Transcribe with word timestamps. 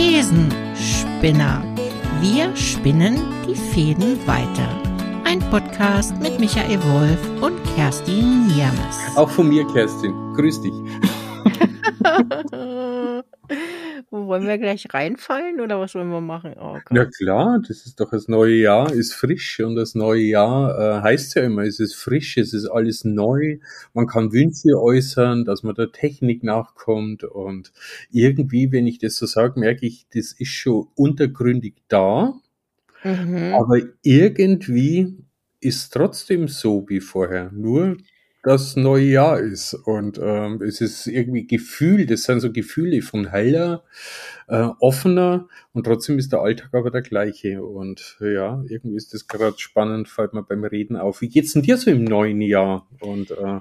Thesenspinner. 0.00 1.62
Wir 2.22 2.56
spinnen 2.56 3.20
die 3.46 3.54
Fäden 3.54 4.18
weiter. 4.26 4.66
Ein 5.24 5.40
Podcast 5.50 6.16
mit 6.22 6.40
Michael 6.40 6.82
Wolf 6.84 7.18
und 7.42 7.62
Kerstin 7.74 8.46
Niermes. 8.46 8.96
Auch 9.16 9.28
von 9.28 9.50
mir, 9.50 9.66
Kerstin. 9.66 10.14
Grüß 10.36 10.62
dich. 10.62 10.72
wollen 14.10 14.46
wir 14.46 14.58
gleich 14.58 14.86
reinfallen 14.92 15.60
oder 15.60 15.78
was 15.78 15.94
wollen 15.94 16.10
wir 16.10 16.20
machen? 16.20 16.54
Oh, 16.58 16.78
ja 16.90 17.04
klar, 17.04 17.60
das 17.66 17.86
ist 17.86 18.00
doch 18.00 18.10
das 18.10 18.26
neue 18.26 18.56
Jahr, 18.56 18.92
ist 18.92 19.14
frisch 19.14 19.60
und 19.60 19.76
das 19.76 19.94
neue 19.94 20.22
Jahr 20.22 20.98
äh, 20.98 21.02
heißt 21.02 21.36
ja 21.36 21.42
immer, 21.42 21.62
es 21.62 21.78
ist 21.78 21.94
frisch, 21.94 22.36
es 22.36 22.52
ist 22.52 22.66
alles 22.66 23.04
neu, 23.04 23.58
man 23.94 24.06
kann 24.06 24.32
Wünsche 24.32 24.80
äußern, 24.80 25.44
dass 25.44 25.62
man 25.62 25.76
der 25.76 25.92
Technik 25.92 26.42
nachkommt 26.42 27.22
und 27.22 27.72
irgendwie, 28.10 28.72
wenn 28.72 28.86
ich 28.86 28.98
das 28.98 29.16
so 29.16 29.26
sage, 29.26 29.60
merke 29.60 29.86
ich, 29.86 30.06
das 30.12 30.32
ist 30.32 30.50
schon 30.50 30.88
untergründig 30.96 31.74
da, 31.86 32.34
mhm. 33.04 33.54
aber 33.54 33.78
irgendwie 34.02 35.18
ist 35.60 35.92
trotzdem 35.92 36.48
so 36.48 36.84
wie 36.88 37.00
vorher, 37.00 37.50
nur 37.52 37.96
das 38.42 38.76
neue 38.76 39.04
Jahr 39.04 39.38
ist. 39.38 39.74
Und 39.74 40.18
ähm, 40.22 40.62
es 40.62 40.80
ist 40.80 41.06
irgendwie 41.06 41.46
Gefühl, 41.46 42.06
das 42.06 42.22
sind 42.22 42.40
so 42.40 42.52
Gefühle 42.52 43.02
von 43.02 43.30
heller, 43.30 43.84
äh, 44.48 44.68
offener 44.80 45.48
und 45.72 45.84
trotzdem 45.84 46.18
ist 46.18 46.32
der 46.32 46.40
Alltag 46.40 46.70
aber 46.72 46.90
der 46.90 47.02
gleiche. 47.02 47.62
Und 47.62 48.16
ja, 48.20 48.62
irgendwie 48.66 48.96
ist 48.96 49.14
das 49.14 49.28
gerade 49.28 49.58
spannend, 49.58 50.08
fällt 50.08 50.32
mir 50.32 50.42
beim 50.42 50.64
Reden 50.64 50.96
auf. 50.96 51.20
Wie 51.20 51.28
geht's 51.28 51.52
denn 51.52 51.62
dir 51.62 51.76
so 51.76 51.90
im 51.90 52.04
neuen 52.04 52.40
Jahr? 52.40 52.88
Und 53.00 53.30
äh, 53.30 53.60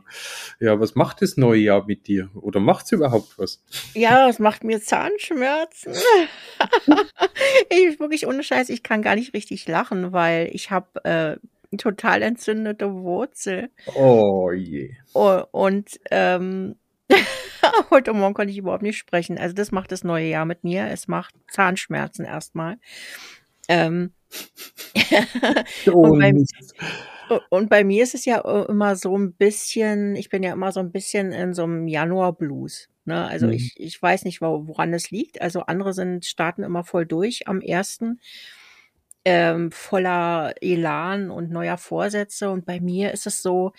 ja, 0.60 0.80
was 0.80 0.96
macht 0.96 1.22
das 1.22 1.38
neue 1.38 1.60
Jahr 1.60 1.86
mit 1.86 2.08
dir? 2.08 2.30
Oder 2.34 2.60
macht's 2.60 2.92
überhaupt 2.92 3.38
was? 3.38 3.64
Ja, 3.94 4.30
es 4.30 4.40
macht 4.40 4.64
mir 4.64 4.82
Zahnschmerzen. 4.82 5.94
ich 7.70 8.00
wirklich 8.00 8.26
ohne 8.26 8.44
Scheiß, 8.44 8.70
ich 8.70 8.82
kann 8.82 9.02
gar 9.02 9.16
nicht 9.16 9.34
richtig 9.34 9.68
lachen, 9.68 10.14
weil 10.14 10.50
ich 10.54 10.72
habe 10.72 11.04
äh, 11.04 11.38
total 11.78 12.22
entzündete 12.22 12.94
Wurzel. 12.94 13.70
Oh 13.96 14.52
je. 14.52 14.96
Oh, 15.14 15.44
und 15.52 16.00
ähm, 16.12 16.76
heute 17.90 18.14
Morgen 18.14 18.34
konnte 18.34 18.52
ich 18.52 18.58
überhaupt 18.58 18.84
nicht 18.84 18.98
sprechen. 18.98 19.38
Also 19.38 19.54
das 19.56 19.72
macht 19.72 19.92
das 19.92 20.04
neue 20.04 20.28
Jahr 20.28 20.46
mit 20.46 20.64
mir. 20.64 20.88
Es 20.88 21.08
macht 21.08 21.36
Zahnschmerzen 21.52 22.26
erstmal. 22.26 22.78
Ähm, 23.68 24.14
oh, 25.88 25.92
und, 25.92 26.20
bei, 26.20 26.34
und, 27.50 27.70
bei, 27.70 27.84
mir 27.84 28.04
ist 28.04 28.16
es 28.16 28.26
ja 28.26 28.40
immer 28.68 28.96
so 28.96 29.16
ein 29.18 29.34
bisschen, 29.34 30.16
ich 30.16 30.30
bin 30.30 30.44
ja 30.44 30.54
immer 30.54 30.72
so 30.72 30.80
ein 30.80 30.92
bisschen 30.92 31.32
in 31.32 31.54
so 31.54 31.64
einem 31.64 31.88
Januar-Blues. 31.88 32.90
Ne? 33.06 33.28
Also 33.28 33.48
mhm. 33.48 33.54
ich, 33.54 33.76
ich 33.78 34.02
weiß 34.02 34.26
nicht, 34.26 34.42
woran 34.42 34.94
es 34.94 35.12
liegt. 35.12 35.42
Also 35.42 35.62
andere 35.62 35.94
sind, 35.94 36.26
starten 36.26 36.64
immer 36.64 36.84
voll 36.84 37.06
durch 37.06 37.48
am 37.48 37.62
ersten 37.62 38.20
ähm, 39.26 39.72
voller 39.72 40.54
Elan 40.62 41.32
und 41.32 41.52
neuer 41.52 41.78
Vorsätze. 41.78 42.50
Und 42.50 42.66
bei 42.66 42.80
mir 42.80 43.12
ist 43.12 43.28
es 43.28 43.42
so, 43.42 43.74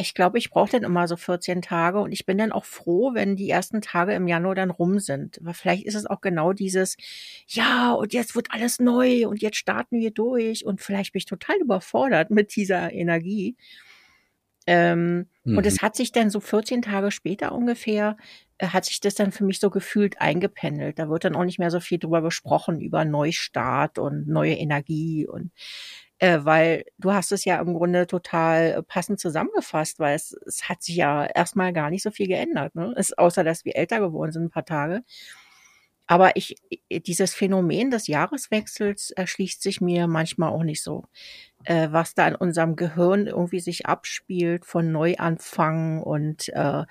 ich 0.00 0.14
glaube, 0.14 0.38
ich 0.38 0.50
brauche 0.50 0.72
dann 0.72 0.82
immer 0.82 1.06
so 1.06 1.16
14 1.16 1.62
Tage 1.62 2.00
und 2.00 2.12
ich 2.12 2.26
bin 2.26 2.38
dann 2.38 2.52
auch 2.52 2.64
froh, 2.64 3.14
wenn 3.14 3.36
die 3.36 3.48
ersten 3.50 3.80
Tage 3.80 4.14
im 4.14 4.26
Januar 4.26 4.54
dann 4.54 4.70
rum 4.70 4.98
sind. 4.98 5.38
Aber 5.40 5.54
vielleicht 5.54 5.84
ist 5.84 5.94
es 5.94 6.06
auch 6.06 6.20
genau 6.20 6.52
dieses, 6.52 6.96
ja, 7.46 7.92
und 7.92 8.12
jetzt 8.12 8.34
wird 8.34 8.48
alles 8.50 8.80
neu 8.80 9.28
und 9.28 9.40
jetzt 9.42 9.56
starten 9.56 10.00
wir 10.00 10.10
durch 10.10 10.64
und 10.64 10.80
vielleicht 10.80 11.12
bin 11.12 11.18
ich 11.18 11.26
total 11.26 11.56
überfordert 11.60 12.30
mit 12.30 12.56
dieser 12.56 12.92
Energie. 12.92 13.56
Ähm, 14.66 15.26
mhm. 15.44 15.58
Und 15.58 15.66
es 15.66 15.80
mhm. 15.80 15.86
hat 15.86 15.96
sich 15.96 16.10
dann 16.10 16.30
so 16.30 16.40
14 16.40 16.82
Tage 16.82 17.10
später 17.10 17.52
ungefähr 17.52 18.16
äh, 18.16 18.24
hat 18.62 18.84
sich 18.86 19.00
das 19.00 19.14
dann 19.14 19.32
für 19.32 19.44
mich 19.44 19.60
so 19.60 19.70
gefühlt 19.70 20.20
eingependelt. 20.20 20.98
Da 20.98 21.08
wird 21.08 21.24
dann 21.24 21.36
auch 21.36 21.44
nicht 21.44 21.58
mehr 21.58 21.70
so 21.70 21.80
viel 21.80 21.98
drüber 21.98 22.22
gesprochen, 22.22 22.80
über 22.80 23.04
Neustart 23.04 23.98
und 23.98 24.28
neue 24.28 24.54
Energie 24.54 25.26
und 25.26 25.50
äh, 26.18 26.38
weil 26.44 26.84
du 26.98 27.12
hast 27.12 27.32
es 27.32 27.44
ja 27.44 27.60
im 27.60 27.74
Grunde 27.74 28.06
total 28.06 28.82
passend 28.84 29.20
zusammengefasst, 29.20 29.98
weil 29.98 30.14
es, 30.16 30.32
es 30.46 30.68
hat 30.68 30.82
sich 30.82 30.96
ja 30.96 31.26
erstmal 31.26 31.72
gar 31.72 31.90
nicht 31.90 32.02
so 32.02 32.10
viel 32.10 32.28
geändert, 32.28 32.74
ne? 32.76 32.94
Es, 32.96 33.12
außer 33.18 33.42
dass 33.44 33.64
wir 33.64 33.76
älter 33.76 34.00
geworden 34.00 34.32
sind 34.32 34.44
ein 34.44 34.50
paar 34.50 34.64
Tage. 34.64 35.02
Aber 36.06 36.36
ich, 36.36 36.56
dieses 36.90 37.34
Phänomen 37.34 37.90
des 37.90 38.06
Jahreswechsels 38.08 39.10
erschließt 39.10 39.62
sich 39.62 39.80
mir 39.80 40.06
manchmal 40.06 40.50
auch 40.50 40.62
nicht 40.62 40.82
so. 40.82 41.04
Äh, 41.64 41.88
was 41.92 42.14
da 42.14 42.28
in 42.28 42.34
unserem 42.34 42.76
Gehirn 42.76 43.26
irgendwie 43.26 43.60
sich 43.60 43.86
abspielt 43.86 44.66
von 44.66 44.92
Neuanfang 44.92 46.02
und 46.02 46.50
äh, 46.50 46.84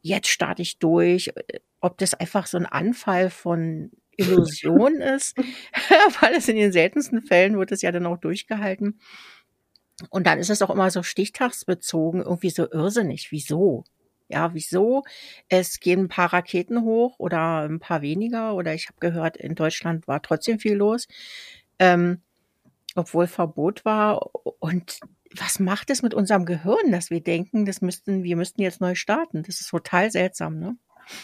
jetzt 0.00 0.28
starte 0.28 0.62
ich 0.62 0.78
durch. 0.78 1.32
Ob 1.80 1.98
das 1.98 2.14
einfach 2.14 2.46
so 2.46 2.56
ein 2.56 2.66
Anfall 2.66 3.30
von 3.30 3.90
Illusion 4.16 4.94
ist, 5.00 5.36
weil 6.20 6.34
es 6.34 6.48
in 6.48 6.56
den 6.56 6.70
seltensten 6.72 7.20
Fällen 7.22 7.58
wird 7.58 7.72
es 7.72 7.82
ja 7.82 7.90
dann 7.90 8.06
auch 8.06 8.18
durchgehalten. 8.18 9.00
Und 10.10 10.26
dann 10.26 10.38
ist 10.38 10.50
es 10.50 10.62
auch 10.62 10.70
immer 10.70 10.90
so 10.90 11.02
stichtagsbezogen, 11.02 12.22
irgendwie 12.22 12.50
so 12.50 12.70
irrsinnig. 12.70 13.32
Wieso? 13.32 13.84
Ja, 14.32 14.54
wieso? 14.54 15.04
Es 15.48 15.78
gehen 15.78 16.00
ein 16.00 16.08
paar 16.08 16.32
Raketen 16.32 16.82
hoch 16.84 17.18
oder 17.18 17.68
ein 17.68 17.80
paar 17.80 18.00
weniger. 18.02 18.54
Oder 18.54 18.74
ich 18.74 18.88
habe 18.88 18.98
gehört, 18.98 19.36
in 19.36 19.54
Deutschland 19.54 20.08
war 20.08 20.22
trotzdem 20.22 20.58
viel 20.58 20.74
los, 20.74 21.06
ähm, 21.78 22.22
obwohl 22.94 23.26
Verbot 23.26 23.84
war. 23.84 24.30
Und 24.60 25.00
was 25.36 25.60
macht 25.60 25.90
es 25.90 26.02
mit 26.02 26.14
unserem 26.14 26.46
Gehirn, 26.46 26.92
dass 26.92 27.10
wir 27.10 27.22
denken, 27.22 27.66
das 27.66 27.82
müssten, 27.82 28.22
wir 28.24 28.36
müssten 28.36 28.62
jetzt 28.62 28.80
neu 28.80 28.94
starten? 28.94 29.42
Das 29.42 29.60
ist 29.60 29.68
total 29.70 30.10
seltsam, 30.10 30.58
ne? 30.58 30.76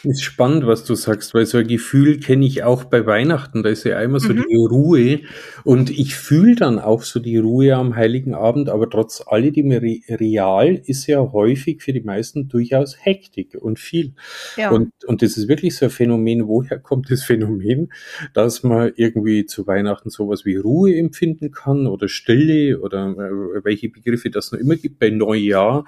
Ist 0.03 0.23
spannend, 0.23 0.67
was 0.67 0.85
du 0.85 0.95
sagst, 0.95 1.35
weil 1.35 1.47
so 1.47 1.59
ein 1.59 1.67
Gefühl 1.67 2.21
kenne 2.21 2.47
ich 2.47 2.63
auch 2.63 2.85
bei 2.85 3.07
Weihnachten. 3.07 3.63
Da 3.63 3.69
ist 3.69 3.85
ja 3.85 3.97
einmal 3.97 4.21
so 4.21 4.33
mhm. 4.33 4.45
die 4.49 4.57
Ruhe 4.57 5.21
und 5.65 5.91
ich 5.91 6.15
fühle 6.15 6.55
dann 6.55 6.79
auch 6.79 7.03
so 7.03 7.21
die 7.21 7.37
Ruhe 7.37 7.75
am 7.75 7.97
Heiligen 7.97 8.35
Abend, 8.35 8.69
aber 8.69 8.89
trotz 8.91 9.23
alledem 9.27 9.71
real 9.71 10.75
ist 10.75 11.07
ja 11.07 11.21
häufig 11.33 11.83
für 11.83 11.93
die 11.93 12.01
meisten 12.01 12.49
durchaus 12.49 12.97
Hektik 12.99 13.57
und 13.61 13.79
viel. 13.79 14.15
Ja. 14.57 14.71
Und, 14.71 14.93
und 15.07 15.23
das 15.23 15.37
ist 15.37 15.49
wirklich 15.49 15.77
so 15.77 15.87
ein 15.87 15.91
Phänomen. 15.91 16.47
Woher 16.47 16.79
kommt 16.79 17.11
das 17.11 17.25
Phänomen, 17.25 17.93
dass 18.35 18.63
man 18.63 18.93
irgendwie 18.97 19.47
zu 19.47 19.67
Weihnachten 19.67 20.11
sowas 20.11 20.45
wie 20.45 20.57
Ruhe 20.57 20.95
empfinden 20.97 21.51
kann 21.51 21.87
oder 21.87 22.09
Stille 22.09 22.81
oder 22.81 23.11
äh, 23.11 23.65
welche 23.65 23.89
Begriffe 23.89 24.31
das 24.31 24.53
noch 24.53 24.59
immer 24.59 24.77
gibt 24.77 24.99
bei 24.99 25.11
Neujahr, 25.11 25.85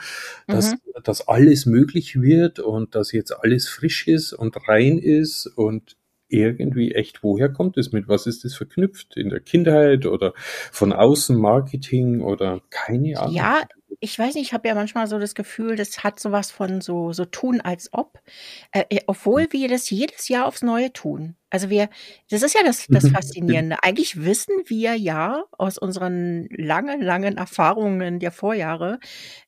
dass, 0.46 0.72
mhm. 0.72 0.78
dass 1.04 1.28
alles 1.28 1.66
möglich 1.66 2.20
wird 2.20 2.60
und 2.60 2.94
dass 2.94 3.12
jetzt 3.12 3.32
alles 3.32 3.68
frisch 3.80 4.06
ist 4.06 4.32
und 4.32 4.56
rein 4.68 4.98
ist 4.98 5.46
und 5.46 5.96
irgendwie 6.28 6.92
echt, 6.92 7.22
woher 7.22 7.48
kommt 7.48 7.76
es 7.76 7.92
mit? 7.92 8.08
Was 8.08 8.26
ist 8.26 8.44
das 8.44 8.54
verknüpft? 8.54 9.16
In 9.16 9.30
der 9.30 9.40
Kindheit 9.40 10.06
oder 10.06 10.32
von 10.36 10.92
außen 10.92 11.36
Marketing 11.36 12.20
oder 12.20 12.60
keine 12.70 13.18
Ahnung? 13.18 13.34
Ja, 13.34 13.62
ich 13.98 14.18
weiß 14.18 14.34
nicht, 14.34 14.46
ich 14.46 14.52
habe 14.52 14.68
ja 14.68 14.74
manchmal 14.74 15.06
so 15.08 15.18
das 15.18 15.34
Gefühl, 15.34 15.76
das 15.76 16.04
hat 16.04 16.20
sowas 16.20 16.50
von 16.50 16.80
so, 16.80 17.12
so 17.12 17.24
tun 17.24 17.60
als 17.60 17.92
ob, 17.92 18.20
äh, 18.72 18.84
äh 18.90 19.00
obwohl 19.06 19.48
wir 19.50 19.68
das 19.68 19.90
jedes 19.90 20.28
Jahr 20.28 20.46
aufs 20.46 20.62
Neue 20.62 20.92
tun. 20.92 21.36
Also 21.50 21.68
wir, 21.68 21.88
das 22.30 22.42
ist 22.42 22.54
ja 22.54 22.62
das, 22.64 22.86
das 22.88 23.04
mhm. 23.04 23.10
Faszinierende. 23.10 23.82
Eigentlich 23.82 24.24
wissen 24.24 24.54
wir 24.66 24.94
ja 24.94 25.44
aus 25.58 25.78
unseren 25.78 26.48
langen, 26.50 27.02
langen 27.02 27.36
Erfahrungen 27.36 28.20
der 28.20 28.30
Vorjahre, 28.30 29.00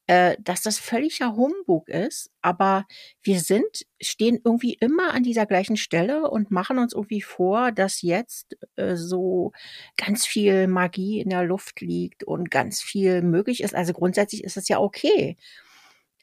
äh, 0.08 0.36
dass 0.40 0.62
das 0.62 0.78
völliger 0.78 1.36
Humbug 1.36 1.88
ist. 1.88 2.30
Aber 2.42 2.86
wir 3.22 3.38
sind, 3.38 3.86
stehen 4.00 4.40
irgendwie 4.44 4.76
immer 4.80 5.14
an 5.14 5.22
dieser 5.22 5.46
gleichen 5.46 5.76
Stelle 5.76 6.28
und 6.28 6.50
machen 6.50 6.78
uns 6.78 6.92
irgendwie 6.92 7.22
vor, 7.22 7.70
dass 7.70 8.02
jetzt 8.02 8.56
äh, 8.74 8.96
so 8.96 9.52
ganz 9.96 10.26
viel 10.26 10.66
Magie 10.66 11.20
in 11.20 11.30
der 11.30 11.44
Luft 11.44 11.80
liegt 11.80 12.24
und 12.24 12.50
ganz 12.50 12.82
viel 12.82 13.22
möglich 13.22 13.62
ist. 13.62 13.76
Also 13.76 13.92
grundsätzlich 13.92 14.42
ist 14.42 14.56
es 14.56 14.66
ja 14.66 14.80
okay. 14.80 15.36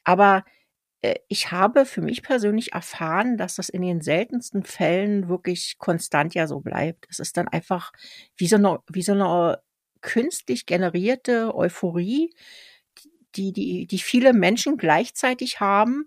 Aber 0.04 0.44
ich 1.28 1.50
habe 1.50 1.86
für 1.86 2.02
mich 2.02 2.22
persönlich 2.22 2.72
erfahren, 2.72 3.38
dass 3.38 3.56
das 3.56 3.70
in 3.70 3.82
den 3.82 4.02
seltensten 4.02 4.64
Fällen 4.64 5.28
wirklich 5.28 5.76
konstant 5.78 6.34
ja 6.34 6.46
so 6.46 6.60
bleibt. 6.60 7.06
Es 7.08 7.18
ist 7.18 7.36
dann 7.36 7.48
einfach 7.48 7.92
wie 8.36 8.46
so 8.46 8.56
eine, 8.56 8.80
wie 8.88 9.02
so 9.02 9.12
eine 9.12 9.62
künstlich 10.02 10.66
generierte 10.66 11.54
Euphorie, 11.54 12.34
die, 13.36 13.52
die, 13.52 13.86
die 13.86 13.98
viele 13.98 14.32
Menschen 14.32 14.76
gleichzeitig 14.76 15.60
haben. 15.60 16.06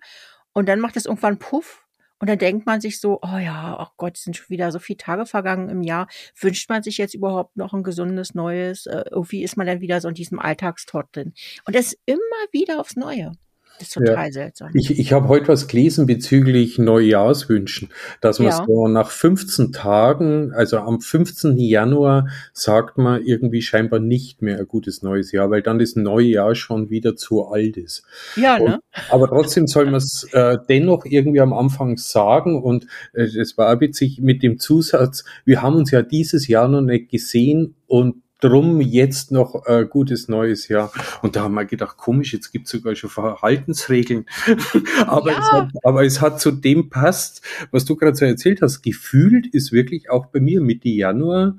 Und 0.53 0.69
dann 0.69 0.79
macht 0.79 0.95
es 0.97 1.05
irgendwann 1.05 1.39
Puff. 1.39 1.79
Und 2.19 2.29
dann 2.29 2.37
denkt 2.37 2.65
man 2.65 2.79
sich 2.79 3.01
so, 3.01 3.19
oh 3.21 3.37
ja, 3.37 3.75
ach 3.77 3.91
Gott, 3.97 4.15
sind 4.15 4.37
schon 4.37 4.49
wieder 4.49 4.71
so 4.71 4.79
viele 4.79 4.97
Tage 4.97 5.25
vergangen 5.25 5.69
im 5.69 5.81
Jahr. 5.81 6.07
Wünscht 6.39 6.69
man 6.69 6.83
sich 6.83 6.97
jetzt 6.97 7.15
überhaupt 7.15 7.57
noch 7.57 7.73
ein 7.73 7.83
gesundes 7.83 8.33
Neues? 8.33 8.85
Äh, 8.85 9.03
irgendwie 9.11 9.43
ist 9.43 9.57
man 9.57 9.67
dann 9.67 9.81
wieder 9.81 9.99
so 9.99 10.07
in 10.07 10.13
diesem 10.13 10.39
Alltagstrott 10.39 11.07
drin. 11.11 11.33
Und 11.65 11.75
das 11.75 11.97
immer 12.05 12.19
wieder 12.51 12.79
aufs 12.79 12.95
Neue. 12.95 13.33
Das 13.79 13.87
ist 13.87 13.93
total 13.93 14.25
ja. 14.27 14.31
seltsam. 14.31 14.69
Ich, 14.73 14.99
ich 14.99 15.13
habe 15.13 15.27
heute 15.27 15.47
was 15.47 15.67
gelesen 15.67 16.05
bezüglich 16.05 16.77
Neujahrswünschen, 16.77 17.89
dass 18.21 18.39
man 18.39 18.49
ja. 18.49 18.63
so 18.65 18.87
nach 18.87 19.09
15 19.09 19.71
Tagen, 19.71 20.53
also 20.53 20.77
am 20.77 21.01
15. 21.01 21.57
Januar, 21.57 22.27
sagt 22.53 22.97
man 22.97 23.23
irgendwie 23.23 23.61
scheinbar 23.61 23.99
nicht 23.99 24.41
mehr 24.41 24.59
ein 24.59 24.67
gutes 24.67 25.01
neues 25.01 25.31
Jahr, 25.31 25.49
weil 25.49 25.61
dann 25.61 25.79
das 25.79 25.95
neue 25.95 26.27
Jahr 26.27 26.55
schon 26.55 26.89
wieder 26.89 27.15
zu 27.15 27.47
alt 27.47 27.77
ist. 27.77 28.03
Ja, 28.35 28.59
ne? 28.59 28.75
Und, 28.75 28.81
aber 29.09 29.27
trotzdem 29.27 29.67
soll 29.67 29.85
man 29.85 29.95
es 29.95 30.27
äh, 30.31 30.57
dennoch 30.69 31.05
irgendwie 31.05 31.41
am 31.41 31.53
Anfang 31.53 31.97
sagen 31.97 32.61
und 32.61 32.85
äh, 33.13 33.27
das 33.35 33.57
war 33.57 33.79
witzig 33.79 34.19
mit 34.21 34.43
dem 34.43 34.59
Zusatz, 34.59 35.23
wir 35.45 35.61
haben 35.61 35.75
uns 35.75 35.91
ja 35.91 36.01
dieses 36.01 36.47
Jahr 36.47 36.67
noch 36.67 36.81
nicht 36.81 37.09
gesehen 37.09 37.75
und 37.87 38.23
drum 38.43 38.81
jetzt 38.81 39.31
noch 39.31 39.65
äh, 39.65 39.85
gutes 39.89 40.27
neues 40.27 40.67
Jahr. 40.67 40.91
Und 41.21 41.35
da 41.35 41.43
haben 41.43 41.53
wir 41.53 41.65
gedacht, 41.65 41.97
komisch, 41.97 42.33
jetzt 42.33 42.51
gibt 42.51 42.65
es 42.65 42.71
sogar 42.71 42.95
schon 42.95 43.09
Verhaltensregeln. 43.09 44.25
aber, 45.07 45.31
ja. 45.31 45.39
es 45.39 45.51
hat, 45.51 45.69
aber 45.83 46.05
es 46.05 46.21
hat 46.21 46.41
zu 46.41 46.51
dem 46.51 46.89
passt, 46.89 47.41
was 47.71 47.85
du 47.85 47.95
gerade 47.95 48.15
so 48.15 48.25
erzählt 48.25 48.61
hast. 48.61 48.81
Gefühlt 48.81 49.47
ist 49.47 49.71
wirklich 49.71 50.09
auch 50.09 50.27
bei 50.27 50.39
mir 50.39 50.61
Mitte 50.61 50.89
Januar 50.89 51.55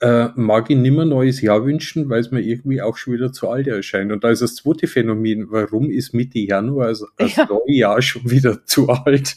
äh, 0.00 0.28
mag 0.36 0.70
ich 0.70 0.76
nimmer 0.76 1.04
neues 1.04 1.40
Jahr 1.40 1.64
wünschen, 1.64 2.08
weil 2.08 2.20
es 2.20 2.30
mir 2.30 2.40
irgendwie 2.40 2.80
auch 2.80 2.96
schon 2.96 3.14
wieder 3.14 3.32
zu 3.32 3.48
alt 3.48 3.66
erscheint. 3.66 4.12
Und 4.12 4.22
da 4.22 4.30
ist 4.30 4.42
das 4.42 4.54
zweite 4.54 4.86
Phänomen, 4.86 5.50
warum 5.50 5.90
ist 5.90 6.14
Mitte 6.14 6.38
Januar 6.38 6.86
also 6.86 7.08
das 7.16 7.34
ja. 7.34 7.46
neue 7.46 7.76
Jahr 7.76 8.00
schon 8.00 8.30
wieder 8.30 8.64
zu 8.64 8.88
alt? 8.88 9.36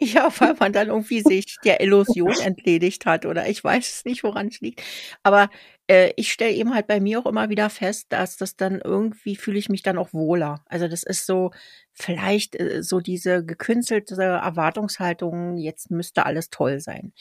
Ja, 0.00 0.32
weil 0.38 0.54
man 0.58 0.72
dann 0.72 0.88
irgendwie 0.88 1.20
sich 1.20 1.56
der 1.64 1.80
Illusion 1.80 2.34
entledigt 2.42 3.06
hat 3.06 3.24
oder 3.24 3.48
ich 3.48 3.62
weiß 3.62 3.88
es 3.88 4.04
nicht, 4.04 4.24
woran 4.24 4.48
es 4.48 4.60
liegt. 4.60 4.82
Aber 5.22 5.48
äh, 5.90 6.12
ich 6.16 6.32
stelle 6.32 6.52
eben 6.52 6.72
halt 6.72 6.86
bei 6.86 7.00
mir 7.00 7.18
auch 7.18 7.26
immer 7.26 7.48
wieder 7.50 7.68
fest, 7.68 8.06
dass 8.10 8.36
das 8.36 8.56
dann 8.56 8.80
irgendwie 8.80 9.34
fühle 9.34 9.58
ich 9.58 9.68
mich 9.68 9.82
dann 9.82 9.98
auch 9.98 10.12
wohler. 10.12 10.62
Also 10.66 10.86
das 10.86 11.02
ist 11.02 11.26
so 11.26 11.50
vielleicht 11.92 12.54
äh, 12.60 12.82
so 12.82 13.00
diese 13.00 13.44
gekünstelte 13.44 14.14
Erwartungshaltung, 14.22 15.56
jetzt 15.56 15.90
müsste 15.90 16.26
alles 16.26 16.50
toll 16.50 16.78
sein. 16.80 17.12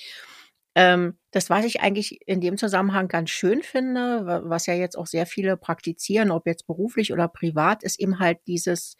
Ähm, 0.76 1.18
das, 1.32 1.50
was 1.50 1.66
ich 1.66 1.82
eigentlich 1.82 2.20
in 2.28 2.42
dem 2.42 2.58
Zusammenhang 2.58 3.08
ganz 3.08 3.32
schön 3.32 3.64
finde, 3.64 4.44
was 4.46 4.68
ja 4.68 4.76
jetzt 4.76 4.98
auch 4.98 5.08
sehr 5.08 5.26
viele 5.26 5.58
praktizieren, 5.58 6.32
ob 6.32 6.46
jetzt 6.46 6.68
beruflich 6.68 7.12
oder 7.12 7.28
privat, 7.28 7.84
ist 7.84 8.00
eben 8.00 8.20
halt 8.20 8.40
dieses 8.48 8.98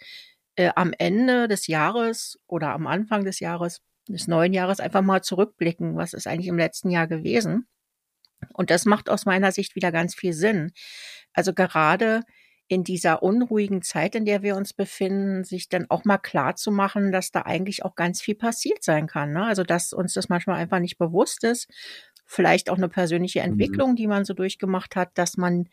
äh, 0.56 0.72
am 0.76 0.94
Ende 0.98 1.48
des 1.48 1.68
Jahres 1.68 2.40
oder 2.48 2.70
am 2.70 2.88
Anfang 2.88 3.24
des 3.24 3.40
Jahres, 3.40 3.82
des 4.08 4.28
neuen 4.28 4.54
Jahres 4.54 4.80
einfach 4.80 5.04
mal 5.04 5.22
zurückblicken, 5.22 5.96
was 5.96 6.14
ist 6.14 6.28
eigentlich 6.28 6.48
im 6.48 6.58
letzten 6.58 6.90
Jahr 6.90 7.08
gewesen. 7.08 7.68
Und 8.54 8.70
das 8.70 8.86
macht 8.86 9.10
aus 9.10 9.26
meiner 9.26 9.52
Sicht 9.52 9.76
wieder 9.76 9.92
ganz 9.92 10.16
viel 10.16 10.34
Sinn. 10.34 10.72
Also 11.34 11.54
gerade 11.54 12.24
in 12.68 12.84
dieser 12.84 13.24
unruhigen 13.24 13.82
Zeit, 13.82 14.14
in 14.14 14.26
der 14.26 14.44
wir 14.44 14.56
uns 14.56 14.74
befinden, 14.74 15.44
sich 15.44 15.70
dann 15.70 15.88
auch 15.90 16.06
mal 16.06 16.20
klar 16.20 16.56
zu 16.56 16.72
machen, 16.72 17.12
dass 17.12 17.32
da 17.32 17.42
eigentlich 17.42 17.84
auch 17.84 17.96
ganz 17.96 18.22
viel 18.22 18.36
passiert 18.36 18.84
sein 18.84 19.08
kann. 19.08 19.34
Ne? 19.34 19.44
Also 19.44 19.64
dass 19.64 19.92
uns 19.92 20.14
das 20.14 20.30
manchmal 20.30 20.58
einfach 20.58 20.80
nicht 20.80 21.00
bewusst 21.00 21.44
ist. 21.44 21.68
Vielleicht 22.26 22.70
auch 22.70 22.78
eine 22.78 22.88
persönliche 22.88 23.40
mhm. 23.40 23.54
Entwicklung, 23.54 23.96
die 23.96 24.06
man 24.06 24.24
so 24.24 24.34
durchgemacht 24.34 24.96
hat, 24.96 25.18
dass 25.18 25.36
man 25.36 25.68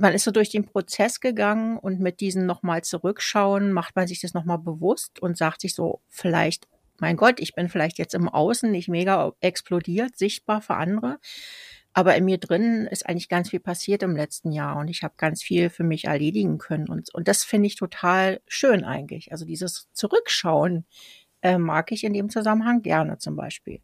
man 0.00 0.14
ist 0.14 0.24
so 0.24 0.30
durch 0.30 0.50
den 0.50 0.64
Prozess 0.64 1.20
gegangen 1.20 1.76
und 1.76 2.00
mit 2.00 2.20
diesen 2.20 2.46
nochmal 2.46 2.82
zurückschauen, 2.82 3.72
macht 3.72 3.96
man 3.96 4.06
sich 4.06 4.20
das 4.20 4.34
nochmal 4.34 4.58
bewusst 4.58 5.20
und 5.20 5.36
sagt 5.36 5.60
sich 5.60 5.74
so, 5.74 6.00
vielleicht, 6.08 6.68
mein 6.98 7.16
Gott, 7.16 7.40
ich 7.40 7.54
bin 7.54 7.68
vielleicht 7.68 7.98
jetzt 7.98 8.14
im 8.14 8.28
Außen 8.28 8.70
nicht 8.70 8.88
mega 8.88 9.32
explodiert, 9.40 10.16
sichtbar 10.16 10.60
für 10.60 10.74
andere. 10.74 11.18
Aber 11.98 12.14
in 12.14 12.26
mir 12.26 12.38
drin 12.38 12.86
ist 12.88 13.08
eigentlich 13.08 13.28
ganz 13.28 13.50
viel 13.50 13.58
passiert 13.58 14.04
im 14.04 14.14
letzten 14.14 14.52
Jahr 14.52 14.76
und 14.76 14.86
ich 14.86 15.02
habe 15.02 15.14
ganz 15.16 15.42
viel 15.42 15.68
für 15.68 15.82
mich 15.82 16.04
erledigen 16.04 16.58
können. 16.58 16.88
Und, 16.88 17.12
und 17.12 17.26
das 17.26 17.42
finde 17.42 17.66
ich 17.66 17.74
total 17.74 18.40
schön 18.46 18.84
eigentlich. 18.84 19.32
Also 19.32 19.44
dieses 19.44 19.88
Zurückschauen 19.94 20.84
äh, 21.42 21.58
mag 21.58 21.90
ich 21.90 22.04
in 22.04 22.12
dem 22.12 22.30
Zusammenhang 22.30 22.82
gerne 22.82 23.18
zum 23.18 23.34
Beispiel. 23.34 23.80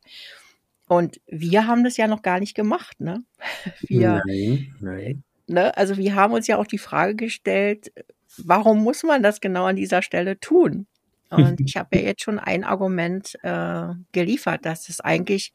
Und 0.87 1.21
wir 1.27 1.67
haben 1.67 1.83
das 1.83 1.97
ja 1.97 2.07
noch 2.07 2.23
gar 2.23 2.39
nicht 2.39 2.55
gemacht, 2.55 3.01
ne? 3.01 3.25
Wir, 3.81 4.23
nein, 4.25 4.77
nein. 4.79 5.25
Ne? 5.49 5.77
Also 5.77 5.97
wir 5.97 6.15
haben 6.15 6.35
uns 6.35 6.47
ja 6.47 6.59
auch 6.59 6.69
die 6.69 6.79
Frage 6.79 7.17
gestellt, 7.17 7.93
warum 8.39 8.85
muss 8.85 9.03
man 9.03 9.25
das 9.25 9.41
genau 9.41 9.65
an 9.65 9.75
dieser 9.75 10.03
Stelle 10.03 10.39
tun? 10.39 10.87
Und 11.31 11.61
ich 11.67 11.77
habe 11.77 11.97
ja 11.97 12.03
jetzt 12.03 12.23
schon 12.23 12.39
ein 12.39 12.63
Argument 12.63 13.37
äh, 13.43 13.89
geliefert, 14.13 14.65
dass 14.67 14.89
es 14.89 15.01
eigentlich 15.01 15.53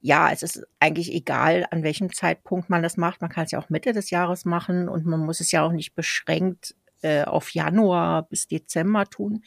ja, 0.00 0.30
es 0.30 0.42
ist 0.42 0.66
eigentlich 0.78 1.12
egal, 1.12 1.66
an 1.70 1.82
welchem 1.82 2.12
Zeitpunkt 2.12 2.70
man 2.70 2.82
das 2.82 2.96
macht. 2.96 3.20
Man 3.20 3.30
kann 3.30 3.44
es 3.44 3.50
ja 3.50 3.58
auch 3.58 3.70
Mitte 3.70 3.92
des 3.92 4.10
Jahres 4.10 4.44
machen 4.44 4.88
und 4.88 5.06
man 5.06 5.20
muss 5.20 5.40
es 5.40 5.52
ja 5.52 5.62
auch 5.62 5.72
nicht 5.72 5.94
beschränkt 5.94 6.74
äh, 7.02 7.24
auf 7.24 7.50
Januar 7.50 8.28
bis 8.28 8.46
Dezember 8.46 9.06
tun. 9.06 9.42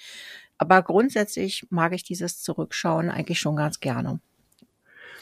Aber 0.58 0.82
grundsätzlich 0.82 1.66
mag 1.70 1.94
ich 1.94 2.04
dieses 2.04 2.42
Zurückschauen 2.42 3.10
eigentlich 3.10 3.40
schon 3.40 3.56
ganz 3.56 3.80
gerne. 3.80 4.20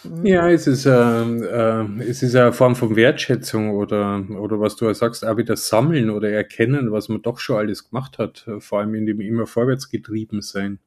Mhm. 0.03 0.25
Ja, 0.25 0.50
es 0.50 0.68
ist, 0.68 0.85
äh, 0.85 0.91
äh, 0.91 1.85
es 2.01 2.24
ist 2.24 2.35
eine 2.35 2.53
Form 2.53 2.75
von 2.75 2.95
Wertschätzung 2.95 3.71
oder, 3.71 4.24
oder 4.39 4.59
was 4.59 4.75
du 4.75 4.91
sagst, 4.94 5.25
auch 5.25 5.38
wieder 5.38 5.56
sammeln 5.56 6.09
oder 6.09 6.29
erkennen, 6.29 6.91
was 6.91 7.09
man 7.09 7.21
doch 7.21 7.39
schon 7.39 7.57
alles 7.57 7.89
gemacht 7.89 8.18
hat, 8.18 8.47
vor 8.59 8.79
allem 8.79 8.95
in 8.95 9.06
dem 9.06 9.21
immer 9.21 9.45
vorwärts 9.45 9.89
getrieben 9.89 10.41
sein. 10.41 10.79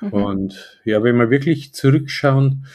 Mhm. 0.00 0.12
Und 0.12 0.80
ja, 0.84 1.02
wenn 1.02 1.16
wir 1.16 1.30
wirklich 1.30 1.72
zurückschauen, 1.74 2.66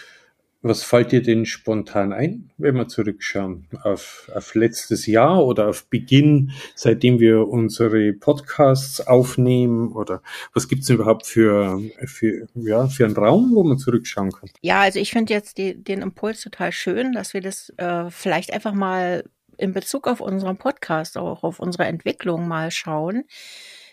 was 0.67 0.83
fällt 0.83 1.11
dir 1.11 1.21
denn 1.21 1.45
spontan 1.45 2.13
ein, 2.13 2.49
wenn 2.57 2.75
wir 2.75 2.87
zurückschauen 2.87 3.67
auf, 3.83 4.31
auf 4.33 4.55
letztes 4.55 5.05
Jahr 5.05 5.45
oder 5.45 5.67
auf 5.69 5.85
Beginn, 5.85 6.51
seitdem 6.75 7.19
wir 7.19 7.47
unsere 7.47 8.13
Podcasts 8.13 9.05
aufnehmen? 9.05 9.91
Oder 9.93 10.21
was 10.53 10.67
gibt's 10.67 10.89
überhaupt 10.89 11.25
für, 11.25 11.81
für, 12.05 12.47
ja, 12.55 12.87
für 12.87 13.05
einen 13.05 13.15
Raum, 13.15 13.51
wo 13.53 13.63
man 13.63 13.77
zurückschauen 13.77 14.31
kann? 14.31 14.49
Ja, 14.61 14.81
also 14.81 14.99
ich 14.99 15.11
finde 15.11 15.33
jetzt 15.33 15.57
die, 15.57 15.81
den 15.81 16.01
Impuls 16.01 16.41
total 16.41 16.71
schön, 16.71 17.13
dass 17.13 17.33
wir 17.33 17.41
das 17.41 17.73
äh, 17.77 18.09
vielleicht 18.09 18.53
einfach 18.53 18.73
mal 18.73 19.23
in 19.57 19.73
Bezug 19.73 20.07
auf 20.07 20.21
unseren 20.21 20.57
Podcast, 20.57 21.17
auch 21.17 21.43
auf 21.43 21.59
unsere 21.59 21.85
Entwicklung 21.85 22.47
mal 22.47 22.71
schauen 22.71 23.23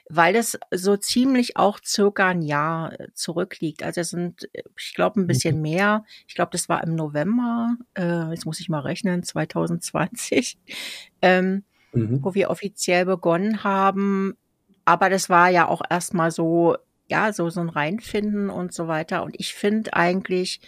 weil 0.08 0.36
es 0.36 0.58
so 0.70 0.96
ziemlich 0.96 1.56
auch 1.56 1.78
circa 1.82 2.28
ein 2.28 2.42
Jahr 2.42 2.98
äh, 2.98 3.08
zurückliegt. 3.14 3.82
Also 3.82 4.02
es 4.02 4.10
sind, 4.10 4.48
äh, 4.52 4.62
ich 4.78 4.94
glaube, 4.94 5.20
ein 5.20 5.26
bisschen 5.26 5.56
mhm. 5.56 5.62
mehr. 5.62 6.04
Ich 6.28 6.34
glaube, 6.34 6.50
das 6.52 6.68
war 6.68 6.82
im 6.84 6.94
November, 6.94 7.76
äh, 7.94 8.30
jetzt 8.30 8.44
muss 8.44 8.60
ich 8.60 8.68
mal 8.68 8.80
rechnen, 8.80 9.22
2020, 9.22 10.58
ähm, 11.22 11.64
mhm. 11.92 12.22
wo 12.22 12.34
wir 12.34 12.50
offiziell 12.50 13.06
begonnen 13.06 13.64
haben. 13.64 14.36
Aber 14.84 15.08
das 15.08 15.30
war 15.30 15.48
ja 15.48 15.68
auch 15.68 15.82
erstmal 15.88 16.30
so, 16.30 16.76
ja, 17.08 17.32
so, 17.32 17.48
so 17.48 17.60
ein 17.60 17.70
Reinfinden 17.70 18.50
und 18.50 18.74
so 18.74 18.88
weiter. 18.88 19.22
Und 19.24 19.34
ich 19.38 19.54
finde 19.54 19.94
eigentlich 19.94 20.60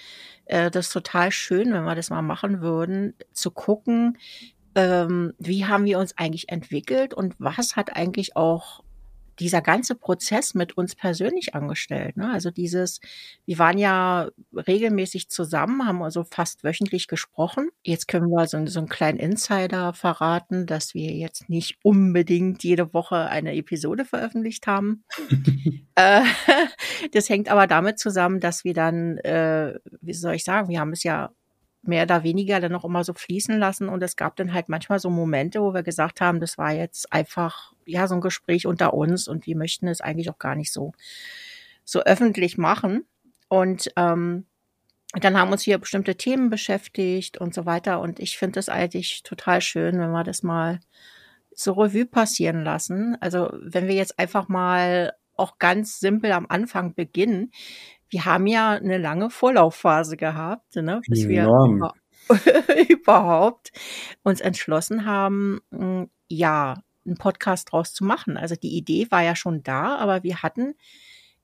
äh, 0.47 0.71
das 0.71 0.91
total 0.91 1.31
schön, 1.31 1.73
wenn 1.75 1.85
wir 1.85 1.94
das 1.94 2.09
mal 2.09 2.23
machen 2.23 2.62
würden, 2.62 3.15
zu 3.32 3.50
gucken, 3.50 4.17
ähm, 4.75 5.35
wie 5.39 5.67
haben 5.67 5.85
wir 5.85 5.99
uns 5.99 6.17
eigentlich 6.17 6.49
entwickelt 6.49 7.12
und 7.15 7.35
was 7.39 7.77
hat 7.77 7.97
eigentlich 7.97 8.37
auch 8.37 8.82
dieser 9.38 9.61
ganze 9.61 9.94
Prozess 9.94 10.55
mit 10.55 10.77
uns 10.77 10.94
persönlich 10.94 11.55
angestellt. 11.55 12.17
Ne? 12.17 12.31
Also 12.31 12.50
dieses, 12.50 13.00
wir 13.44 13.59
waren 13.59 13.79
ja 13.79 14.29
regelmäßig 14.55 15.29
zusammen, 15.29 15.87
haben 15.87 16.03
also 16.03 16.25
fast 16.25 16.65
wöchentlich 16.65 17.09
gesprochen. 17.09 17.69
Jetzt 17.83 18.08
können 18.08 18.29
wir 18.29 18.46
so, 18.46 18.65
so 18.67 18.81
einen 18.81 18.89
kleinen 18.89 19.19
Insider 19.19 19.93
verraten, 19.93 20.67
dass 20.67 20.94
wir 20.94 21.13
jetzt 21.13 21.49
nicht 21.49 21.79
unbedingt 21.82 22.65
jede 22.65 22.93
Woche 22.94 23.17
eine 23.17 23.55
Episode 23.55 24.05
veröffentlicht 24.05 24.67
haben. 24.67 25.05
äh, 25.94 26.22
das 27.13 27.29
hängt 27.29 27.49
aber 27.49 27.67
damit 27.67 27.99
zusammen, 27.99 28.41
dass 28.41 28.65
wir 28.65 28.75
dann, 28.75 29.19
äh, 29.19 29.79
wie 30.01 30.15
soll 30.15 30.34
ich 30.34 30.44
sagen, 30.44 30.69
wir 30.69 30.81
haben 30.81 30.93
es 30.93 31.03
ja 31.03 31.31
mehr 31.88 32.05
oder 32.05 32.22
weniger 32.22 32.60
dann 32.60 32.72
noch 32.72 32.84
immer 32.84 33.05
so 33.05 33.14
fließen 33.14 33.58
lassen. 33.58 33.88
Und 33.88 34.02
es 34.02 34.16
gab 34.16 34.36
dann 34.36 34.52
halt 34.52 34.69
manchmal 34.69 34.98
so 34.98 35.10
Momente, 35.10 35.60
wo 35.60 35.74
wir 35.74 35.82
gesagt 35.82 36.20
haben, 36.20 36.40
das 36.40 36.58
war 36.58 36.72
jetzt 36.72 37.12
einfach, 37.12 37.72
ja, 37.84 38.06
so 38.06 38.14
ein 38.14 38.20
Gespräch 38.20 38.66
unter 38.66 38.94
uns 38.94 39.28
und 39.28 39.46
wir 39.46 39.56
möchten 39.56 39.88
es 39.88 40.00
eigentlich 40.00 40.31
auch 40.31 40.38
gar 40.38 40.55
nicht 40.55 40.72
so, 40.72 40.93
so 41.84 42.00
öffentlich 42.02 42.58
machen. 42.58 43.06
Und 43.48 43.90
ähm, 43.96 44.46
dann 45.12 45.38
haben 45.38 45.52
uns 45.52 45.62
hier 45.62 45.78
bestimmte 45.78 46.16
Themen 46.16 46.50
beschäftigt 46.50 47.38
und 47.38 47.55
so 47.55 47.64
weiter. 47.66 48.00
Und 48.00 48.20
ich 48.20 48.38
finde 48.38 48.55
das 48.55 48.69
eigentlich 48.69 49.22
total 49.22 49.60
schön, 49.60 49.98
wenn 49.98 50.10
wir 50.10 50.24
das 50.24 50.43
mal 50.43 50.81
so 51.55 51.72
Revue 51.72 52.06
passieren 52.06 52.64
lassen. 52.64 53.16
Also 53.20 53.50
wenn 53.60 53.88
wir 53.88 53.94
jetzt 53.94 54.19
einfach 54.19 54.48
mal 54.48 55.14
auch 55.36 55.58
ganz 55.58 56.00
simpel 56.00 56.32
am 56.32 56.46
Anfang 56.48 56.94
beginnen 56.94 57.50
wir 58.08 58.25
haben 58.25 58.46
ja 58.46 58.72
eine 58.72 58.98
lange 58.98 59.31
Vorlaufphase 59.31 60.17
gehabt, 60.17 60.77
ne, 60.77 61.01
bis 61.08 61.25
Enorm. 61.25 61.81
wir 61.81 61.93
überhaupt 62.89 63.72
uns 64.22 64.41
entschlossen 64.41 65.06
haben, 65.06 65.60
hm, 65.70 66.10
ja, 66.29 66.82
einen 67.05 67.17
Podcast 67.17 67.70
draus 67.70 67.93
zu 67.93 68.05
machen. 68.05 68.36
Also 68.36 68.56
die 68.56 68.77
Idee 68.77 69.06
war 69.10 69.22
ja 69.22 69.36
schon 69.36 69.63
da, 69.63 69.96
aber 69.96 70.22
wir 70.22 70.43
hatten 70.43 70.75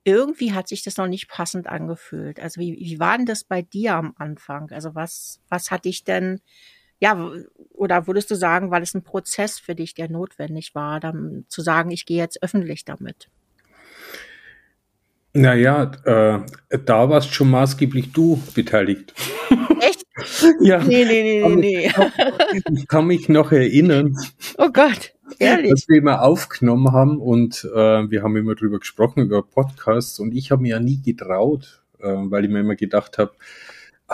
irgendwie 0.05 0.53
hat 0.53 0.69
sich 0.69 0.83
das 0.83 0.97
noch 0.97 1.07
nicht 1.07 1.29
passend 1.29 1.69
angefühlt. 1.69 2.41
Also 2.41 2.61
wie, 2.61 2.75
wie 2.75 2.99
war 2.99 3.17
denn 3.17 3.27
das 3.27 3.45
bei 3.45 3.63
dir 3.63 3.95
am 3.95 4.15
Anfang? 4.19 4.71
Also 4.73 4.95
was, 4.95 5.41
was 5.49 5.71
hat 5.71 5.85
dich 5.85 6.05
denn, 6.05 6.41
ja, 6.99 7.31
oder 7.71 8.07
würdest 8.07 8.31
du 8.31 8.35
sagen, 8.35 8.71
war 8.71 8.81
das 8.81 8.95
ein 8.95 9.05
Prozess 9.05 9.59
für 9.61 9.75
dich, 9.75 9.95
der 9.95 10.11
notwendig 10.11 10.75
war, 10.75 10.99
dann 10.99 11.45
zu 11.49 11.63
sagen, 11.63 11.91
ich 11.93 12.05
gehe 12.07 12.19
jetzt 12.19 12.43
öffentlich 12.43 12.85
damit? 12.85 13.29
Naja, 15.35 15.91
äh, 16.05 16.79
da 16.85 17.09
warst 17.09 17.33
schon 17.33 17.51
maßgeblich 17.51 18.13
du 18.13 18.43
beteiligt. 18.55 19.15
Echt? 19.81 20.05
ja. 20.61 20.83
Nee, 20.85 21.05
nee, 21.07 21.23
nee, 21.23 21.57
nee, 21.57 21.57
nee. 21.57 21.93
Ich 22.75 22.87
kann 22.87 23.07
mich 23.07 23.29
noch 23.31 23.51
erinnern. 23.51 24.15
Oh 24.59 24.69
Gott, 24.71 25.15
ehrlich. 25.39 25.71
Dass 25.71 25.89
wir 25.89 25.99
immer 25.99 26.23
aufgenommen 26.23 26.93
haben 26.93 27.19
und 27.19 27.65
äh, 27.75 28.11
wir 28.11 28.23
haben 28.23 28.37
immer 28.37 28.55
drüber 28.55 28.79
gesprochen, 28.79 29.23
über 29.23 29.43
Podcasts 29.43 30.19
und 30.19 30.35
ich 30.35 30.51
habe 30.51 30.63
mir 30.63 30.71
ja 30.71 30.81
nie 30.81 31.01
getraut, 31.01 31.83
äh, 32.01 32.09
weil 32.09 32.45
ich 32.45 32.51
mir 32.51 32.61
immer 32.61 32.77
gedacht 32.77 33.17
habe, 33.17 33.33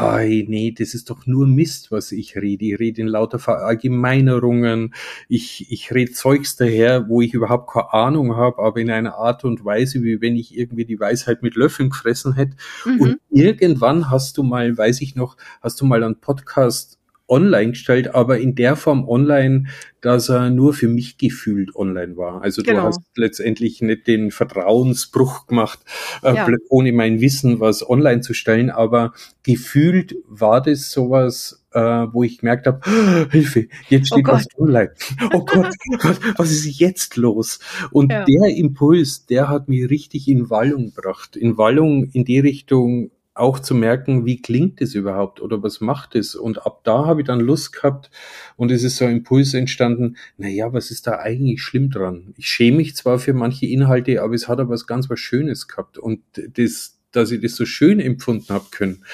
Ei, 0.01 0.45
nee, 0.47 0.71
das 0.71 0.95
ist 0.95 1.11
doch 1.11 1.27
nur 1.27 1.47
Mist, 1.47 1.91
was 1.91 2.13
ich 2.13 2.37
rede. 2.37 2.67
Ich 2.67 2.79
rede 2.79 3.01
in 3.01 3.09
lauter 3.09 3.39
Verallgemeinerungen. 3.39 4.95
Ich, 5.29 5.73
ich 5.73 5.93
rede 5.93 6.13
Zeugs 6.13 6.57
daher, 6.57 7.09
wo 7.09 7.21
ich 7.21 7.35
überhaupt 7.35 7.73
keine 7.73 7.93
Ahnung 7.93 8.37
habe, 8.37 8.63
aber 8.63 8.81
in 8.81 8.91
einer 8.91 9.17
Art 9.17 9.45
und 9.45 9.65
Weise, 9.65 10.03
wie 10.03 10.21
wenn 10.21 10.37
ich 10.37 10.57
irgendwie 10.57 10.85
die 10.85 11.01
Weisheit 11.01 11.43
mit 11.43 11.57
Löffeln 11.57 11.91
gefressen 11.91 12.35
hätte. 12.35 12.57
Mhm. 12.85 13.01
Und 13.01 13.21
irgendwann 13.31 14.11
hast 14.11 14.39
du 14.39 14.43
mal, 14.43 14.77
weiß 14.77 15.01
ich 15.01 15.17
noch, 15.17 15.37
hast 15.61 15.81
du 15.81 15.85
mal 15.85 16.05
einen 16.05 16.21
Podcast 16.21 16.98
online 17.29 17.71
gestellt, 17.71 18.15
aber 18.15 18.39
in 18.39 18.55
der 18.55 18.77
Form 18.77 19.09
online, 19.09 19.65
dass 20.01 20.29
er 20.29 20.51
nur 20.51 20.73
für 20.73 20.89
mich 20.89 21.19
gefühlt 21.19 21.75
online 21.77 22.17
war. 22.17 22.43
Also 22.43 22.63
genau. 22.63 22.81
du 22.81 22.87
hast 22.87 23.01
letztendlich 23.17 23.83
nicht 23.83 24.07
den 24.07 24.31
Vertrauensbruch 24.31 25.47
gemacht, 25.47 25.81
äh, 26.23 26.35
ja. 26.35 26.49
ohne 26.71 26.93
mein 26.93 27.21
Wissen 27.21 27.61
was 27.61 27.89
online 27.89 28.21
zu 28.21 28.35
stellen, 28.35 28.71
aber 28.71 29.13
gefühlt 29.43 30.17
war 30.27 30.63
das 30.63 30.91
sowas, 30.91 31.65
äh, 31.73 31.81
wo 31.81 32.23
ich 32.23 32.39
gemerkt 32.39 32.67
habe, 32.67 32.81
oh, 32.87 33.31
Hilfe, 33.31 33.69
jetzt 33.89 34.13
oh 34.13 34.17
steht 34.17 34.29
oh 34.29 34.33
was 34.33 34.47
online. 34.57 34.93
Oh 35.35 35.45
Gott, 35.45 35.75
was, 36.01 36.21
was 36.37 36.51
ist 36.51 36.79
jetzt 36.79 37.17
los? 37.17 37.59
Und 37.91 38.11
ja. 38.13 38.25
der 38.25 38.57
Impuls, 38.57 39.27
der 39.27 39.49
hat 39.49 39.69
mich 39.69 39.91
richtig 39.91 40.29
in 40.29 40.49
Wallung 40.49 40.95
gebracht. 40.95 41.37
In 41.37 41.59
Wallung 41.59 42.05
in 42.13 42.25
die 42.25 42.39
Richtung, 42.39 43.11
auch 43.39 43.59
zu 43.59 43.75
merken, 43.75 44.27
wie 44.27 44.41
klingt 44.41 44.81
es 44.81 44.95
überhaupt 44.95 45.41
oder 45.41 45.63
was 45.63 45.81
macht 45.81 46.15
es? 46.15 46.35
Und 46.35 46.67
ab 46.67 46.81
da 46.85 47.07
habe 47.07 47.21
ich 47.21 47.27
dann 47.27 47.41
Lust 47.41 47.73
gehabt 47.73 48.11
und 48.57 48.71
es 48.71 48.83
ist 48.83 48.97
so 48.97 49.05
ein 49.05 49.19
Impuls 49.19 49.55
entstanden, 49.55 50.17
naja, 50.37 50.73
was 50.73 50.91
ist 50.91 51.07
da 51.07 51.19
eigentlich 51.19 51.63
schlimm 51.63 51.91
dran? 51.91 52.35
Ich 52.37 52.49
schäme 52.49 52.79
mich 52.79 52.97
zwar 52.97 53.19
für 53.19 53.33
manche 53.33 53.67
Inhalte, 53.67 54.23
aber 54.23 54.35
es 54.35 54.49
hat 54.49 54.61
aber 54.61 54.71
was 54.71 54.87
ganz 54.87 55.09
was 55.09 55.21
Schönes 55.21 55.69
gehabt 55.69 55.99
und 55.99 56.21
das, 56.35 56.99
dass 57.13 57.31
ich 57.31 57.41
das 57.41 57.57
so 57.57 57.65
schön 57.65 58.01
empfunden 58.01 58.49
habe 58.49 58.67
können, 58.71 59.05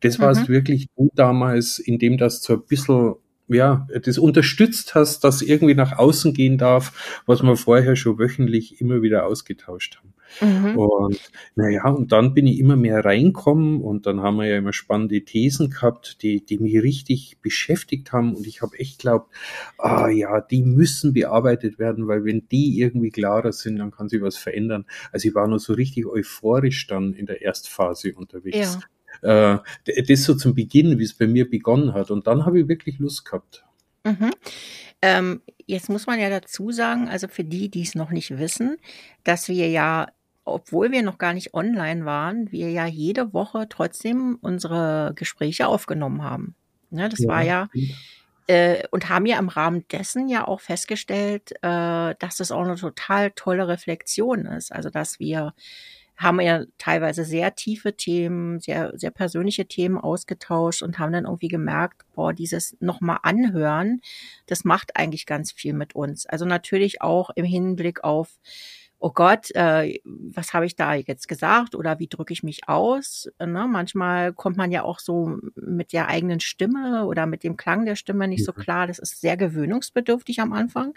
das 0.00 0.18
war 0.18 0.30
es 0.30 0.48
mhm. 0.48 0.52
wirklich 0.52 0.86
gut 0.94 1.12
damals, 1.14 1.78
indem 1.78 2.18
das 2.18 2.42
so 2.42 2.54
ein 2.54 2.62
bisschen 2.66 3.14
ja, 3.54 3.86
das 4.04 4.18
unterstützt 4.18 4.94
hast, 4.94 5.24
dass 5.24 5.42
irgendwie 5.42 5.74
nach 5.74 5.98
außen 5.98 6.34
gehen 6.34 6.58
darf, 6.58 7.22
was 7.26 7.42
wir 7.42 7.56
vorher 7.56 7.96
schon 7.96 8.18
wöchentlich 8.18 8.80
immer 8.80 9.02
wieder 9.02 9.26
ausgetauscht 9.26 9.98
haben. 9.98 10.12
Mhm. 10.40 10.78
Und 10.78 11.30
naja, 11.54 11.88
und 11.88 12.12
dann 12.12 12.34
bin 12.34 12.46
ich 12.46 12.58
immer 12.58 12.76
mehr 12.76 13.04
reinkommen 13.04 13.80
und 13.80 14.06
dann 14.06 14.20
haben 14.20 14.36
wir 14.36 14.46
ja 14.46 14.58
immer 14.58 14.72
spannende 14.72 15.22
Thesen 15.24 15.70
gehabt, 15.70 16.22
die, 16.22 16.44
die 16.44 16.58
mich 16.58 16.82
richtig 16.82 17.38
beschäftigt 17.42 18.12
haben 18.12 18.34
und 18.34 18.46
ich 18.46 18.62
habe 18.62 18.78
echt 18.78 19.00
glaubt, 19.00 19.30
ah 19.78 20.08
ja, 20.08 20.40
die 20.40 20.62
müssen 20.62 21.12
bearbeitet 21.12 21.78
werden, 21.78 22.08
weil 22.08 22.24
wenn 22.24 22.48
die 22.48 22.78
irgendwie 22.78 23.10
klarer 23.10 23.52
sind, 23.52 23.78
dann 23.78 23.90
kann 23.90 24.08
sich 24.08 24.22
was 24.22 24.36
verändern. 24.36 24.86
Also 25.12 25.28
ich 25.28 25.34
war 25.34 25.46
nur 25.48 25.58
so 25.58 25.74
richtig 25.74 26.06
euphorisch 26.06 26.86
dann 26.86 27.12
in 27.12 27.26
der 27.26 27.42
Erstphase 27.42 28.14
unterwegs. 28.14 28.74
Ja. 28.74 28.80
Äh, 29.20 29.58
das 30.08 30.24
so 30.24 30.34
zum 30.34 30.54
Beginn, 30.54 30.98
wie 30.98 31.04
es 31.04 31.14
bei 31.14 31.26
mir 31.26 31.48
begonnen 31.48 31.92
hat. 31.94 32.10
Und 32.10 32.26
dann 32.26 32.46
habe 32.46 32.60
ich 32.60 32.68
wirklich 32.68 32.98
Lust 32.98 33.24
gehabt. 33.24 33.64
Mhm. 34.04 34.30
Ähm, 35.02 35.42
jetzt 35.66 35.88
muss 35.88 36.06
man 36.06 36.18
ja 36.18 36.30
dazu 36.30 36.70
sagen, 36.70 37.08
also 37.08 37.28
für 37.28 37.44
die, 37.44 37.68
die 37.68 37.82
es 37.82 37.94
noch 37.94 38.10
nicht 38.10 38.38
wissen, 38.38 38.76
dass 39.24 39.48
wir 39.48 39.68
ja 39.68 40.08
obwohl 40.44 40.90
wir 40.90 41.02
noch 41.02 41.18
gar 41.18 41.34
nicht 41.34 41.54
online 41.54 42.04
waren, 42.04 42.50
wir 42.50 42.70
ja 42.70 42.86
jede 42.86 43.32
Woche 43.32 43.68
trotzdem 43.68 44.38
unsere 44.40 45.12
Gespräche 45.14 45.68
aufgenommen 45.68 46.22
haben. 46.22 46.56
Ne, 46.90 47.08
das 47.08 47.20
ja, 47.20 47.28
war 47.28 47.42
ja, 47.42 47.68
äh, 48.48 48.82
und 48.90 49.08
haben 49.08 49.24
ja 49.24 49.38
im 49.38 49.48
Rahmen 49.48 49.86
dessen 49.88 50.28
ja 50.28 50.46
auch 50.46 50.60
festgestellt, 50.60 51.52
äh, 51.62 52.14
dass 52.18 52.36
das 52.36 52.52
auch 52.52 52.62
eine 52.62 52.76
total 52.76 53.30
tolle 53.30 53.68
Reflexion 53.68 54.46
ist. 54.46 54.72
Also, 54.72 54.90
dass 54.90 55.18
wir 55.18 55.54
haben 56.22 56.40
ja 56.40 56.64
teilweise 56.78 57.24
sehr 57.24 57.54
tiefe 57.54 57.96
Themen, 57.96 58.60
sehr, 58.60 58.92
sehr 58.96 59.10
persönliche 59.10 59.66
Themen 59.66 59.98
ausgetauscht 59.98 60.82
und 60.82 60.98
haben 60.98 61.12
dann 61.12 61.24
irgendwie 61.24 61.48
gemerkt, 61.48 62.02
boah, 62.14 62.32
dieses 62.32 62.76
nochmal 62.80 63.18
anhören, 63.22 64.00
das 64.46 64.64
macht 64.64 64.96
eigentlich 64.96 65.26
ganz 65.26 65.52
viel 65.52 65.74
mit 65.74 65.94
uns. 65.94 66.26
Also 66.26 66.44
natürlich 66.44 67.02
auch 67.02 67.30
im 67.34 67.44
Hinblick 67.44 68.04
auf 68.04 68.38
oh 69.02 69.10
Gott, 69.12 69.50
äh, 69.56 69.98
was 70.04 70.54
habe 70.54 70.64
ich 70.64 70.76
da 70.76 70.94
jetzt 70.94 71.26
gesagt 71.26 71.74
oder 71.74 71.98
wie 71.98 72.06
drücke 72.06 72.32
ich 72.32 72.44
mich 72.44 72.68
aus? 72.68 73.28
Ne? 73.40 73.66
Manchmal 73.68 74.32
kommt 74.32 74.56
man 74.56 74.70
ja 74.70 74.84
auch 74.84 75.00
so 75.00 75.38
mit 75.56 75.92
der 75.92 76.06
eigenen 76.06 76.38
Stimme 76.38 77.04
oder 77.06 77.26
mit 77.26 77.42
dem 77.42 77.56
Klang 77.56 77.84
der 77.84 77.96
Stimme 77.96 78.28
nicht 78.28 78.44
so 78.44 78.52
mhm. 78.56 78.60
klar. 78.60 78.86
Das 78.86 79.00
ist 79.00 79.20
sehr 79.20 79.36
gewöhnungsbedürftig 79.36 80.40
am 80.40 80.52
Anfang. 80.52 80.94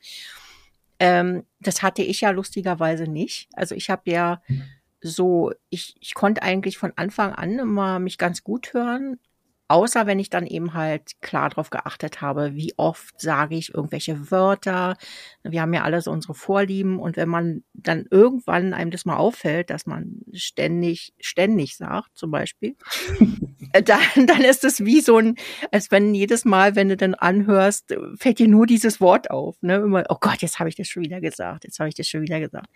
Ähm, 1.00 1.46
das 1.60 1.82
hatte 1.82 2.03
ich 2.03 2.22
ja 2.22 2.29
lustigerweise 2.29 3.05
nicht. 3.05 3.50
Also 3.53 3.74
ich 3.74 3.89
habe 3.89 4.03
ja 4.05 4.39
mhm. 4.48 4.63
So, 5.06 5.52
ich, 5.70 5.96
ich 6.00 6.14
konnte 6.16 6.42
eigentlich 6.44 6.78
von 6.78 6.94
Anfang 6.96 7.34
an 7.34 7.60
immer 7.60 8.00
mich 8.00 8.18
ganz 8.18 8.44
gut 8.44 8.74
hören, 8.74 9.20
Außer 9.68 10.06
wenn 10.06 10.20
ich 10.20 10.30
dann 10.30 10.46
eben 10.46 10.76
halt 10.76 11.14
klar 11.22 11.50
darauf 11.50 11.72
geachtet 11.72 12.22
habe, 12.22 12.54
wie 12.54 12.74
oft 12.78 13.20
sage 13.20 13.56
ich 13.56 13.74
irgendwelche 13.74 14.30
Wörter. 14.30 14.96
Wir 15.44 15.62
haben 15.62 15.74
ja 15.74 15.84
alle 15.84 16.02
so 16.02 16.12
unsere 16.12 16.36
Vorlieben 16.36 17.00
und 17.00 17.18
wenn 17.18 17.30
man 17.30 17.64
dann 17.74 18.06
irgendwann 18.12 18.74
einem 18.74 18.92
das 18.92 19.06
mal 19.06 19.18
auffällt, 19.18 19.72
dass 19.72 19.88
man 19.88 20.22
ständig, 20.34 21.14
ständig 21.20 21.78
sagt, 21.78 22.16
zum 22.16 22.30
Beispiel, 22.30 22.76
dann, 23.84 24.28
dann 24.28 24.42
ist 24.42 24.64
es 24.64 24.86
wie 24.86 25.02
so 25.02 25.18
ein, 25.18 25.36
als 25.72 25.90
wenn 25.90 26.14
jedes 26.14 26.46
Mal, 26.46 26.76
wenn 26.76 26.90
du 26.90 26.98
dann 26.98 27.16
anhörst, 27.16 27.96
fällt 28.18 28.38
dir 28.38 28.48
nur 28.48 28.68
dieses 28.68 29.02
Wort 29.02 29.32
auf. 29.32 29.56
Ne? 29.62 29.78
Immer, 29.78 30.04
oh 30.10 30.18
Gott, 30.20 30.44
jetzt 30.44 30.60
habe 30.60 30.70
ich 30.70 30.76
das 30.76 30.88
schon 30.88 31.04
wieder 31.04 31.22
gesagt, 31.22 31.64
jetzt 31.64 31.80
habe 31.80 31.90
ich 31.90 31.96
das 31.96 32.08
schon 32.08 32.22
wieder 32.22 32.40
gesagt. 32.40 32.68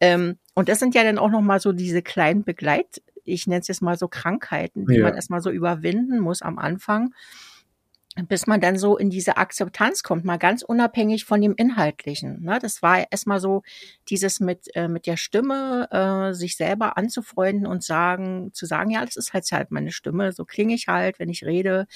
Ähm, 0.00 0.38
und 0.54 0.68
das 0.68 0.78
sind 0.78 0.94
ja 0.94 1.02
dann 1.02 1.18
auch 1.18 1.30
nochmal 1.30 1.60
so 1.60 1.72
diese 1.72 2.02
kleinen 2.02 2.44
Begleit 2.44 3.02
ich 3.28 3.46
nenne 3.46 3.60
es 3.60 3.68
jetzt 3.68 3.82
mal 3.82 3.98
so 3.98 4.08
Krankheiten, 4.08 4.86
die 4.86 4.96
ja. 4.96 5.04
man 5.04 5.14
erstmal 5.14 5.40
so 5.40 5.50
überwinden 5.50 6.18
muss 6.18 6.42
am 6.42 6.58
Anfang, 6.58 7.14
bis 8.26 8.46
man 8.46 8.60
dann 8.60 8.78
so 8.78 8.96
in 8.96 9.10
diese 9.10 9.36
Akzeptanz 9.36 10.02
kommt, 10.02 10.24
mal 10.24 10.38
ganz 10.38 10.62
unabhängig 10.62 11.24
von 11.24 11.40
dem 11.40 11.54
Inhaltlichen. 11.56 12.42
Ne? 12.42 12.58
Das 12.60 12.82
war 12.82 13.10
erstmal 13.10 13.38
so 13.38 13.62
dieses 14.08 14.40
mit, 14.40 14.74
äh, 14.74 14.88
mit 14.88 15.06
der 15.06 15.16
Stimme, 15.16 15.88
äh, 15.90 16.34
sich 16.34 16.56
selber 16.56 16.96
anzufreunden 16.96 17.66
und 17.66 17.84
sagen, 17.84 18.50
zu 18.52 18.66
sagen, 18.66 18.90
ja, 18.90 19.04
das 19.04 19.16
ist 19.16 19.32
halt 19.32 19.44
halt 19.52 19.70
meine 19.70 19.92
Stimme, 19.92 20.32
so 20.32 20.44
klinge 20.44 20.74
ich 20.74 20.88
halt, 20.88 21.18
wenn 21.18 21.28
ich 21.28 21.44
rede. 21.44 21.86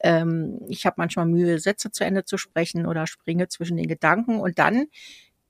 Ähm, 0.00 0.60
ich 0.68 0.86
habe 0.86 0.94
manchmal 0.98 1.26
Mühe, 1.26 1.58
Sätze 1.58 1.90
zu 1.90 2.04
Ende 2.04 2.24
zu 2.24 2.38
sprechen 2.38 2.86
oder 2.86 3.06
springe 3.06 3.48
zwischen 3.48 3.76
den 3.76 3.88
Gedanken 3.88 4.38
und 4.40 4.58
dann 4.58 4.86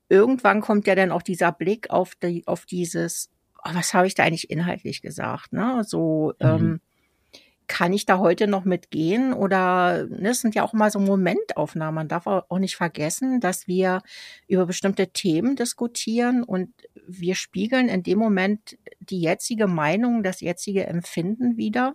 irgendwann 0.09 0.61
kommt 0.61 0.87
ja 0.87 0.95
dann 0.95 1.13
auch 1.13 1.23
dieser 1.23 1.53
Blick 1.53 1.91
auf 1.91 2.15
die, 2.15 2.47
auf 2.47 2.67
dieses, 2.67 3.31
was 3.73 3.95
habe 3.95 4.07
ich 4.07 4.15
da 4.15 4.25
eigentlich 4.25 4.51
inhaltlich 4.51 5.03
gesagt? 5.03 5.53
Ne? 5.53 5.83
So, 5.85 6.35
mhm. 6.41 6.47
ähm, 6.47 6.81
kann 7.67 7.93
ich 7.93 8.05
da 8.05 8.19
heute 8.19 8.47
noch 8.47 8.65
mitgehen? 8.65 9.33
Oder 9.33 10.07
ne, 10.07 10.31
es 10.31 10.41
sind 10.41 10.55
ja 10.55 10.63
auch 10.63 10.75
immer 10.75 10.91
so 10.91 10.99
Momentaufnahmen. 10.99 11.95
Man 11.95 12.09
darf 12.09 12.27
auch 12.27 12.59
nicht 12.59 12.77
vergessen, 12.77 13.41
dass 13.41 13.67
wir 13.67 14.03
über 14.49 14.67
bestimmte 14.67 15.09
Themen 15.09 15.57
diskutieren 15.57 16.43
und 16.43 16.71
wir 17.07 17.35
spiegeln 17.35 17.89
in 17.89 18.03
dem 18.03 18.19
Moment 18.19 18.77
die 19.01 19.21
jetzige 19.21 19.67
Meinung, 19.67 20.23
das 20.23 20.41
jetzige 20.41 20.87
Empfinden 20.87 21.57
wieder. 21.57 21.95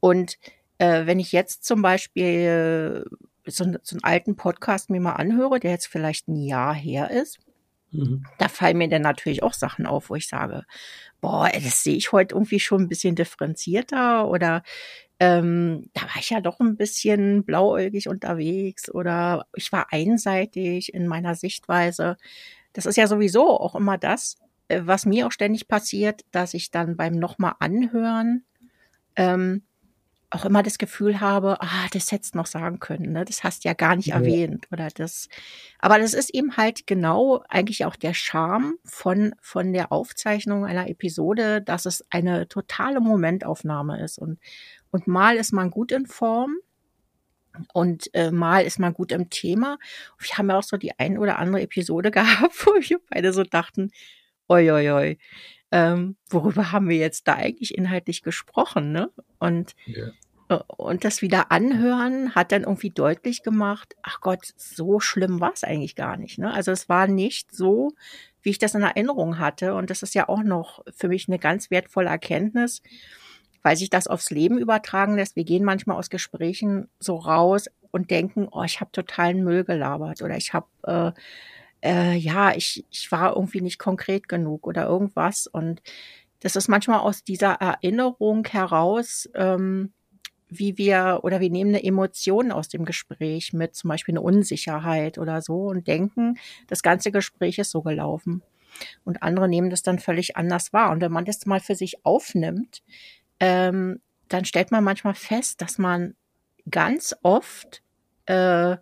Und 0.00 0.38
äh, 0.78 1.06
wenn 1.06 1.20
ich 1.20 1.32
jetzt 1.32 1.64
zum 1.64 1.82
Beispiel 1.82 3.04
so, 3.46 3.64
so 3.82 3.96
einen 3.96 4.04
alten 4.04 4.36
Podcast 4.36 4.90
mir 4.90 5.00
mal 5.00 5.12
anhöre, 5.12 5.60
der 5.60 5.72
jetzt 5.72 5.86
vielleicht 5.86 6.28
ein 6.28 6.36
Jahr 6.36 6.74
her 6.74 7.10
ist, 7.10 7.38
Mhm. 7.92 8.24
Da 8.38 8.48
fallen 8.48 8.78
mir 8.78 8.88
dann 8.88 9.02
natürlich 9.02 9.42
auch 9.42 9.52
Sachen 9.52 9.86
auf, 9.86 10.10
wo 10.10 10.14
ich 10.14 10.26
sage, 10.26 10.64
boah, 11.20 11.48
das 11.52 11.84
sehe 11.84 11.96
ich 11.96 12.12
heute 12.12 12.34
irgendwie 12.34 12.60
schon 12.60 12.82
ein 12.82 12.88
bisschen 12.88 13.14
differenzierter 13.14 14.28
oder 14.28 14.62
ähm, 15.20 15.88
da 15.92 16.02
war 16.02 16.16
ich 16.18 16.30
ja 16.30 16.40
doch 16.40 16.58
ein 16.58 16.76
bisschen 16.76 17.44
blauäugig 17.44 18.08
unterwegs 18.08 18.90
oder 18.90 19.46
ich 19.54 19.70
war 19.70 19.92
einseitig 19.92 20.92
in 20.92 21.06
meiner 21.06 21.36
Sichtweise. 21.36 22.16
Das 22.72 22.86
ist 22.86 22.96
ja 22.96 23.06
sowieso 23.06 23.60
auch 23.60 23.76
immer 23.76 23.98
das, 23.98 24.38
äh, 24.68 24.80
was 24.84 25.06
mir 25.06 25.26
auch 25.26 25.32
ständig 25.32 25.68
passiert, 25.68 26.22
dass 26.32 26.54
ich 26.54 26.70
dann 26.70 26.96
beim 26.96 27.14
nochmal 27.14 27.54
anhören 27.60 28.44
ähm, 29.14 29.62
auch 30.32 30.44
immer 30.46 30.62
das 30.62 30.78
Gefühl 30.78 31.20
habe, 31.20 31.60
ah, 31.60 31.86
das 31.92 32.10
hättest 32.10 32.34
du 32.34 32.38
noch 32.38 32.46
sagen 32.46 32.80
können, 32.80 33.12
ne? 33.12 33.24
Das 33.24 33.44
hast 33.44 33.64
du 33.64 33.68
ja 33.68 33.74
gar 33.74 33.96
nicht 33.96 34.08
ja. 34.08 34.16
erwähnt 34.16 34.66
oder 34.72 34.88
das. 34.88 35.28
Aber 35.78 35.98
das 35.98 36.14
ist 36.14 36.30
eben 36.30 36.56
halt 36.56 36.86
genau 36.86 37.44
eigentlich 37.48 37.84
auch 37.84 37.96
der 37.96 38.14
Charme 38.14 38.74
von, 38.84 39.34
von 39.40 39.72
der 39.72 39.92
Aufzeichnung 39.92 40.64
einer 40.64 40.88
Episode, 40.88 41.60
dass 41.60 41.84
es 41.84 42.04
eine 42.10 42.48
totale 42.48 43.00
Momentaufnahme 43.00 44.02
ist 44.02 44.18
und, 44.18 44.38
und 44.90 45.06
mal 45.06 45.36
ist 45.36 45.52
man 45.52 45.70
gut 45.70 45.92
in 45.92 46.06
Form 46.06 46.56
und 47.74 48.12
äh, 48.14 48.30
mal 48.30 48.64
ist 48.64 48.78
man 48.78 48.94
gut 48.94 49.12
im 49.12 49.28
Thema. 49.28 49.78
Wir 50.18 50.38
haben 50.38 50.48
ja 50.48 50.58
auch 50.58 50.62
so 50.62 50.78
die 50.78 50.98
ein 50.98 51.18
oder 51.18 51.38
andere 51.38 51.60
Episode 51.60 52.10
gehabt, 52.12 52.66
wo 52.66 52.72
wir 52.72 52.98
beide 53.10 53.34
so 53.34 53.42
dachten, 53.42 53.90
oi, 54.48 54.70
oi, 54.70 54.90
oi 54.90 55.18
ähm, 55.72 56.16
worüber 56.30 56.70
haben 56.70 56.88
wir 56.88 56.98
jetzt 56.98 57.26
da 57.26 57.34
eigentlich 57.34 57.76
inhaltlich 57.76 58.22
gesprochen, 58.22 58.92
ne? 58.92 59.10
Und 59.38 59.74
Ja. 59.86 60.08
äh, 60.50 60.62
und 60.76 61.04
das 61.04 61.22
wieder 61.22 61.50
anhören 61.50 62.34
hat 62.34 62.52
dann 62.52 62.62
irgendwie 62.62 62.90
deutlich 62.90 63.42
gemacht, 63.42 63.96
ach 64.02 64.20
Gott, 64.20 64.52
so 64.56 65.00
schlimm 65.00 65.40
war 65.40 65.52
es 65.54 65.64
eigentlich 65.64 65.96
gar 65.96 66.16
nicht. 66.18 66.38
Ne? 66.38 66.52
Also 66.52 66.70
es 66.72 66.88
war 66.90 67.06
nicht 67.06 67.54
so, 67.54 67.92
wie 68.42 68.50
ich 68.50 68.58
das 68.58 68.74
in 68.74 68.82
Erinnerung 68.82 69.38
hatte. 69.38 69.74
Und 69.74 69.88
das 69.90 70.02
ist 70.02 70.14
ja 70.14 70.28
auch 70.28 70.42
noch 70.42 70.84
für 70.94 71.08
mich 71.08 71.28
eine 71.28 71.38
ganz 71.38 71.70
wertvolle 71.70 72.08
Erkenntnis, 72.10 72.82
weil 73.62 73.76
sich 73.76 73.88
das 73.90 74.08
aufs 74.08 74.30
Leben 74.30 74.58
übertragen 74.58 75.16
lässt. 75.16 75.36
Wir 75.36 75.44
gehen 75.44 75.64
manchmal 75.64 75.96
aus 75.96 76.10
Gesprächen 76.10 76.88
so 76.98 77.16
raus 77.16 77.66
und 77.92 78.10
denken, 78.10 78.48
oh, 78.50 78.62
ich 78.64 78.80
habe 78.80 78.92
totalen 78.92 79.42
Müll 79.44 79.64
gelabert 79.64 80.20
oder 80.22 80.36
ich 80.36 80.52
habe, 80.52 80.66
äh, 80.82 81.12
äh, 81.82 82.16
ja, 82.16 82.54
ich, 82.54 82.84
ich 82.90 83.10
war 83.10 83.36
irgendwie 83.36 83.60
nicht 83.60 83.78
konkret 83.78 84.28
genug 84.28 84.66
oder 84.66 84.86
irgendwas. 84.86 85.46
Und 85.46 85.82
das 86.40 86.56
ist 86.56 86.68
manchmal 86.68 87.00
aus 87.00 87.24
dieser 87.24 87.52
Erinnerung 87.54 88.46
heraus, 88.46 89.28
ähm, 89.34 89.92
wie 90.48 90.76
wir 90.76 91.20
oder 91.22 91.40
wir 91.40 91.50
nehmen 91.50 91.70
eine 91.70 91.84
Emotion 91.84 92.52
aus 92.52 92.68
dem 92.68 92.84
Gespräch 92.84 93.52
mit, 93.52 93.74
zum 93.74 93.88
Beispiel 93.88 94.12
eine 94.12 94.20
Unsicherheit 94.20 95.18
oder 95.18 95.40
so 95.40 95.68
und 95.68 95.86
denken, 95.86 96.38
das 96.66 96.82
ganze 96.82 97.10
Gespräch 97.10 97.58
ist 97.58 97.70
so 97.70 97.82
gelaufen. 97.82 98.42
Und 99.04 99.22
andere 99.22 99.48
nehmen 99.48 99.70
das 99.70 99.82
dann 99.82 99.98
völlig 99.98 100.36
anders 100.36 100.72
wahr. 100.72 100.90
Und 100.90 101.00
wenn 101.00 101.12
man 101.12 101.24
das 101.24 101.46
mal 101.46 101.60
für 101.60 101.74
sich 101.74 102.04
aufnimmt, 102.04 102.82
ähm, 103.40 104.00
dann 104.28 104.44
stellt 104.44 104.70
man 104.70 104.84
manchmal 104.84 105.14
fest, 105.14 105.60
dass 105.60 105.78
man 105.78 106.14
ganz 106.70 107.14
oft, 107.22 107.82
äh, 108.26 108.76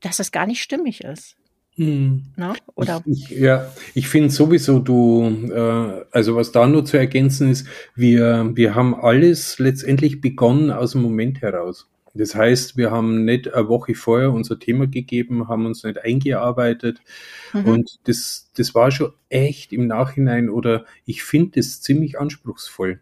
dass 0.00 0.18
es 0.18 0.32
gar 0.32 0.46
nicht 0.46 0.62
stimmig 0.62 1.02
ist. 1.02 1.36
Hm. 1.76 2.22
Ne? 2.36 2.54
Oder 2.74 3.02
Ich, 3.06 3.30
ich, 3.30 3.38
ja, 3.38 3.70
ich 3.94 4.08
finde 4.08 4.30
sowieso, 4.30 4.78
du, 4.78 5.28
äh, 5.50 6.04
also 6.10 6.36
was 6.36 6.52
da 6.52 6.66
nur 6.66 6.84
zu 6.84 6.96
ergänzen 6.96 7.50
ist, 7.50 7.66
wir, 7.94 8.50
wir 8.54 8.74
haben 8.74 8.94
alles 8.94 9.58
letztendlich 9.58 10.20
begonnen 10.20 10.70
aus 10.70 10.92
dem 10.92 11.02
Moment 11.02 11.42
heraus. 11.42 11.88
Das 12.14 12.34
heißt, 12.34 12.78
wir 12.78 12.90
haben 12.90 13.26
nicht 13.26 13.52
eine 13.52 13.68
Woche 13.68 13.94
vorher 13.94 14.32
unser 14.32 14.58
Thema 14.58 14.86
gegeben, 14.86 15.48
haben 15.48 15.66
uns 15.66 15.84
nicht 15.84 16.02
eingearbeitet 16.02 17.00
mhm. 17.52 17.64
und 17.66 17.98
das, 18.04 18.50
das 18.56 18.74
war 18.74 18.90
schon 18.90 19.12
echt 19.28 19.72
im 19.72 19.86
Nachhinein 19.86 20.48
oder 20.48 20.86
ich 21.04 21.22
finde 21.22 21.60
das 21.60 21.82
ziemlich 21.82 22.18
anspruchsvoll. 22.18 23.00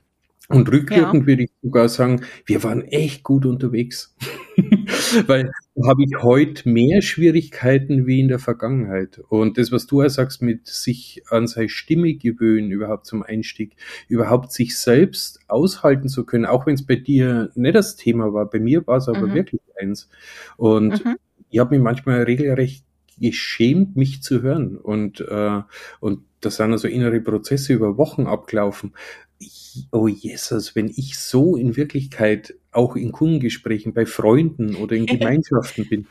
Und 0.48 0.70
rückwirkend 0.70 1.22
ja. 1.22 1.26
würde 1.26 1.44
ich 1.44 1.50
sogar 1.62 1.88
sagen, 1.88 2.20
wir 2.44 2.62
waren 2.62 2.82
echt 2.82 3.22
gut 3.22 3.46
unterwegs. 3.46 4.14
Weil 5.26 5.50
habe 5.82 6.04
ich 6.04 6.22
heute 6.22 6.68
mehr 6.68 7.00
Schwierigkeiten 7.00 8.06
wie 8.06 8.20
in 8.20 8.28
der 8.28 8.38
Vergangenheit. 8.38 9.20
Und 9.28 9.56
das, 9.56 9.72
was 9.72 9.86
du 9.86 10.02
ja 10.02 10.08
sagst, 10.10 10.42
mit 10.42 10.66
sich 10.66 11.22
an 11.30 11.46
seine 11.46 11.70
Stimme 11.70 12.14
gewöhnen, 12.14 12.70
überhaupt 12.70 13.06
zum 13.06 13.22
Einstieg, 13.22 13.74
überhaupt 14.06 14.52
sich 14.52 14.76
selbst 14.78 15.40
aushalten 15.48 16.08
zu 16.08 16.26
können, 16.26 16.44
auch 16.44 16.66
wenn 16.66 16.74
es 16.74 16.86
bei 16.86 16.96
dir 16.96 17.50
nicht 17.54 17.74
das 17.74 17.96
Thema 17.96 18.34
war, 18.34 18.48
bei 18.48 18.60
mir 18.60 18.86
war 18.86 18.98
es 18.98 19.08
aber 19.08 19.26
mhm. 19.26 19.34
wirklich 19.34 19.62
eins. 19.80 20.10
Und 20.58 21.04
mhm. 21.04 21.16
ich 21.48 21.58
habe 21.58 21.74
mich 21.74 21.82
manchmal 21.82 22.22
regelrecht 22.22 22.84
geschämt, 23.18 23.96
mich 23.96 24.22
zu 24.22 24.42
hören. 24.42 24.76
Und, 24.76 25.20
äh, 25.20 25.62
und 26.00 26.20
das 26.40 26.56
sind 26.56 26.72
also 26.72 26.88
innere 26.88 27.20
Prozesse 27.20 27.72
über 27.72 27.96
Wochen 27.96 28.26
abgelaufen 28.26 28.92
oh 29.92 30.08
Jesus, 30.08 30.74
wenn 30.74 30.88
ich 30.88 31.18
so 31.18 31.56
in 31.56 31.76
Wirklichkeit 31.76 32.54
auch 32.70 32.96
in 32.96 33.12
Kundengesprächen 33.12 33.92
bei 33.92 34.06
Freunden 34.06 34.74
oder 34.76 34.96
in 34.96 35.06
Gemeinschaften 35.06 35.88
bin, 35.88 36.06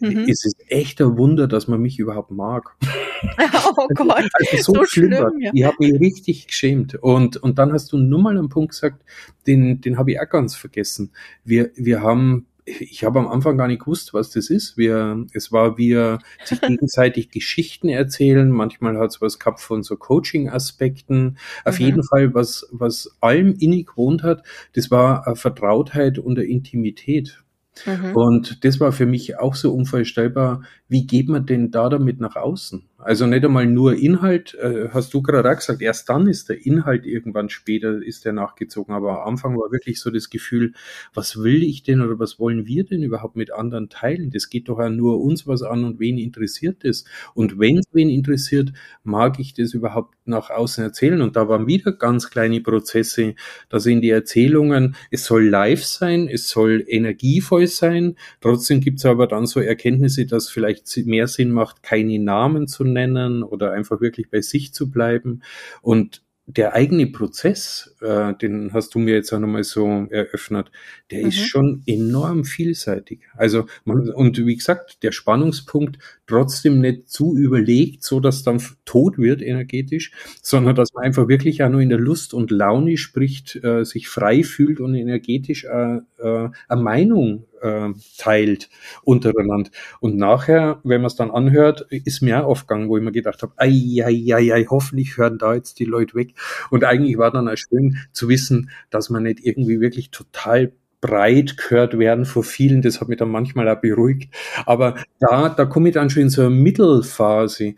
mhm. 0.00 0.28
ist 0.28 0.46
es 0.46 0.54
echt 0.68 1.00
ein 1.00 1.16
Wunder, 1.16 1.46
dass 1.46 1.68
man 1.68 1.80
mich 1.80 1.98
überhaupt 1.98 2.30
mag. 2.30 2.76
Oh 3.78 3.88
Gott, 3.94 4.28
also, 4.32 4.56
so, 4.56 4.74
so 4.74 4.84
schlimm. 4.86 5.12
schlimm 5.12 5.40
ja. 5.40 5.50
Ich 5.52 5.64
habe 5.64 5.76
mich 5.80 6.00
richtig 6.00 6.46
geschämt. 6.46 6.94
Und, 6.94 7.36
und 7.36 7.58
dann 7.58 7.72
hast 7.72 7.92
du 7.92 7.98
nur 7.98 8.20
mal 8.20 8.36
einen 8.38 8.48
Punkt 8.48 8.70
gesagt, 8.70 9.02
den, 9.46 9.80
den 9.80 9.98
habe 9.98 10.12
ich 10.12 10.20
auch 10.20 10.28
ganz 10.28 10.54
vergessen. 10.54 11.12
Wir, 11.44 11.70
wir 11.74 12.00
haben 12.00 12.46
ich 12.66 13.04
habe 13.04 13.20
am 13.20 13.28
Anfang 13.28 13.56
gar 13.56 13.68
nicht 13.68 13.80
gewusst, 13.80 14.12
was 14.12 14.30
das 14.30 14.50
ist. 14.50 14.76
Wir, 14.76 15.24
es 15.32 15.52
war 15.52 15.78
wir 15.78 16.18
sich 16.44 16.60
gegenseitig 16.60 17.30
Geschichten 17.30 17.88
erzählen. 17.88 18.50
Manchmal 18.50 18.98
hat 18.98 19.10
es 19.10 19.20
was 19.20 19.38
gehabt 19.38 19.60
von 19.60 19.84
so 19.84 19.96
Coaching-Aspekten. 19.96 21.38
Auf 21.64 21.78
mhm. 21.78 21.86
jeden 21.86 22.02
Fall, 22.02 22.34
was, 22.34 22.66
was 22.72 23.16
allem 23.20 23.54
innig 23.54 23.86
gewohnt 23.88 24.24
hat, 24.24 24.42
das 24.74 24.90
war 24.90 25.36
Vertrautheit 25.36 26.18
und 26.18 26.38
Intimität. 26.38 27.42
Mhm. 27.84 28.16
Und 28.16 28.64
das 28.64 28.80
war 28.80 28.90
für 28.90 29.06
mich 29.06 29.38
auch 29.38 29.54
so 29.54 29.72
unvorstellbar. 29.72 30.62
Wie 30.88 31.06
geht 31.06 31.28
man 31.28 31.46
denn 31.46 31.70
da 31.70 31.88
damit 31.88 32.20
nach 32.20 32.34
außen? 32.34 32.88
Also 32.98 33.26
nicht 33.26 33.44
einmal 33.44 33.66
nur 33.66 33.94
Inhalt, 33.94 34.54
äh, 34.54 34.88
hast 34.90 35.12
du 35.12 35.20
gerade 35.20 35.50
auch 35.50 35.56
gesagt, 35.56 35.82
erst 35.82 36.08
dann 36.08 36.26
ist 36.26 36.48
der 36.48 36.64
Inhalt 36.64 37.04
irgendwann 37.04 37.50
später, 37.50 38.02
ist 38.02 38.24
der 38.24 38.32
nachgezogen. 38.32 38.94
Aber 38.94 39.20
am 39.22 39.34
Anfang 39.34 39.54
war 39.54 39.70
wirklich 39.70 40.00
so 40.00 40.10
das 40.10 40.30
Gefühl, 40.30 40.72
was 41.12 41.42
will 41.42 41.62
ich 41.62 41.82
denn 41.82 42.00
oder 42.00 42.18
was 42.18 42.38
wollen 42.38 42.64
wir 42.64 42.84
denn 42.84 43.02
überhaupt 43.02 43.36
mit 43.36 43.52
anderen 43.52 43.90
teilen? 43.90 44.30
Das 44.30 44.48
geht 44.48 44.70
doch 44.70 44.78
auch 44.78 44.88
nur 44.88 45.20
uns 45.20 45.46
was 45.46 45.62
an 45.62 45.84
und 45.84 46.00
wen 46.00 46.16
interessiert 46.16 46.84
das? 46.84 47.04
Und 47.34 47.58
wenn 47.58 47.76
es 47.76 47.84
wen 47.92 48.08
interessiert, 48.08 48.72
mag 49.04 49.38
ich 49.40 49.52
das 49.52 49.74
überhaupt 49.74 50.16
nach 50.24 50.48
außen 50.48 50.82
erzählen? 50.82 51.20
Und 51.20 51.36
da 51.36 51.50
waren 51.50 51.66
wieder 51.66 51.92
ganz 51.92 52.30
kleine 52.30 52.62
Prozesse, 52.62 53.34
da 53.68 53.78
sind 53.78 54.00
die 54.00 54.10
Erzählungen, 54.10 54.96
es 55.10 55.26
soll 55.26 55.46
live 55.46 55.84
sein, 55.84 56.28
es 56.28 56.48
soll 56.48 56.82
energievoll 56.88 57.66
sein. 57.66 58.16
Trotzdem 58.40 58.80
gibt 58.80 59.00
es 59.00 59.04
aber 59.04 59.26
dann 59.26 59.46
so 59.46 59.60
Erkenntnisse, 59.60 60.24
dass 60.24 60.48
vielleicht 60.48 60.96
mehr 61.04 61.28
Sinn 61.28 61.52
macht, 61.52 61.82
keine 61.82 62.18
Namen 62.18 62.66
zu 62.66 62.85
nennen 62.92 63.42
oder 63.42 63.72
einfach 63.72 64.00
wirklich 64.00 64.30
bei 64.30 64.40
sich 64.40 64.72
zu 64.72 64.90
bleiben. 64.90 65.42
Und 65.82 66.22
der 66.48 66.74
eigene 66.74 67.08
Prozess, 67.08 67.96
äh, 68.00 68.32
den 68.34 68.72
hast 68.72 68.94
du 68.94 69.00
mir 69.00 69.14
jetzt 69.14 69.32
auch 69.32 69.40
nochmal 69.40 69.64
so 69.64 70.06
eröffnet, 70.10 70.70
der 71.10 71.22
mhm. 71.22 71.28
ist 71.28 71.48
schon 71.48 71.82
enorm 71.86 72.44
vielseitig. 72.44 73.22
Also 73.34 73.66
man, 73.84 74.10
und 74.10 74.38
wie 74.46 74.54
gesagt, 74.54 75.02
der 75.02 75.10
Spannungspunkt 75.10 75.98
trotzdem 76.28 76.80
nicht 76.80 77.08
zu 77.08 77.36
überlegt, 77.36 78.04
so 78.04 78.20
dass 78.20 78.44
dann 78.44 78.62
tot 78.84 79.18
wird 79.18 79.42
energetisch, 79.42 80.12
sondern 80.40 80.76
dass 80.76 80.92
man 80.92 81.04
einfach 81.04 81.26
wirklich 81.26 81.64
auch 81.64 81.68
nur 81.68 81.80
in 81.80 81.88
der 81.88 81.98
Lust 81.98 82.32
und 82.32 82.52
Laune 82.52 82.96
spricht, 82.96 83.56
äh, 83.64 83.84
sich 83.84 84.08
frei 84.08 84.44
fühlt 84.44 84.78
und 84.78 84.94
energetisch 84.94 85.64
äh, 85.64 85.98
äh, 86.18 86.50
eine 86.68 86.82
Meinung 86.82 87.46
äh, 87.62 87.92
teilt 88.18 88.68
untereinander. 89.02 89.70
Und 90.00 90.16
nachher, 90.16 90.80
wenn 90.84 91.00
man 91.00 91.06
es 91.06 91.16
dann 91.16 91.30
anhört, 91.30 91.86
ist 91.90 92.22
mir 92.22 92.44
auch 92.44 92.50
aufgegangen, 92.50 92.88
wo 92.88 92.96
ich 92.96 93.02
mir 93.02 93.12
gedacht 93.12 93.42
habe, 93.42 93.52
ei, 93.56 94.02
ei, 94.04 94.34
ei, 94.34 94.52
ei, 94.54 94.66
hoffentlich 94.68 95.16
hören 95.16 95.38
da 95.38 95.54
jetzt 95.54 95.78
die 95.78 95.84
Leute 95.84 96.14
weg. 96.14 96.34
Und 96.70 96.84
eigentlich 96.84 97.18
war 97.18 97.30
dann 97.30 97.48
auch 97.48 97.56
schön 97.56 97.98
zu 98.12 98.28
wissen, 98.28 98.70
dass 98.90 99.10
man 99.10 99.24
nicht 99.24 99.40
irgendwie 99.44 99.80
wirklich 99.80 100.10
total 100.10 100.72
breit 101.00 101.56
gehört 101.56 101.98
werden 101.98 102.24
vor 102.24 102.42
vielen, 102.42 102.82
das 102.82 103.00
hat 103.00 103.08
mich 103.08 103.18
dann 103.18 103.30
manchmal 103.30 103.68
auch 103.68 103.80
beruhigt. 103.80 104.34
Aber 104.64 104.96
da, 105.20 105.48
da 105.48 105.64
komme 105.66 105.88
ich 105.88 105.94
dann 105.94 106.10
schon 106.10 106.22
in 106.22 106.30
so 106.30 106.42
eine 106.42 106.50
Mittelphase, 106.50 107.74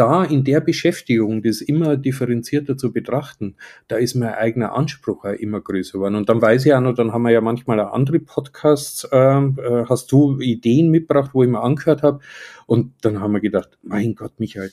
da 0.00 0.24
in 0.24 0.44
der 0.44 0.60
Beschäftigung, 0.60 1.42
das 1.42 1.60
immer 1.60 1.98
differenzierter 1.98 2.78
zu 2.78 2.90
betrachten, 2.90 3.56
da 3.86 3.96
ist 3.96 4.14
mein 4.14 4.32
eigener 4.32 4.74
Anspruch 4.74 5.26
auch 5.26 5.34
immer 5.34 5.60
größer 5.60 5.98
geworden. 5.98 6.14
Und 6.14 6.30
dann 6.30 6.40
weiß 6.40 6.64
ich 6.64 6.72
auch 6.72 6.80
noch, 6.80 6.94
dann 6.94 7.12
haben 7.12 7.22
wir 7.22 7.32
ja 7.32 7.42
manchmal 7.42 7.78
auch 7.80 7.92
andere 7.92 8.18
Podcasts, 8.18 9.06
ähm, 9.12 9.58
äh, 9.62 9.84
hast 9.90 10.10
du 10.10 10.40
Ideen 10.40 10.90
mitgebracht, 10.90 11.32
wo 11.34 11.42
ich 11.42 11.50
mir 11.50 11.60
angehört 11.60 12.02
habe. 12.02 12.20
Und 12.66 12.94
dann 13.02 13.20
haben 13.20 13.32
wir 13.32 13.40
gedacht, 13.40 13.76
mein 13.82 14.14
Gott, 14.14 14.32
Michael, 14.38 14.70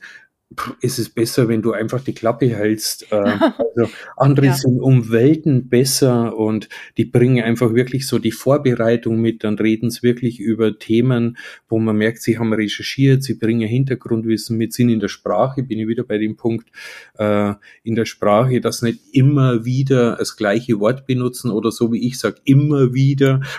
ist 0.79 0.97
es 0.97 1.09
besser, 1.09 1.49
wenn 1.49 1.61
du 1.61 1.73
einfach 1.73 2.01
die 2.01 2.13
Klappe 2.13 2.47
hältst. 2.47 3.11
Äh, 3.11 3.15
also 3.75 3.91
andere 4.15 4.47
ja. 4.47 4.53
sind 4.53 4.79
um 4.79 5.11
Welten 5.11 5.67
besser 5.67 6.37
und 6.37 6.69
die 6.95 7.05
bringen 7.05 7.43
einfach 7.43 7.73
wirklich 7.73 8.07
so 8.07 8.17
die 8.17 8.31
Vorbereitung 8.31 9.19
mit. 9.19 9.43
Dann 9.43 9.55
reden 9.55 9.89
sie 9.89 10.03
wirklich 10.03 10.39
über 10.39 10.79
Themen, 10.79 11.37
wo 11.67 11.79
man 11.79 11.97
merkt, 11.97 12.21
sie 12.21 12.39
haben 12.39 12.53
recherchiert, 12.53 13.23
sie 13.23 13.33
bringen 13.33 13.67
Hintergrundwissen 13.67 14.57
mit, 14.57 14.73
sind 14.73 14.89
in 14.89 15.01
der 15.01 15.09
Sprache, 15.09 15.63
bin 15.63 15.79
ich 15.79 15.87
wieder 15.87 16.03
bei 16.03 16.17
dem 16.17 16.37
Punkt, 16.37 16.69
äh, 17.17 17.53
in 17.83 17.95
der 17.95 18.05
Sprache, 18.05 18.61
dass 18.61 18.81
nicht 18.81 18.99
immer 19.11 19.65
wieder 19.65 20.15
das 20.15 20.37
gleiche 20.37 20.79
Wort 20.79 21.05
benutzen 21.05 21.51
oder 21.51 21.71
so 21.71 21.91
wie 21.91 22.07
ich 22.07 22.17
sage, 22.19 22.37
immer 22.45 22.93
wieder. 22.93 23.41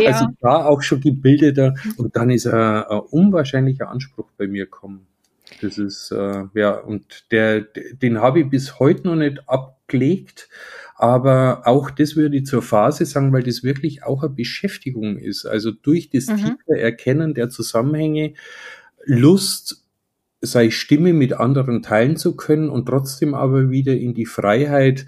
Ja. 0.00 0.12
Also 0.12 0.26
da 0.40 0.64
auch 0.64 0.82
schon 0.82 1.00
gebildeter 1.00 1.74
und 1.98 2.16
dann 2.16 2.30
ist 2.30 2.46
ein, 2.46 2.84
ein 2.84 2.98
unwahrscheinlicher 3.10 3.90
Anspruch 3.90 4.30
bei 4.36 4.48
mir 4.48 4.64
gekommen. 4.64 5.06
Das 5.64 5.78
ist, 5.78 6.10
äh, 6.10 6.44
ja, 6.54 6.72
und 6.78 7.30
der, 7.30 7.62
den 7.62 8.20
habe 8.20 8.40
ich 8.40 8.50
bis 8.50 8.78
heute 8.78 9.08
noch 9.08 9.16
nicht 9.16 9.48
abgelegt. 9.48 10.48
Aber 10.96 11.62
auch 11.64 11.90
das 11.90 12.16
würde 12.16 12.36
ich 12.36 12.46
zur 12.46 12.62
Phase 12.62 13.04
sagen, 13.04 13.32
weil 13.32 13.42
das 13.42 13.64
wirklich 13.64 14.04
auch 14.04 14.22
eine 14.22 14.32
Beschäftigung 14.32 15.18
ist. 15.18 15.44
Also 15.44 15.70
durch 15.72 16.10
das 16.10 16.26
mhm. 16.26 16.36
tiefe 16.36 16.78
Erkennen 16.78 17.34
der 17.34 17.48
Zusammenhänge, 17.48 18.34
Lust, 19.04 19.84
sei 20.40 20.70
Stimme 20.70 21.12
mit 21.12 21.32
anderen 21.32 21.82
teilen 21.82 22.16
zu 22.16 22.36
können 22.36 22.68
und 22.68 22.86
trotzdem 22.86 23.34
aber 23.34 23.70
wieder 23.70 23.96
in 23.96 24.14
die 24.14 24.26
Freiheit 24.26 25.06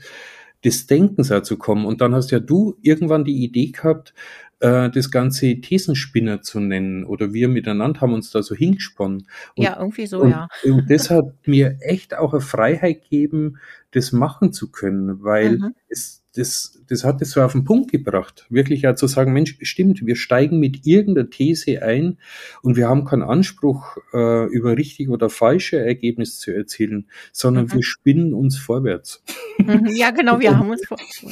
des 0.65 0.87
Denkens 0.87 1.33
zu 1.43 1.57
kommen. 1.57 1.85
Und 1.85 2.01
dann 2.01 2.15
hast 2.15 2.31
ja 2.31 2.41
du 2.41 2.77
irgendwann 2.83 3.25
die 3.25 3.45
Idee 3.45 3.71
gehabt, 3.71 4.15
äh, 4.61 4.91
das 4.91 5.11
Ganze 5.11 5.61
Thesenspinner 5.61 6.43
zu 6.43 6.61
nennen 6.61 7.05
oder 7.05 7.33
wir 7.33 7.49
miteinander 7.49 8.01
haben 8.01 8.15
uns 8.15 8.31
da 8.31 8.43
so 8.43 8.55
hingesponnen. 8.55 9.27
Und, 9.55 9.65
ja, 9.65 9.79
irgendwie 9.79 10.07
so, 10.07 10.21
und, 10.21 10.31
ja. 10.31 10.49
Und 10.65 10.91
das 10.91 11.11
hat 11.11 11.47
mir 11.47 11.79
echt 11.81 12.15
auch 12.15 12.33
eine 12.33 12.41
Freiheit 12.41 13.03
gegeben, 13.03 13.59
das 13.93 14.13
machen 14.13 14.53
zu 14.53 14.71
können, 14.71 15.23
weil 15.23 15.59
mhm. 15.59 15.75
es 15.89 16.23
das, 16.37 16.79
das 16.89 17.05
hat 17.05 17.23
es 17.23 17.31
so 17.31 17.43
auf 17.43 17.53
den 17.53 17.65
Punkt 17.65 17.91
gebracht. 17.91 18.47
Wirklich 18.51 18.83
ja 18.83 18.95
zu 18.95 19.07
sagen, 19.07 19.33
Mensch, 19.33 19.57
stimmt, 19.63 20.05
wir 20.05 20.17
steigen 20.17 20.59
mit 20.59 20.87
irgendeiner 20.87 21.31
These 21.31 21.83
ein 21.83 22.19
und 22.63 22.77
wir 22.77 22.89
haben 22.89 23.05
keinen 23.05 23.23
Anspruch, 23.23 23.97
äh, 24.13 24.47
über 24.47 24.77
richtig 24.77 25.09
oder 25.09 25.31
falsche 25.31 25.79
Ergebnisse 25.79 26.39
zu 26.39 26.55
erzielen, 26.55 27.09
sondern 27.33 27.65
mhm. 27.65 27.75
wir 27.75 27.83
spinnen 27.83 28.35
uns 28.35 28.59
vorwärts. 28.59 29.23
Mhm. 29.59 29.87
Ja, 29.95 30.11
genau, 30.11 30.39
wir 30.41 30.57
haben 30.57 30.71
uns 30.71 30.87
vorwärts. 30.87 31.25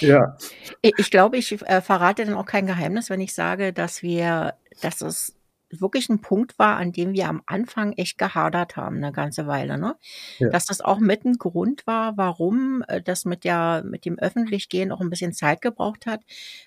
Ja. 0.00 0.08
ja. 0.08 0.36
Ich 0.82 1.10
glaube, 1.10 1.36
ich 1.36 1.60
äh, 1.62 1.80
verrate 1.80 2.24
dann 2.24 2.34
auch 2.34 2.46
kein 2.46 2.66
Geheimnis, 2.66 3.10
wenn 3.10 3.20
ich 3.20 3.34
sage, 3.34 3.72
dass 3.72 4.02
wir, 4.02 4.54
dass 4.80 5.00
es 5.00 5.37
wirklich 5.70 6.08
ein 6.08 6.20
Punkt 6.20 6.58
war, 6.58 6.76
an 6.76 6.92
dem 6.92 7.12
wir 7.12 7.28
am 7.28 7.42
Anfang 7.46 7.92
echt 7.92 8.18
gehadert 8.18 8.76
haben, 8.76 8.96
eine 8.96 9.12
ganze 9.12 9.46
Weile, 9.46 9.78
ne? 9.78 9.96
Ja. 10.38 10.48
Dass 10.50 10.66
das 10.66 10.80
auch 10.80 10.98
mit 10.98 11.24
ein 11.24 11.38
Grund 11.38 11.86
war, 11.86 12.16
warum 12.16 12.82
äh, 12.88 13.02
das 13.02 13.24
mit 13.24 13.44
der, 13.44 13.82
mit 13.84 14.04
dem 14.04 14.18
Öffentlichgehen 14.18 14.92
auch 14.92 15.00
ein 15.00 15.10
bisschen 15.10 15.32
Zeit 15.32 15.60
gebraucht 15.60 16.06
hat, 16.06 16.22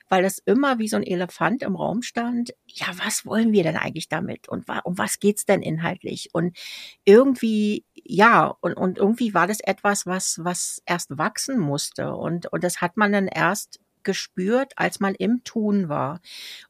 weil 0.09 0.25
es 0.25 0.39
immer 0.39 0.79
wie 0.79 0.87
so 0.87 0.97
ein 0.97 1.03
Elefant 1.03 1.63
im 1.63 1.75
Raum 1.75 2.01
stand. 2.01 2.53
Ja, 2.67 2.87
was 3.03 3.25
wollen 3.25 3.51
wir 3.51 3.63
denn 3.63 3.77
eigentlich 3.77 4.09
damit? 4.09 4.47
Und 4.47 4.65
um 4.83 4.97
was 4.97 5.19
geht's 5.19 5.45
denn 5.45 5.61
inhaltlich? 5.61 6.29
Und 6.33 6.57
irgendwie, 7.05 7.85
ja, 7.93 8.55
und, 8.61 8.73
und 8.73 8.97
irgendwie 8.97 9.33
war 9.33 9.47
das 9.47 9.59
etwas, 9.61 10.05
was, 10.05 10.39
was 10.43 10.81
erst 10.85 11.17
wachsen 11.17 11.59
musste. 11.59 12.13
Und, 12.13 12.51
und 12.51 12.63
das 12.63 12.81
hat 12.81 12.97
man 12.97 13.11
dann 13.11 13.27
erst 13.27 13.79
gespürt, 14.03 14.73
als 14.75 14.99
man 14.99 15.15
im 15.15 15.43
Tun 15.43 15.89
war. 15.89 16.21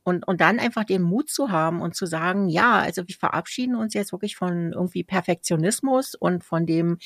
Und, 0.03 0.27
und 0.27 0.41
dann 0.41 0.59
einfach 0.59 0.83
den 0.83 1.01
Mut 1.01 1.29
zu 1.29 1.51
haben 1.51 1.81
und 1.81 1.95
zu 1.95 2.05
sagen, 2.05 2.49
ja, 2.49 2.79
also 2.79 3.07
wir 3.07 3.15
verabschieden 3.15 3.75
uns 3.75 3.93
jetzt 3.93 4.11
wirklich 4.11 4.35
von 4.35 4.73
irgendwie 4.73 5.03
Perfektionismus 5.03 6.15
und 6.15 6.43
von 6.43 6.65
dem, 6.65 6.97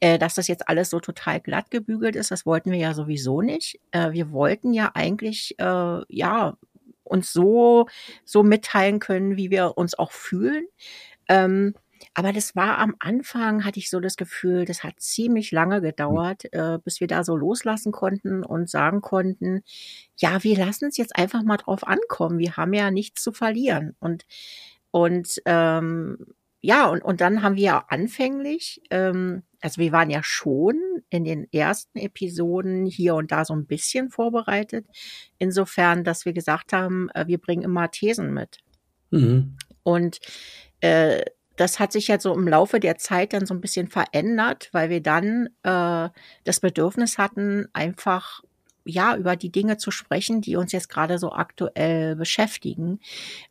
äh, 0.00 0.18
dass 0.18 0.34
das 0.34 0.48
jetzt 0.48 0.68
alles 0.68 0.90
so 0.90 1.00
total 1.00 1.40
glatt 1.40 1.70
gebügelt 1.70 2.16
ist. 2.16 2.30
Das 2.30 2.46
wollten 2.46 2.72
wir 2.72 2.78
ja 2.78 2.94
sowieso 2.94 3.40
nicht. 3.42 3.80
Äh, 3.92 4.12
wir 4.12 4.32
wollten 4.32 4.72
ja 4.72 4.90
eigentlich, 4.94 5.58
äh, 5.58 6.00
ja, 6.08 6.56
uns 7.04 7.32
so, 7.32 7.86
so 8.24 8.42
mitteilen 8.42 8.98
können, 8.98 9.36
wie 9.36 9.50
wir 9.50 9.76
uns 9.76 9.98
auch 9.98 10.12
fühlen. 10.12 10.66
Ähm, 11.28 11.74
aber 12.14 12.32
das 12.32 12.54
war 12.54 12.78
am 12.78 12.94
Anfang, 12.98 13.64
hatte 13.64 13.78
ich 13.78 13.88
so 13.88 13.98
das 14.00 14.16
Gefühl, 14.16 14.64
das 14.64 14.84
hat 14.84 15.00
ziemlich 15.00 15.50
lange 15.50 15.76
hm. 15.76 15.82
gedauert, 15.82 16.52
äh, 16.52 16.78
bis 16.84 17.00
wir 17.00 17.06
da 17.06 17.24
so 17.24 17.36
loslassen 17.36 17.92
konnten 17.92 18.44
und 18.44 18.68
sagen 18.68 19.00
konnten, 19.00 19.62
ja, 20.16 20.42
wir 20.44 20.56
lassen 20.56 20.88
es 20.88 20.96
jetzt 20.96 21.16
einfach 21.16 21.42
mal 21.42 21.56
drauf 21.56 21.86
ankommen. 21.86 22.38
Wir 22.38 22.56
haben 22.56 22.74
ja 22.74 22.90
nichts 22.90 23.22
zu 23.22 23.32
verlieren. 23.32 23.96
Und, 23.98 24.26
und 24.90 25.40
ähm, 25.46 26.18
ja, 26.60 26.86
und, 26.88 27.02
und 27.02 27.20
dann 27.20 27.42
haben 27.42 27.56
wir 27.56 27.62
ja 27.62 27.84
anfänglich, 27.88 28.82
ähm, 28.90 29.42
also 29.60 29.80
wir 29.80 29.90
waren 29.90 30.10
ja 30.10 30.22
schon 30.22 30.80
in 31.10 31.24
den 31.24 31.52
ersten 31.52 31.98
Episoden 31.98 32.86
hier 32.86 33.14
und 33.14 33.32
da 33.32 33.44
so 33.44 33.54
ein 33.54 33.66
bisschen 33.66 34.10
vorbereitet, 34.10 34.86
insofern, 35.38 36.04
dass 36.04 36.24
wir 36.24 36.32
gesagt 36.32 36.72
haben, 36.72 37.08
äh, 37.14 37.26
wir 37.26 37.38
bringen 37.38 37.62
immer 37.62 37.90
Thesen 37.90 38.32
mit. 38.32 38.58
Mhm. 39.10 39.56
Und 39.82 40.20
äh, 40.80 41.24
das 41.56 41.78
hat 41.78 41.92
sich 41.92 42.08
ja 42.08 42.18
so 42.18 42.34
im 42.34 42.48
Laufe 42.48 42.80
der 42.80 42.98
Zeit 42.98 43.32
dann 43.32 43.46
so 43.46 43.54
ein 43.54 43.60
bisschen 43.60 43.88
verändert, 43.88 44.68
weil 44.72 44.90
wir 44.90 45.02
dann 45.02 45.48
äh, 45.62 46.08
das 46.44 46.60
Bedürfnis 46.60 47.18
hatten, 47.18 47.66
einfach 47.72 48.42
ja 48.84 49.16
über 49.16 49.36
die 49.36 49.50
Dinge 49.50 49.76
zu 49.76 49.90
sprechen, 49.90 50.40
die 50.40 50.56
uns 50.56 50.72
jetzt 50.72 50.88
gerade 50.88 51.18
so 51.18 51.32
aktuell 51.32 52.16
beschäftigen 52.16 53.00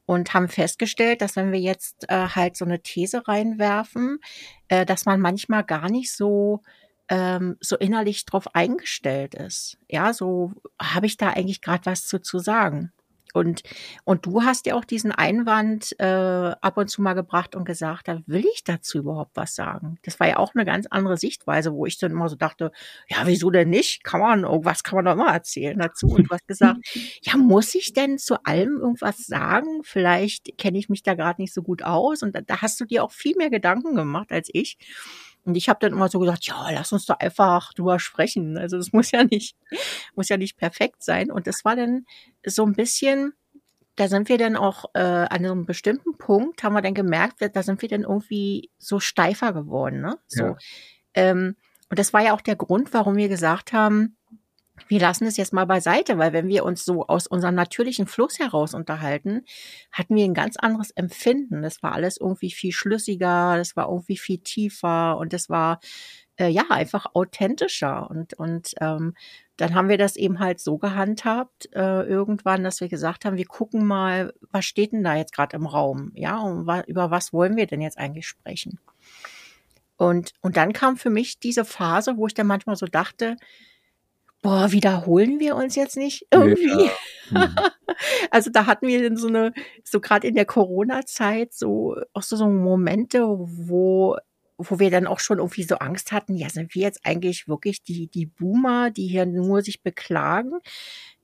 und 0.06 0.34
haben 0.34 0.50
festgestellt, 0.50 1.22
dass 1.22 1.36
wenn 1.36 1.52
wir 1.52 1.60
jetzt 1.60 2.06
äh, 2.10 2.28
halt 2.28 2.58
so 2.58 2.66
eine 2.66 2.82
These 2.82 3.28
reinwerfen, 3.28 4.20
äh, 4.68 4.86
dass 4.86 5.06
man 5.06 5.22
manchmal 5.22 5.64
gar 5.64 5.90
nicht 5.90 6.12
so 6.12 6.62
ähm, 7.10 7.58
so 7.60 7.78
innerlich 7.78 8.26
drauf 8.26 8.56
eingestellt 8.56 9.36
ist. 9.36 9.78
Ja, 9.90 10.14
so 10.14 10.54
habe 10.82 11.06
ich 11.06 11.18
da 11.18 11.30
eigentlich 11.30 11.62
gerade 11.62 11.86
was 11.86 12.08
zu, 12.08 12.22
zu 12.22 12.40
sagen. 12.40 12.94
Und, 13.34 13.64
und 14.04 14.26
du 14.26 14.44
hast 14.44 14.66
ja 14.66 14.76
auch 14.76 14.86
diesen 14.86 15.12
Einwand 15.12 15.96
äh, 16.00 16.06
ab 16.06 16.78
und 16.78 16.90
zu 16.90 17.02
mal 17.02 17.14
gebracht 17.14 17.56
und 17.56 17.66
gesagt, 17.66 18.08
da 18.08 18.22
will 18.26 18.46
ich 18.54 18.64
dazu 18.64 19.00
überhaupt 19.00 19.32
was 19.36 19.56
sagen. 19.56 19.98
Das 20.04 20.20
war 20.20 20.28
ja 20.28 20.38
auch 20.38 20.56
eine 20.56 20.66
ganz 20.66 20.88
andere 20.88 21.18
Sichtweise, 21.18 21.74
wo 21.74 21.86
ich 21.86 21.98
dann 21.98 22.12
immer 22.12 22.30
so 22.30 22.36
dachte, 22.36 22.72
ja, 23.08 23.18
wieso 23.26 23.50
denn 23.50 23.70
nicht? 23.70 24.04
Kann 24.04 24.22
man, 24.22 24.44
irgendwas 24.44 24.84
kann 24.84 24.96
man 24.96 25.06
doch 25.06 25.14
immer 25.14 25.34
erzählen 25.34 25.78
dazu. 25.78 26.08
Und 26.08 26.30
du 26.30 26.30
hast 26.30 26.48
gesagt, 26.48 26.80
ja, 27.22 27.38
muss 27.38 27.76
ich 27.76 27.94
denn 27.94 28.18
zu 28.18 28.44
allem 28.44 28.78
irgendwas 28.80 29.26
sagen? 29.26 29.82
Vielleicht 29.84 30.58
kenne 30.58 30.78
ich 30.78 30.90
mich 30.90 31.04
da 31.04 31.14
gerade 31.14 31.42
nicht 31.42 31.54
so 31.54 31.62
gut 31.62 31.84
aus. 31.84 32.24
Und 32.24 32.36
da, 32.36 32.42
da 32.42 32.62
hast 32.62 32.80
du 32.80 32.86
dir 32.86 33.04
auch 33.04 33.12
viel 33.12 33.36
mehr 33.38 33.50
Gedanken 33.50 33.96
gemacht 33.96 34.32
als 34.32 34.50
ich. 34.52 34.78
Und 35.44 35.56
ich 35.56 35.70
habe 35.70 35.80
dann 35.82 35.94
immer 35.94 36.08
so 36.08 36.20
gesagt, 36.20 36.46
ja, 36.46 36.70
lass 36.72 36.92
uns 36.92 37.06
doch 37.06 37.20
einfach 37.20 37.74
drüber 37.74 38.00
sprechen. 38.00 38.58
Also 38.58 38.78
das 38.78 38.94
muss 38.94 39.12
ja 39.12 39.24
nicht, 39.24 39.56
muss 40.16 40.30
ja 40.30 40.38
nicht 40.38 40.58
perfekt 40.58 41.04
sein. 41.04 41.32
Und 41.32 41.48
das 41.48 41.66
war 41.66 41.76
dann 41.76 42.06
so 42.46 42.66
ein 42.66 42.74
bisschen, 42.74 43.34
da 43.96 44.08
sind 44.08 44.30
wir 44.30 44.38
dann 44.38 44.56
auch 44.56 44.86
äh, 44.94 45.00
an 45.00 45.30
einem 45.30 45.66
bestimmten 45.66 46.18
Punkt, 46.18 46.64
haben 46.64 46.74
wir 46.74 46.82
dann 46.82 46.94
gemerkt, 46.94 47.38
da 47.40 47.64
sind 47.64 47.82
wir 47.82 47.90
dann 47.90 48.04
irgendwie 48.04 48.70
so 48.78 49.00
steifer 49.00 49.54
geworden. 49.54 50.02
Ne? 50.02 50.18
So. 50.28 50.44
Ja. 50.44 50.58
Ähm, 51.16 51.56
und 51.90 52.00
das 52.00 52.14
war 52.14 52.22
ja 52.22 52.34
auch 52.34 52.42
der 52.42 52.56
Grund, 52.56 52.94
warum 52.94 53.18
wir 53.18 53.28
gesagt 53.28 53.74
haben, 53.74 54.16
wir 54.88 55.00
lassen 55.00 55.26
es 55.26 55.38
jetzt 55.38 55.54
mal 55.54 55.66
beiseite, 55.66 56.18
weil 56.18 56.34
wenn 56.34 56.48
wir 56.48 56.66
uns 56.66 56.86
so 56.86 57.08
aus 57.08 57.28
unserem 57.28 57.56
natürlichen 57.56 58.08
Fluss 58.08 58.40
heraus 58.40 58.74
unterhalten, 58.74 59.46
hatten 59.92 60.16
wir 60.16 60.26
ein 60.26 60.34
ganz 60.34 60.58
anderes 60.58 60.92
Empfinden. 60.92 61.62
Das 61.62 61.82
war 61.84 61.94
alles 61.94 62.18
irgendwie 62.18 62.52
viel 62.52 62.72
schlüssiger, 62.72 63.58
das 63.58 63.76
war 63.76 63.90
irgendwie 63.90 64.18
viel 64.18 64.40
tiefer 64.40 65.18
und 65.18 65.34
das 65.34 65.50
war 65.50 65.80
äh, 66.38 66.48
ja 66.48 66.64
einfach 66.70 67.08
authentischer. 67.14 68.10
Und, 68.10 68.34
und 68.34 68.74
ähm, 68.82 69.14
dann 69.58 69.76
haben 69.76 69.90
wir 69.90 69.98
das 69.98 70.16
eben 70.16 70.40
halt 70.40 70.60
so 70.60 70.78
gehandhabt 70.78 71.70
äh, 71.74 72.04
irgendwann, 72.04 72.64
dass 72.64 72.82
wir 72.82 72.90
gesagt 72.90 73.26
haben, 73.26 73.38
wir 73.38 73.46
gucken 73.46 73.86
mal, 73.86 74.34
was 74.52 74.66
steht 74.66 74.92
denn 74.92 75.04
da 75.04 75.16
jetzt 75.16 75.34
gerade 75.34 75.56
im 75.56 75.68
Raum? 75.68 76.12
Ja, 76.16 76.40
und 76.40 76.66
wa 76.66 76.82
über 76.88 77.12
was 77.12 77.32
wollen 77.32 77.56
wir 77.56 77.68
denn 77.68 77.82
jetzt 77.82 77.98
eigentlich 77.98 78.28
sprechen? 78.28 78.80
Und, 79.98 80.34
und 80.42 80.58
dann 80.58 80.74
kam 80.74 80.98
für 80.98 81.12
mich 81.12 81.40
diese 81.40 81.64
Phase, 81.64 82.18
wo 82.18 82.26
ich 82.26 82.34
dann 82.34 82.48
manchmal 82.48 82.76
so 82.76 82.88
dachte, 82.88 83.38
boah, 84.42 84.72
wiederholen 84.72 85.40
wir 85.40 85.56
uns 85.56 85.76
jetzt 85.76 85.98
nicht 85.98 86.28
irgendwie? 86.32 86.90
Ja. 87.32 87.48
Mhm. 87.48 87.56
also 88.32 88.50
da 88.52 88.66
hatten 88.66 88.88
wir 88.88 89.02
dann 89.04 89.18
so 89.18 89.28
eine, 89.28 89.54
so 89.84 90.00
gerade 90.00 90.28
in 90.28 90.36
der 90.36 90.46
Corona-Zeit 90.46 91.54
so 91.54 91.96
auch 92.14 92.24
so, 92.24 92.36
so 92.36 92.48
Momente, 92.48 93.24
wo 93.28 94.18
wo 94.64 94.80
wir 94.80 94.92
dann 94.92 95.08
auch 95.08 95.20
schon 95.20 95.40
irgendwie 95.40 95.64
so 95.64 95.76
Angst 95.76 96.12
hatten, 96.12 96.36
ja, 96.36 96.50
sind 96.50 96.76
wir 96.76 96.84
jetzt 96.84 97.00
eigentlich 97.04 97.48
wirklich 97.48 97.82
die, 97.82 98.08
die 98.08 98.28
Boomer, 98.28 98.92
die 98.92 99.08
hier 99.08 99.26
nur 99.26 99.64
sich 99.64 99.82
beklagen? 99.82 100.60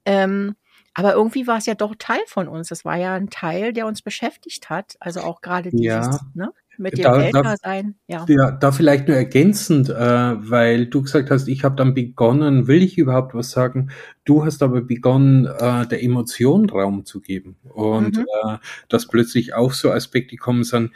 Ähm, 0.05 0.55
aber 0.97 1.13
irgendwie 1.13 1.45
war 1.45 1.59
es 1.59 1.67
ja 1.67 1.75
doch 1.75 1.93
Teil 1.99 2.21
von 2.25 2.47
uns. 2.47 2.69
Das 2.69 2.83
war 2.83 2.97
ja 2.97 3.13
ein 3.13 3.29
Teil, 3.29 3.71
der 3.71 3.85
uns 3.85 4.01
beschäftigt 4.01 4.71
hat. 4.71 4.97
Also 4.99 5.19
auch 5.21 5.41
gerade 5.41 5.69
dieses, 5.69 5.85
ja. 5.85 6.19
ne? 6.33 6.51
mit 6.79 6.97
dem 6.97 7.03
da, 7.03 7.21
Ältersein. 7.21 7.95
Ja. 8.07 8.25
ja, 8.27 8.49
da 8.49 8.71
vielleicht 8.71 9.07
nur 9.07 9.15
ergänzend, 9.15 9.89
äh, 9.89 9.93
weil 9.93 10.87
du 10.87 11.03
gesagt 11.03 11.29
hast, 11.29 11.47
ich 11.47 11.63
habe 11.63 11.75
dann 11.75 11.93
begonnen, 11.93 12.65
will 12.65 12.81
ich 12.81 12.97
überhaupt 12.97 13.35
was 13.35 13.51
sagen? 13.51 13.91
Du 14.25 14.43
hast 14.43 14.63
aber 14.63 14.81
begonnen, 14.81 15.45
äh, 15.45 15.85
der 15.85 16.01
Emotion 16.01 16.67
Raum 16.67 17.05
zu 17.05 17.21
geben 17.21 17.57
und 17.63 18.17
mhm. 18.17 18.25
äh, 18.45 18.57
dass 18.89 19.07
plötzlich 19.07 19.53
auch 19.53 19.73
so 19.73 19.91
Aspekte 19.91 20.35
kommen 20.35 20.63
sind, 20.63 20.93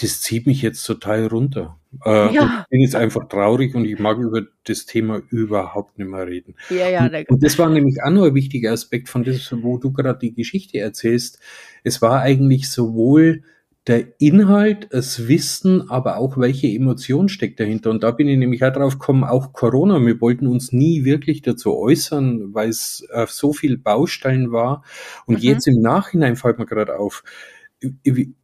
das 0.00 0.20
zieht 0.22 0.46
mich 0.46 0.62
jetzt 0.62 0.84
total 0.84 1.26
runter. 1.26 1.78
Äh, 2.04 2.34
ja. 2.34 2.62
Ich 2.62 2.70
bin 2.70 2.80
jetzt 2.80 2.94
einfach 2.94 3.28
traurig 3.28 3.74
und 3.74 3.84
ich 3.84 3.98
mag 3.98 4.18
über 4.18 4.42
das 4.64 4.86
Thema 4.86 5.20
überhaupt 5.30 5.98
nicht 5.98 6.08
mehr 6.08 6.26
reden. 6.26 6.54
Ja, 6.70 6.88
ja, 6.88 7.04
und, 7.06 7.30
und 7.30 7.42
das 7.42 7.58
war 7.58 7.68
nämlich 7.68 8.02
auch 8.02 8.10
noch 8.10 8.24
ein 8.24 8.34
wichtiger 8.34 8.72
Aspekt 8.72 9.08
von 9.08 9.24
das, 9.24 9.52
wo 9.62 9.78
du 9.78 9.92
gerade 9.92 10.18
die 10.18 10.34
Geschichte 10.34 10.78
erzählst. 10.78 11.40
Es 11.84 12.02
war 12.02 12.20
eigentlich 12.20 12.70
sowohl 12.70 13.42
der 13.88 14.20
Inhalt, 14.20 14.88
das 14.90 15.28
Wissen, 15.28 15.88
aber 15.88 16.18
auch 16.18 16.36
welche 16.36 16.68
Emotion 16.68 17.30
steckt 17.30 17.58
dahinter. 17.58 17.88
Und 17.90 18.02
da 18.02 18.10
bin 18.10 18.28
ich 18.28 18.36
nämlich 18.36 18.62
auch 18.62 18.72
drauf 18.72 18.98
gekommen, 18.98 19.24
auch 19.24 19.54
Corona, 19.54 19.98
wir 20.04 20.20
wollten 20.20 20.46
uns 20.46 20.72
nie 20.72 21.04
wirklich 21.04 21.40
dazu 21.40 21.74
äußern, 21.74 22.52
weil 22.52 22.68
es 22.68 23.06
äh, 23.10 23.26
so 23.26 23.54
viel 23.54 23.78
Baustellen 23.78 24.52
war. 24.52 24.84
Und 25.24 25.38
mhm. 25.38 25.42
jetzt 25.42 25.66
im 25.66 25.80
Nachhinein 25.80 26.36
fällt 26.36 26.58
mir 26.58 26.66
gerade 26.66 26.98
auf, 26.98 27.24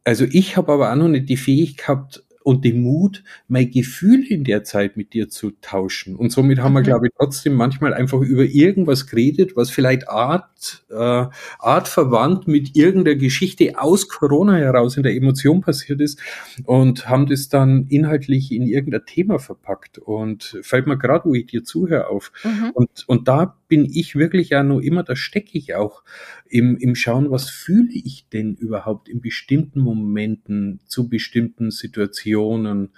also 0.03 0.25
ich 0.29 0.57
habe 0.57 0.71
aber 0.71 0.91
auch 0.91 0.95
noch 0.95 1.07
nicht 1.07 1.29
die 1.29 1.37
Fähigkeit 1.37 1.75
gehabt, 1.75 2.25
und 2.45 2.63
den 2.63 2.83
Mut, 2.83 3.23
mein 3.47 3.71
Gefühl 3.71 4.23
in 4.23 4.43
der 4.43 4.63
Zeit 4.63 4.97
mit 4.97 5.13
dir 5.13 5.29
zu 5.29 5.49
tauschen. 5.61 6.15
Und 6.15 6.31
somit 6.31 6.59
haben 6.59 6.73
mhm. 6.73 6.77
wir, 6.77 6.83
glaube 6.83 7.07
ich, 7.07 7.13
trotzdem 7.17 7.55
manchmal 7.55 7.91
einfach 7.91 8.21
über 8.21 8.43
irgendwas 8.43 9.07
geredet, 9.07 9.55
was 9.55 9.71
vielleicht 9.71 10.07
art, 10.07 10.85
äh, 10.91 11.25
artverwandt 11.57 12.47
mit 12.47 12.77
irgendeiner 12.77 13.17
Geschichte 13.17 13.81
aus 13.81 14.07
Corona 14.09 14.57
heraus 14.57 14.95
in 14.95 15.01
der 15.01 15.15
Emotion 15.15 15.61
passiert 15.61 16.01
ist 16.01 16.21
und 16.65 17.09
haben 17.09 17.25
das 17.25 17.49
dann 17.49 17.87
inhaltlich 17.87 18.51
in 18.51 18.67
irgendein 18.67 19.07
Thema 19.07 19.39
verpackt. 19.39 19.97
Und 19.97 20.59
fällt 20.61 20.85
mir 20.85 20.99
gerade, 20.99 21.27
wo 21.27 21.33
ich 21.33 21.47
dir 21.47 21.63
zuhöre, 21.63 22.09
auf. 22.09 22.31
Mhm. 22.43 22.69
Und, 22.75 22.89
und 23.07 23.27
da 23.27 23.57
bin 23.67 23.85
ich 23.85 24.15
wirklich 24.15 24.49
ja 24.49 24.63
noch 24.63 24.79
immer, 24.79 25.03
da 25.03 25.15
stecke 25.15 25.57
ich 25.57 25.75
auch 25.75 26.03
im, 26.47 26.77
im 26.77 26.95
Schauen, 26.95 27.31
was 27.31 27.49
fühle 27.49 27.91
ich 27.91 28.27
denn 28.29 28.55
überhaupt 28.55 29.09
in 29.09 29.21
bestimmten 29.21 29.81
Momenten 29.81 30.79
zu 30.85 31.09
bestimmten 31.09 31.71
Situationen 31.71 32.89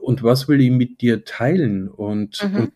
und 0.00 0.22
was 0.22 0.48
will 0.48 0.60
ich 0.60 0.70
mit 0.70 1.00
dir 1.00 1.24
teilen 1.24 1.88
und, 1.88 2.42
mhm. 2.42 2.56
und 2.56 2.72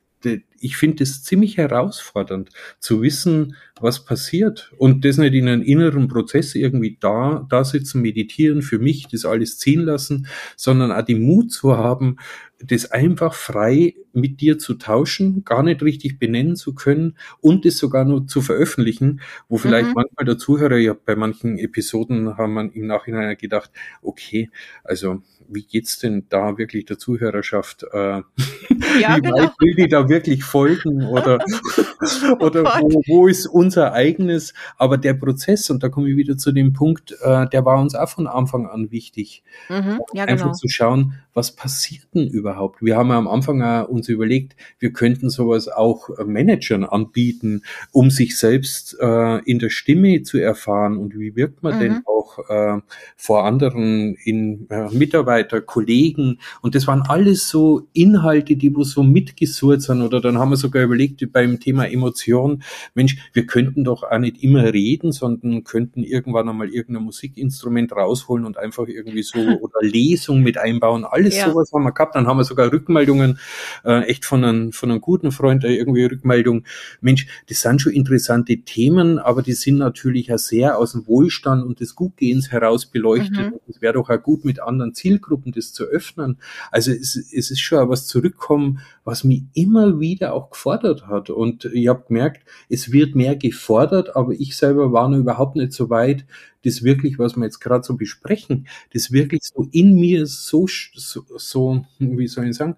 ich 0.58 0.76
finde 0.76 1.02
es 1.02 1.22
ziemlich 1.24 1.56
herausfordernd 1.56 2.50
zu 2.78 3.00
wissen, 3.00 3.56
was 3.80 4.04
passiert 4.04 4.72
und 4.76 5.04
das 5.04 5.16
nicht 5.16 5.34
in 5.34 5.48
einem 5.48 5.62
inneren 5.62 6.08
Prozess 6.08 6.54
irgendwie 6.54 6.98
da, 7.00 7.46
da 7.48 7.64
sitzen, 7.64 8.02
meditieren, 8.02 8.60
für 8.62 8.78
mich 8.78 9.08
das 9.08 9.24
alles 9.24 9.58
ziehen 9.58 9.80
lassen, 9.80 10.26
sondern 10.56 10.92
auch 10.92 11.04
den 11.04 11.22
Mut 11.22 11.50
zu 11.50 11.76
haben, 11.76 12.16
das 12.58 12.90
einfach 12.90 13.32
frei 13.34 13.94
mit 14.12 14.40
dir 14.40 14.58
zu 14.58 14.74
tauschen, 14.74 15.44
gar 15.44 15.62
nicht 15.62 15.82
richtig 15.82 16.18
benennen 16.18 16.56
zu 16.56 16.74
können 16.74 17.16
und 17.40 17.66
es 17.66 17.78
sogar 17.78 18.04
nur 18.04 18.26
zu 18.26 18.40
veröffentlichen, 18.40 19.20
wo 19.48 19.58
vielleicht 19.58 19.88
mhm. 19.88 19.94
manchmal 19.94 20.24
der 20.24 20.38
Zuhörer 20.38 20.76
ja 20.76 20.94
bei 20.94 21.16
manchen 21.16 21.58
Episoden 21.58 22.36
haben 22.36 22.54
man 22.54 22.70
im 22.70 22.86
Nachhinein 22.86 23.36
gedacht, 23.36 23.70
okay, 24.02 24.50
also 24.84 25.22
wie 25.50 25.64
geht's 25.64 25.98
denn 25.98 26.26
da 26.28 26.56
wirklich 26.58 26.84
der 26.84 26.98
Zuhörerschaft? 26.98 27.84
Äh, 27.92 27.98
ja, 27.98 28.22
wie 29.16 29.20
genau. 29.20 29.36
weit 29.36 29.52
will 29.58 29.74
die 29.74 29.88
da 29.88 30.08
wirklich 30.08 30.44
folgen 30.44 31.04
oder, 31.04 31.38
oder 32.38 32.64
wo, 32.64 33.02
wo 33.06 33.26
ist 33.26 33.46
unser 33.46 33.92
eigenes? 33.92 34.54
Aber 34.78 34.96
der 34.96 35.14
Prozess, 35.14 35.68
und 35.70 35.82
da 35.82 35.88
komme 35.88 36.08
ich 36.08 36.16
wieder 36.16 36.36
zu 36.36 36.52
dem 36.52 36.72
Punkt, 36.72 37.16
äh, 37.22 37.48
der 37.48 37.64
war 37.64 37.80
uns 37.80 37.94
auch 37.94 38.08
von 38.08 38.26
Anfang 38.26 38.66
an 38.66 38.90
wichtig. 38.90 39.42
Mhm, 39.68 39.98
ja, 40.12 40.24
Einfach 40.24 40.46
genau. 40.46 40.56
zu 40.56 40.68
schauen, 40.68 41.14
was 41.34 41.54
passiert 41.54 42.06
denn 42.14 42.28
überhaupt? 42.28 42.82
Wir 42.82 42.96
haben 42.96 43.08
ja 43.08 43.18
am 43.18 43.28
Anfang 43.28 43.62
auch 43.62 43.88
uns 44.00 44.08
überlegt, 44.08 44.56
wir 44.78 44.92
könnten 44.92 45.30
sowas 45.30 45.68
auch 45.68 46.08
Managern 46.24 46.84
anbieten, 46.84 47.62
um 47.92 48.10
sich 48.10 48.38
selbst 48.38 48.96
äh, 49.00 49.38
in 49.44 49.58
der 49.58 49.70
Stimme 49.70 50.22
zu 50.22 50.38
erfahren 50.38 50.96
und 50.96 51.18
wie 51.18 51.36
wirkt 51.36 51.62
man 51.62 51.76
mhm. 51.76 51.80
denn 51.80 52.02
auch 52.06 52.38
äh, 52.48 52.80
vor 53.16 53.44
anderen 53.44 54.14
in 54.24 54.66
äh, 54.70 54.88
Mitarbeiter, 54.90 55.60
Kollegen 55.60 56.38
und 56.62 56.74
das 56.74 56.86
waren 56.86 57.02
alles 57.02 57.48
so 57.48 57.86
Inhalte, 57.92 58.56
die 58.56 58.74
wo 58.74 58.82
so 58.82 59.02
mitgesurrt 59.02 59.82
sind 59.82 60.02
oder 60.02 60.20
dann 60.20 60.38
haben 60.38 60.50
wir 60.50 60.56
sogar 60.56 60.82
überlegt 60.82 61.20
beim 61.32 61.60
Thema 61.60 61.86
Emotion, 61.86 62.62
Mensch, 62.94 63.30
wir 63.32 63.46
könnten 63.46 63.84
doch 63.84 64.04
auch 64.04 64.18
nicht 64.18 64.42
immer 64.42 64.72
reden, 64.72 65.12
sondern 65.12 65.64
könnten 65.64 66.02
irgendwann 66.02 66.48
einmal 66.48 66.70
irgendein 66.70 67.04
Musikinstrument 67.04 67.92
rausholen 67.92 68.46
und 68.46 68.56
einfach 68.56 68.86
irgendwie 68.86 69.22
so 69.22 69.38
oder 69.60 69.80
Lesung 69.82 70.40
mit 70.42 70.56
einbauen 70.56 71.04
alles 71.10 71.36
ja. 71.36 71.50
sowas 71.50 71.70
haben 71.72 71.84
wir 71.84 71.92
gehabt. 71.92 72.14
Dann 72.14 72.26
haben 72.26 72.38
wir 72.38 72.44
sogar 72.44 72.72
Rückmeldungen, 72.72 73.38
äh, 73.84 73.89
echt 73.98 74.24
von 74.24 74.44
einem, 74.44 74.72
von 74.72 74.90
einem 74.90 75.00
guten 75.00 75.32
Freund, 75.32 75.64
äh, 75.64 75.74
irgendwie 75.74 76.04
Rückmeldung. 76.04 76.64
Mensch, 77.00 77.26
das 77.48 77.60
sind 77.62 77.80
schon 77.80 77.92
interessante 77.92 78.58
Themen, 78.58 79.18
aber 79.18 79.42
die 79.42 79.52
sind 79.52 79.78
natürlich 79.78 80.28
ja 80.28 80.38
sehr 80.38 80.78
aus 80.78 80.92
dem 80.92 81.06
Wohlstand 81.06 81.64
und 81.64 81.80
des 81.80 81.94
Gutgehens 81.94 82.50
heraus 82.50 82.86
beleuchtet. 82.86 83.52
Mhm. 83.52 83.60
Es 83.68 83.80
wäre 83.80 83.94
doch 83.94 84.10
auch 84.10 84.22
gut, 84.22 84.44
mit 84.44 84.60
anderen 84.60 84.94
Zielgruppen 84.94 85.52
das 85.52 85.72
zu 85.72 85.84
öffnen. 85.84 86.38
Also 86.70 86.92
es, 86.92 87.16
es 87.16 87.50
ist 87.50 87.60
schon 87.60 87.88
was 87.88 88.06
zurückkommen, 88.06 88.80
was 89.04 89.24
mich 89.24 89.42
immer 89.54 90.00
wieder 90.00 90.34
auch 90.34 90.50
gefordert 90.50 91.06
hat. 91.06 91.30
Und 91.30 91.64
ich 91.66 91.88
habe 91.88 92.04
gemerkt, 92.06 92.44
es 92.68 92.92
wird 92.92 93.14
mehr 93.14 93.36
gefordert, 93.36 94.16
aber 94.16 94.32
ich 94.32 94.56
selber 94.56 94.92
war 94.92 95.08
noch 95.08 95.18
überhaupt 95.18 95.56
nicht 95.56 95.72
so 95.72 95.90
weit, 95.90 96.24
das 96.64 96.82
wirklich, 96.82 97.18
was 97.18 97.36
wir 97.36 97.44
jetzt 97.44 97.60
gerade 97.60 97.84
so 97.84 97.96
besprechen, 97.96 98.66
das 98.92 99.12
wirklich 99.12 99.42
so 99.44 99.68
in 99.72 99.94
mir 99.94 100.26
so, 100.26 100.66
so, 100.66 101.24
so, 101.36 101.84
wie 101.98 102.28
soll 102.28 102.48
ich 102.48 102.56
sagen, 102.56 102.76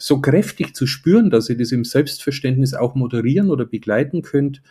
so 0.00 0.20
kräftig 0.20 0.74
zu 0.74 0.86
spüren, 0.86 1.30
dass 1.30 1.50
ihr 1.50 1.56
das 1.56 1.72
im 1.72 1.84
Selbstverständnis 1.84 2.74
auch 2.74 2.94
moderieren 2.94 3.50
oder 3.50 3.66
begleiten 3.66 4.22
könnt, 4.22 4.62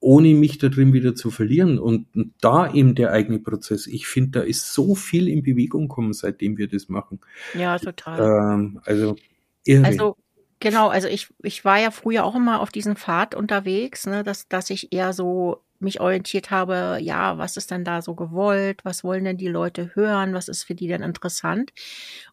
ohne 0.00 0.34
mich 0.34 0.58
da 0.58 0.68
drin 0.68 0.92
wieder 0.92 1.16
zu 1.16 1.30
verlieren. 1.30 1.78
Und 1.80 2.06
da 2.40 2.72
eben 2.72 2.94
der 2.94 3.10
eigene 3.10 3.40
Prozess. 3.40 3.88
Ich 3.88 4.06
finde, 4.06 4.38
da 4.38 4.40
ist 4.46 4.72
so 4.72 4.94
viel 4.94 5.28
in 5.28 5.42
Bewegung 5.42 5.88
gekommen, 5.88 6.12
seitdem 6.12 6.56
wir 6.58 6.68
das 6.68 6.88
machen. 6.88 7.18
Ja, 7.54 7.78
total. 7.78 8.54
Ähm, 8.54 8.80
also, 8.84 9.16
irre. 9.64 9.84
Also, 9.84 10.16
genau, 10.60 10.88
also 10.88 11.08
ich, 11.08 11.28
ich 11.42 11.64
war 11.64 11.80
ja 11.80 11.90
früher 11.90 12.24
auch 12.24 12.36
immer 12.36 12.60
auf 12.60 12.70
diesem 12.70 12.94
Pfad 12.94 13.34
unterwegs, 13.34 14.06
ne, 14.06 14.22
dass, 14.22 14.46
dass 14.46 14.70
ich 14.70 14.92
eher 14.92 15.12
so 15.12 15.64
mich 15.80 16.00
orientiert 16.00 16.50
habe, 16.50 16.98
ja, 17.00 17.38
was 17.38 17.56
ist 17.56 17.70
denn 17.70 17.84
da 17.84 18.02
so 18.02 18.14
gewollt? 18.14 18.84
Was 18.84 19.04
wollen 19.04 19.24
denn 19.24 19.36
die 19.36 19.48
Leute 19.48 19.94
hören? 19.94 20.34
Was 20.34 20.48
ist 20.48 20.64
für 20.64 20.74
die 20.74 20.88
denn 20.88 21.02
interessant? 21.02 21.72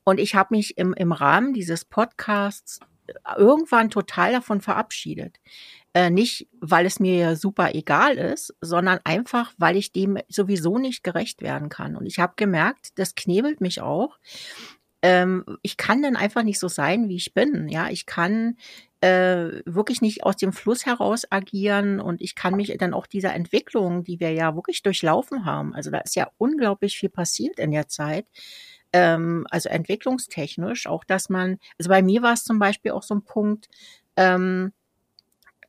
Und 0.04 0.20
ich 0.20 0.36
habe 0.36 0.56
mich 0.56 0.78
im, 0.78 0.94
im 0.94 1.12
Rahmen 1.12 1.54
dieses 1.54 1.86
Podcasts 1.86 2.80
äh, 3.08 3.14
irgendwann 3.38 3.90
total 3.90 4.32
davon 4.32 4.62
verabschiedet. 4.62 5.38
Äh, 5.94 6.10
nicht, 6.10 6.50
weil 6.60 6.86
es 6.86 7.00
mir 7.00 7.36
super 7.36 7.74
egal 7.74 8.18
ist, 8.18 8.54
sondern 8.60 9.00
einfach, 9.04 9.54
weil 9.58 9.78
ich 9.78 9.94
dem 9.94 10.18
sowieso 10.28 10.78
nicht 10.78 11.04
gerecht 11.04 11.42
werden 11.42 11.70
kann. 11.70 11.96
Und 11.96 12.06
ich 12.06 12.20
habe 12.20 12.34
gemerkt, 12.36 12.90
das 13.00 13.16
knebelt 13.16 13.62
mich 13.62 13.80
auch. 13.82 14.18
Ähm, 15.02 15.46
ich 15.62 15.78
kann 15.78 16.02
dann 16.02 16.16
einfach 16.16 16.44
nicht 16.44 16.60
so 16.60 16.68
sein, 16.68 17.08
wie 17.08 17.16
ich 17.16 17.34
bin. 17.34 17.70
Ja, 17.70 17.90
ich 17.90 18.06
kann 18.06 18.58
äh, 19.02 19.62
wirklich 19.66 20.02
nicht 20.02 20.24
aus 20.24 20.38
dem 20.38 20.54
Fluss 20.54 20.86
heraus 20.86 21.24
agieren 21.30 22.00
und 22.00 22.22
ich 22.22 22.36
kann 22.36 22.56
mich 22.56 22.76
dann 22.78 22.94
auch 22.94 23.08
dieser 23.08 23.34
Entwicklung, 23.34 24.04
die 24.04 24.20
wir 24.20 24.32
ja 24.32 24.56
wirklich 24.56 24.84
durchlaufen 24.84 25.46
haben, 25.46 25.74
also 25.74 25.92
da 25.92 26.00
ist 26.00 26.16
ja 26.16 26.30
unglaublich 26.38 26.98
viel 26.98 27.10
passiert 27.10 27.60
in 27.60 27.72
der 27.72 27.88
Zeit, 27.88 28.26
ähm, 28.94 29.46
also 29.50 29.70
entwicklungstechnisch, 29.70 30.88
auch 30.88 31.04
dass 31.04 31.30
man, 31.30 31.58
also 31.78 31.90
bei 31.90 32.02
mir 32.02 32.22
war 32.22 32.34
es 32.34 32.44
zum 32.44 32.60
Beispiel 32.60 32.92
auch 32.92 33.04
so 33.04 33.16
ein 33.16 33.24
Punkt, 33.24 33.68
ähm, 34.16 34.72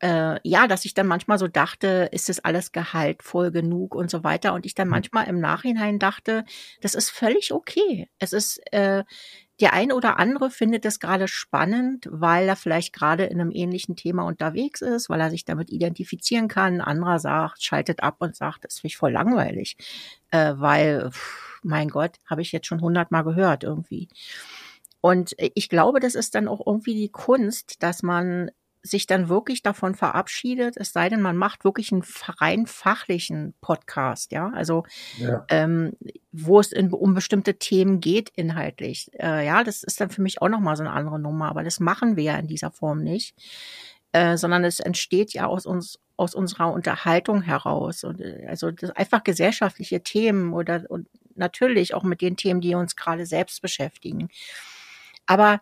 äh, 0.03 0.39
ja, 0.49 0.67
dass 0.67 0.85
ich 0.85 0.95
dann 0.95 1.07
manchmal 1.07 1.39
so 1.39 1.49
dachte, 1.49 2.09
ist 2.13 2.29
das 2.29 2.41
alles 2.41 2.73
gehaltvoll 2.73 3.51
genug 3.51 3.95
und 3.95 4.11
so 4.11 4.25
weiter. 4.25 4.53
Und 4.55 4.67
ich 4.67 4.75
dann 4.75 4.89
mhm. 4.89 4.93
manchmal 4.93 5.29
im 5.29 5.41
Nachhinein 5.41 5.99
dachte, 5.99 6.45
das 6.81 6.95
ist 6.95 7.11
völlig 7.11 7.53
okay. 7.53 8.09
Es 8.19 8.33
ist, 8.33 8.61
äh, 8.73 9.05
der 9.61 9.73
ein 9.73 9.91
oder 9.93 10.19
andere 10.19 10.51
findet 10.51 10.85
es 10.85 11.01
gerade 11.01 11.29
spannend, 11.29 12.09
weil 12.11 12.49
er 12.49 12.57
vielleicht 12.57 12.93
gerade 12.93 13.25
in 13.25 13.41
einem 13.41 13.51
ähnlichen 13.51 13.97
Thema 13.97 14.25
unterwegs 14.25 14.83
ist, 14.83 15.09
weil 15.09 15.21
er 15.21 15.31
sich 15.31 15.45
damit 15.45 15.71
identifizieren 15.71 16.49
kann. 16.49 16.81
Anderer 16.81 17.19
sagt, 17.19 17.63
schaltet 17.63 18.03
ab 18.03 18.17
und 18.19 18.37
sagt, 18.37 18.65
das 18.65 18.81
finde 18.81 18.89
ich 18.89 18.97
voll 18.99 19.13
langweilig, 19.13 19.77
äh, 20.31 20.55
weil, 20.57 21.11
pff, 21.11 21.61
mein 21.63 21.89
Gott, 21.89 22.17
habe 22.27 22.43
ich 22.43 22.53
jetzt 22.53 22.67
schon 22.67 22.83
hundertmal 22.83 23.25
gehört 23.25 23.65
irgendwie. 23.65 24.09
Und 25.01 25.35
ich 25.39 25.69
glaube, 25.69 26.01
das 26.01 26.15
ist 26.15 26.35
dann 26.35 26.49
auch 26.49 26.67
irgendwie 26.67 26.95
die 26.95 27.11
Kunst, 27.11 27.83
dass 27.83 28.03
man 28.03 28.51
sich 28.87 29.07
dann 29.07 29.29
wirklich 29.29 29.63
davon 29.63 29.95
verabschiedet, 29.95 30.77
es 30.77 30.93
sei 30.93 31.09
denn, 31.09 31.21
man 31.21 31.37
macht 31.37 31.65
wirklich 31.65 31.93
einen 31.93 32.05
rein 32.41 32.67
fachlichen 32.67 33.55
Podcast, 33.61 34.33
ja, 34.33 34.51
also 34.55 34.85
ja. 35.19 35.45
Ähm, 35.49 35.93
wo 36.33 36.61
es 36.61 36.73
in, 36.73 36.93
um 36.93 37.15
bestimmte 37.15 37.59
Themen 37.59 38.01
geht 38.01 38.31
inhaltlich. 38.31 39.11
Äh, 39.19 39.47
ja, 39.47 39.65
das 39.65 39.83
ist 39.83 40.01
dann 40.01 40.11
für 40.11 40.23
mich 40.23 40.43
auch 40.43 40.49
nochmal 40.49 40.77
so 40.77 40.83
eine 40.83 40.93
andere 40.93 41.19
Nummer, 41.19 41.49
aber 41.49 41.65
das 41.65 41.81
machen 41.81 42.17
wir 42.17 42.25
ja 42.25 42.37
in 42.37 42.47
dieser 42.47 42.71
Form 42.71 43.03
nicht, 43.03 43.35
äh, 44.13 44.37
sondern 44.37 44.65
es 44.65 44.81
entsteht 44.81 45.33
ja 45.33 45.47
aus 45.47 45.67
uns 45.67 45.99
aus 46.19 46.35
unserer 46.35 46.73
Unterhaltung 46.73 47.43
heraus 47.43 48.03
und 48.03 48.21
äh, 48.21 48.47
also 48.49 48.71
einfach 48.95 49.23
gesellschaftliche 49.23 50.03
Themen 50.03 50.55
oder 50.55 50.85
und 50.89 51.09
natürlich 51.35 51.95
auch 51.95 52.03
mit 52.03 52.23
den 52.23 52.37
Themen, 52.37 52.61
die 52.61 52.75
uns 52.75 52.97
gerade 52.97 53.27
selbst 53.27 53.61
beschäftigen. 53.61 54.29
Aber 55.27 55.61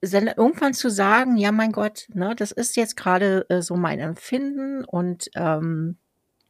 irgendwann 0.00 0.74
zu 0.74 0.90
sagen, 0.90 1.36
ja, 1.36 1.52
mein 1.52 1.72
Gott, 1.72 2.06
ne, 2.14 2.34
das 2.36 2.52
ist 2.52 2.76
jetzt 2.76 2.96
gerade 2.96 3.46
äh, 3.48 3.62
so 3.62 3.76
mein 3.76 3.98
Empfinden 3.98 4.84
und 4.84 5.28
ähm, 5.34 5.98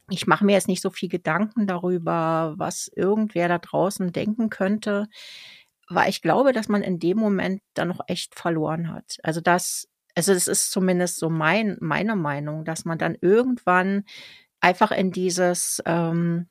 ich 0.09 0.27
mache 0.27 0.45
mir 0.45 0.53
jetzt 0.53 0.67
nicht 0.67 0.81
so 0.81 0.89
viel 0.89 1.09
Gedanken 1.09 1.67
darüber, 1.67 2.53
was 2.57 2.89
irgendwer 2.95 3.47
da 3.47 3.59
draußen 3.59 4.11
denken 4.11 4.49
könnte, 4.49 5.07
weil 5.87 6.09
ich 6.09 6.21
glaube, 6.21 6.53
dass 6.53 6.67
man 6.67 6.83
in 6.83 6.99
dem 6.99 7.17
Moment 7.17 7.61
dann 7.73 7.89
noch 7.89 8.01
echt 8.07 8.35
verloren 8.35 8.91
hat. 8.91 9.17
Also 9.23 9.41
das, 9.41 9.87
also 10.15 10.33
es 10.33 10.47
ist 10.47 10.71
zumindest 10.71 11.17
so 11.19 11.29
mein, 11.29 11.77
meine 11.79 12.15
Meinung, 12.15 12.65
dass 12.65 12.85
man 12.85 12.97
dann 12.97 13.17
irgendwann 13.21 14.03
einfach 14.59 14.91
in 14.91 15.11
dieses, 15.11 15.81
ähm, 15.85 16.47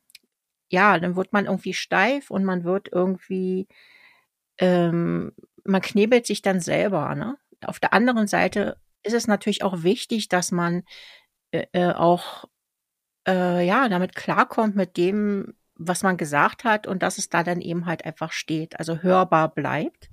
ja, 0.71 0.99
dann 0.99 1.17
wird 1.17 1.33
man 1.33 1.47
irgendwie 1.47 1.75
steif 1.75 2.31
und 2.31 2.45
man 2.45 2.65
wird 2.65 2.89
irgendwie 2.93 3.69
ähm, 4.59 5.33
man 5.69 5.83
knebelt 5.83 6.27
sich 6.27 6.43
dann 6.43 6.61
selber. 6.61 7.15
Ne? 7.15 7.37
Auf 7.65 7.79
der 7.79 7.93
anderen 7.93 8.27
Seite 8.27 8.79
ist 9.03 9.15
es 9.15 9.27
natürlich 9.27 9.63
auch 9.63 9.83
wichtig, 9.83 10.29
dass 10.29 10.51
man 10.51 10.83
äh, 11.51 11.67
äh, 11.73 11.93
auch 11.93 12.47
äh, 13.27 13.65
ja 13.67 13.89
damit 13.89 14.15
klarkommt 14.15 14.75
mit 14.75 14.97
dem, 14.97 15.55
was 15.77 16.03
man 16.03 16.17
gesagt 16.17 16.65
hat 16.65 16.87
und 16.87 17.03
dass 17.03 17.19
es 17.19 17.29
da 17.29 17.45
dann 17.45 17.61
eben 17.61 17.87
halt 17.87 18.05
einfach 18.05 18.33
steht, 18.33 18.79
also 18.79 18.99
hörbar 18.99 19.55
bleibt 19.55 20.09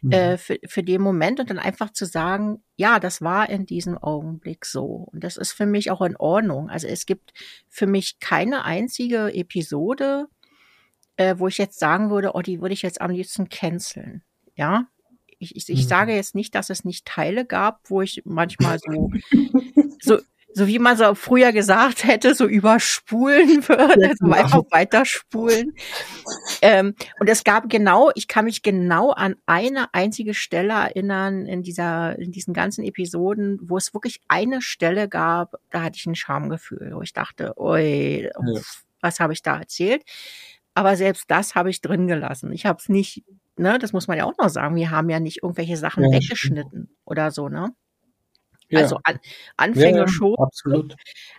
mhm. 0.00 0.12
äh, 0.12 0.38
für, 0.38 0.58
für 0.66 0.82
den 0.82 1.02
Moment 1.02 1.38
und 1.38 1.50
dann 1.50 1.58
einfach 1.58 1.92
zu 1.92 2.06
sagen, 2.06 2.62
ja, 2.76 2.98
das 2.98 3.22
war 3.22 3.48
in 3.48 3.66
diesem 3.66 3.98
Augenblick 3.98 4.64
so 4.64 5.08
und 5.12 5.22
das 5.22 5.36
ist 5.36 5.52
für 5.52 5.66
mich 5.66 5.90
auch 5.90 6.02
in 6.02 6.16
Ordnung. 6.16 6.70
Also 6.70 6.88
es 6.88 7.06
gibt 7.06 7.32
für 7.68 7.86
mich 7.86 8.18
keine 8.18 8.64
einzige 8.64 9.32
Episode, 9.32 10.26
äh, 11.16 11.36
wo 11.38 11.48
ich 11.48 11.58
jetzt 11.58 11.78
sagen 11.78 12.10
würde, 12.10 12.32
oh, 12.34 12.42
die 12.42 12.60
würde 12.60 12.74
ich 12.74 12.82
jetzt 12.82 13.00
am 13.00 13.10
liebsten 13.10 13.48
canceln. 13.48 14.22
Ja, 14.56 14.86
Ich, 15.38 15.54
ich, 15.54 15.68
ich 15.68 15.86
sage 15.86 16.14
jetzt 16.14 16.34
nicht, 16.34 16.54
dass 16.54 16.70
es 16.70 16.84
nicht 16.84 17.06
Teile 17.06 17.44
gab, 17.44 17.80
wo 17.90 18.02
ich 18.02 18.22
manchmal 18.24 18.78
so, 18.78 19.10
so 20.00 20.18
so 20.56 20.66
wie 20.66 20.78
man 20.78 20.96
so 20.96 21.14
früher 21.14 21.52
gesagt 21.52 22.04
hätte, 22.04 22.34
so 22.34 22.46
überspulen 22.46 23.62
würde, 23.68 24.00
ja, 24.00 24.08
also 24.08 24.32
einfach 24.32 24.62
weiterspulen. 24.70 25.74
Ähm, 26.62 26.94
und 27.20 27.28
es 27.28 27.44
gab 27.44 27.68
genau, 27.68 28.10
ich 28.14 28.26
kann 28.26 28.46
mich 28.46 28.62
genau 28.62 29.10
an 29.10 29.36
eine 29.44 29.92
einzige 29.92 30.32
Stelle 30.32 30.72
erinnern 30.72 31.44
in 31.44 31.62
dieser, 31.62 32.18
in 32.18 32.32
diesen 32.32 32.54
ganzen 32.54 32.86
Episoden, 32.86 33.58
wo 33.64 33.76
es 33.76 33.92
wirklich 33.92 34.22
eine 34.28 34.62
Stelle 34.62 35.10
gab, 35.10 35.56
da 35.70 35.82
hatte 35.82 35.98
ich 35.98 36.06
ein 36.06 36.14
Schamgefühl, 36.14 36.92
wo 36.94 37.02
ich 37.02 37.12
dachte, 37.12 37.52
oi, 37.58 38.30
was 39.02 39.20
habe 39.20 39.34
ich 39.34 39.42
da 39.42 39.58
erzählt? 39.58 40.04
Aber 40.72 40.96
selbst 40.96 41.30
das 41.30 41.54
habe 41.54 41.68
ich 41.68 41.82
drin 41.82 42.06
gelassen. 42.06 42.50
Ich 42.52 42.64
habe 42.64 42.78
es 42.80 42.88
nicht, 42.88 43.24
ne, 43.58 43.78
das 43.78 43.92
muss 43.92 44.08
man 44.08 44.18
ja 44.18 44.24
auch 44.24 44.36
noch 44.38 44.48
sagen. 44.48 44.76
Wir 44.76 44.90
haben 44.90 45.10
ja 45.10 45.20
nicht 45.20 45.42
irgendwelche 45.42 45.76
Sachen 45.76 46.04
ja, 46.04 46.10
weggeschnitten 46.10 46.84
stimmt. 46.84 46.98
oder 47.04 47.30
so, 47.30 47.48
ne? 47.48 47.74
Ja. 48.68 48.80
Also 48.80 48.98
an, 49.04 49.20
Anfänge 49.56 50.00
ja, 50.00 50.08
schon. 50.08 50.34
Absolut. 50.38 50.96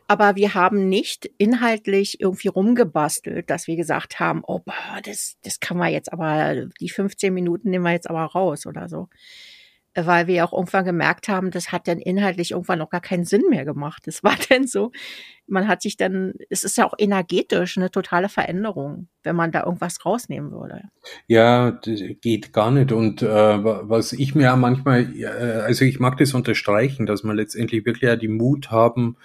Aber 0.07 0.35
wir 0.37 0.53
haben 0.53 0.87
nicht 0.87 1.29
inhaltlich 1.37 2.21
irgendwie 2.21 2.47
rumgebastelt, 2.47 3.49
dass 3.49 3.67
wir 3.67 3.75
gesagt 3.75 4.19
haben, 4.19 4.43
oh, 4.47 4.59
boah, 4.59 5.01
das, 5.03 5.35
das 5.43 5.59
kann 5.59 5.77
man 5.77 5.91
jetzt 5.91 6.13
aber, 6.13 6.67
die 6.79 6.89
15 6.89 7.33
Minuten 7.33 7.69
nehmen 7.69 7.83
wir 7.83 7.91
jetzt 7.91 8.09
aber 8.09 8.23
raus 8.23 8.65
oder 8.65 8.87
so 8.87 9.09
weil 10.05 10.27
wir 10.27 10.45
auch 10.45 10.53
irgendwann 10.53 10.85
gemerkt 10.85 11.27
haben, 11.27 11.49
das 11.49 11.71
hat 11.71 11.87
dann 11.87 11.97
inhaltlich 11.97 12.51
irgendwann 12.51 12.81
auch 12.81 12.89
gar 12.89 13.01
keinen 13.01 13.25
Sinn 13.25 13.43
mehr 13.49 13.65
gemacht. 13.65 14.07
Es 14.07 14.23
war 14.23 14.35
denn 14.49 14.67
so, 14.67 14.91
man 15.47 15.67
hat 15.67 15.81
sich 15.81 15.97
dann, 15.97 16.33
es 16.49 16.63
ist 16.63 16.77
ja 16.77 16.85
auch 16.85 16.93
energetisch 16.97 17.77
eine 17.77 17.89
totale 17.89 18.29
Veränderung, 18.29 19.07
wenn 19.23 19.35
man 19.35 19.51
da 19.51 19.63
irgendwas 19.63 20.05
rausnehmen 20.05 20.51
würde. 20.51 20.83
Ja, 21.27 21.71
das 21.71 22.01
geht 22.21 22.53
gar 22.53 22.71
nicht. 22.71 22.91
Und 22.91 23.21
äh, 23.21 23.27
was 23.27 24.13
ich 24.13 24.35
mir 24.35 24.55
manchmal, 24.55 25.13
äh, 25.15 25.25
also 25.25 25.85
ich 25.85 25.99
mag 25.99 26.17
das 26.17 26.33
unterstreichen, 26.33 27.05
dass 27.05 27.23
man 27.23 27.35
letztendlich 27.35 27.85
wirklich 27.85 28.09
ja 28.09 28.15
die 28.15 28.27
Mut 28.27 28.69
haben, 28.69 29.17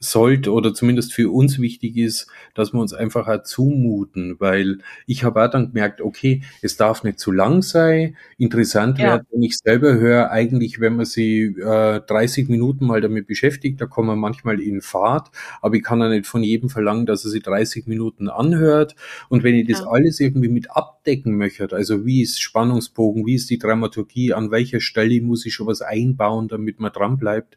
sollte 0.00 0.52
oder 0.52 0.72
zumindest 0.74 1.12
für 1.12 1.32
uns 1.32 1.58
wichtig 1.58 1.96
ist, 1.96 2.28
dass 2.54 2.72
wir 2.72 2.80
uns 2.80 2.92
einfach 2.92 3.26
auch 3.26 3.42
zumuten, 3.42 4.36
weil 4.38 4.78
ich 5.06 5.24
habe 5.24 5.44
auch 5.44 5.50
dann 5.50 5.68
gemerkt, 5.68 6.00
okay, 6.00 6.42
es 6.62 6.76
darf 6.76 7.02
nicht 7.02 7.18
zu 7.18 7.32
lang 7.32 7.62
sein. 7.62 8.16
Interessant 8.36 8.98
ja. 8.98 9.14
wird, 9.14 9.26
wenn 9.32 9.42
ich 9.42 9.56
selber 9.56 9.94
höre, 9.94 10.30
eigentlich, 10.30 10.78
wenn 10.78 10.96
man 10.96 11.04
sie 11.04 11.56
äh, 11.60 12.00
30 12.00 12.48
Minuten 12.48 12.86
mal 12.86 13.00
damit 13.00 13.26
beschäftigt, 13.26 13.80
da 13.80 13.86
kommen 13.86 14.08
wir 14.08 14.16
manchmal 14.16 14.60
in 14.60 14.82
Fahrt, 14.82 15.30
aber 15.60 15.74
ich 15.74 15.82
kann 15.82 16.00
ja 16.00 16.08
nicht 16.08 16.26
von 16.26 16.44
jedem 16.44 16.68
verlangen, 16.68 17.06
dass 17.06 17.24
er 17.24 17.30
sie 17.30 17.40
30 17.40 17.86
Minuten 17.86 18.28
anhört. 18.28 18.94
Und 19.28 19.42
wenn 19.42 19.56
ich 19.56 19.66
das 19.66 19.80
ja. 19.80 19.86
alles 19.88 20.20
irgendwie 20.20 20.48
mit 20.48 20.70
abdecken 20.70 21.36
möchte, 21.36 21.72
also 21.72 22.06
wie 22.06 22.22
ist 22.22 22.40
Spannungsbogen, 22.40 23.26
wie 23.26 23.34
ist 23.34 23.50
die 23.50 23.58
Dramaturgie, 23.58 24.32
an 24.32 24.52
welcher 24.52 24.80
Stelle 24.80 25.20
muss 25.20 25.44
ich 25.44 25.54
schon 25.54 25.66
was 25.66 25.82
einbauen, 25.82 26.46
damit 26.46 26.78
man 26.78 26.92
dran 26.92 27.16
bleibt, 27.16 27.56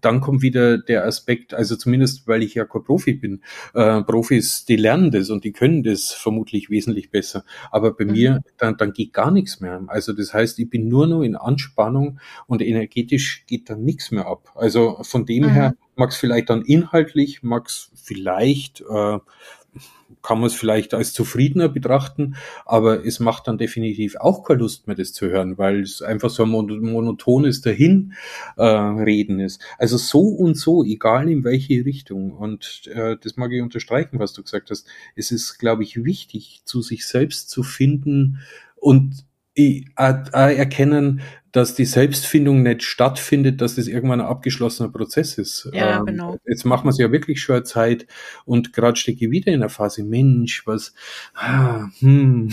dann 0.00 0.20
kommt 0.20 0.42
wieder 0.42 0.78
der 0.78 1.04
Aspekt, 1.04 1.54
also 1.54 1.67
also 1.70 1.76
zumindest, 1.76 2.26
weil 2.26 2.42
ich 2.42 2.54
ja 2.54 2.64
kein 2.64 2.82
Profi 2.82 3.14
bin. 3.14 3.42
Äh, 3.74 4.02
Profis, 4.02 4.64
die 4.64 4.76
lernen 4.76 5.10
das 5.10 5.28
und 5.30 5.44
die 5.44 5.52
können 5.52 5.82
das 5.82 6.12
vermutlich 6.12 6.70
wesentlich 6.70 7.10
besser. 7.10 7.44
Aber 7.70 7.92
bei 7.92 8.04
mhm. 8.04 8.12
mir, 8.12 8.42
dann, 8.56 8.76
dann 8.76 8.92
geht 8.92 9.12
gar 9.12 9.30
nichts 9.30 9.60
mehr. 9.60 9.82
Also 9.88 10.12
das 10.12 10.32
heißt, 10.32 10.58
ich 10.58 10.70
bin 10.70 10.88
nur 10.88 11.06
noch 11.06 11.22
in 11.22 11.36
Anspannung 11.36 12.20
und 12.46 12.62
energetisch 12.62 13.44
geht 13.46 13.68
dann 13.68 13.84
nichts 13.84 14.10
mehr 14.10 14.26
ab. 14.26 14.52
Also 14.54 14.98
von 15.02 15.26
dem 15.26 15.44
mhm. 15.44 15.50
her 15.50 15.74
mag 15.96 16.10
es 16.10 16.16
vielleicht 16.16 16.48
dann 16.48 16.62
inhaltlich, 16.62 17.42
mag 17.42 17.66
es 17.66 17.90
vielleicht 17.94 18.80
äh, 18.80 19.18
kann 20.28 20.40
man 20.40 20.48
es 20.48 20.54
vielleicht 20.54 20.92
als 20.92 21.14
zufriedener 21.14 21.70
betrachten, 21.70 22.36
aber 22.66 23.02
es 23.06 23.18
macht 23.18 23.48
dann 23.48 23.56
definitiv 23.56 24.16
auch 24.16 24.44
keine 24.44 24.58
Lust 24.60 24.86
mehr, 24.86 24.94
das 24.94 25.14
zu 25.14 25.30
hören, 25.30 25.56
weil 25.56 25.80
es 25.80 26.02
einfach 26.02 26.28
so 26.28 26.42
ein 26.42 26.50
monotones 26.50 27.62
Dahinreden 27.62 29.40
äh, 29.40 29.44
ist. 29.46 29.62
Also 29.78 29.96
so 29.96 30.20
und 30.20 30.58
so, 30.58 30.84
egal 30.84 31.30
in 31.30 31.44
welche 31.44 31.82
Richtung. 31.82 32.32
Und 32.32 32.90
äh, 32.92 33.16
das 33.18 33.38
mag 33.38 33.52
ich 33.52 33.62
unterstreichen, 33.62 34.18
was 34.18 34.34
du 34.34 34.42
gesagt 34.42 34.68
hast. 34.68 34.86
Es 35.16 35.30
ist, 35.30 35.56
glaube 35.56 35.82
ich, 35.82 36.04
wichtig, 36.04 36.60
zu 36.66 36.82
sich 36.82 37.06
selbst 37.06 37.48
zu 37.48 37.62
finden 37.62 38.40
und 38.76 39.24
äh, 39.56 39.84
erkennen, 39.96 41.22
dass 41.52 41.74
die 41.74 41.84
Selbstfindung 41.84 42.62
nicht 42.62 42.82
stattfindet, 42.82 43.60
dass 43.60 43.76
das 43.76 43.86
irgendwann 43.86 44.20
ein 44.20 44.26
abgeschlossener 44.26 44.90
Prozess 44.90 45.38
ist. 45.38 45.68
Ja, 45.72 45.98
ähm, 45.98 46.06
genau. 46.06 46.36
Jetzt 46.46 46.64
machen 46.64 46.84
wir 46.84 46.90
es 46.90 46.98
ja 46.98 47.10
wirklich 47.10 47.40
schon 47.40 47.64
Zeit 47.64 48.06
und 48.44 48.72
gerade 48.72 48.96
stecke 48.96 49.26
ich 49.26 49.30
wieder 49.30 49.52
in 49.52 49.60
der 49.60 49.68
Phase, 49.68 50.04
Mensch, 50.04 50.66
was, 50.66 50.94
ah, 51.34 51.88
hm. 52.00 52.48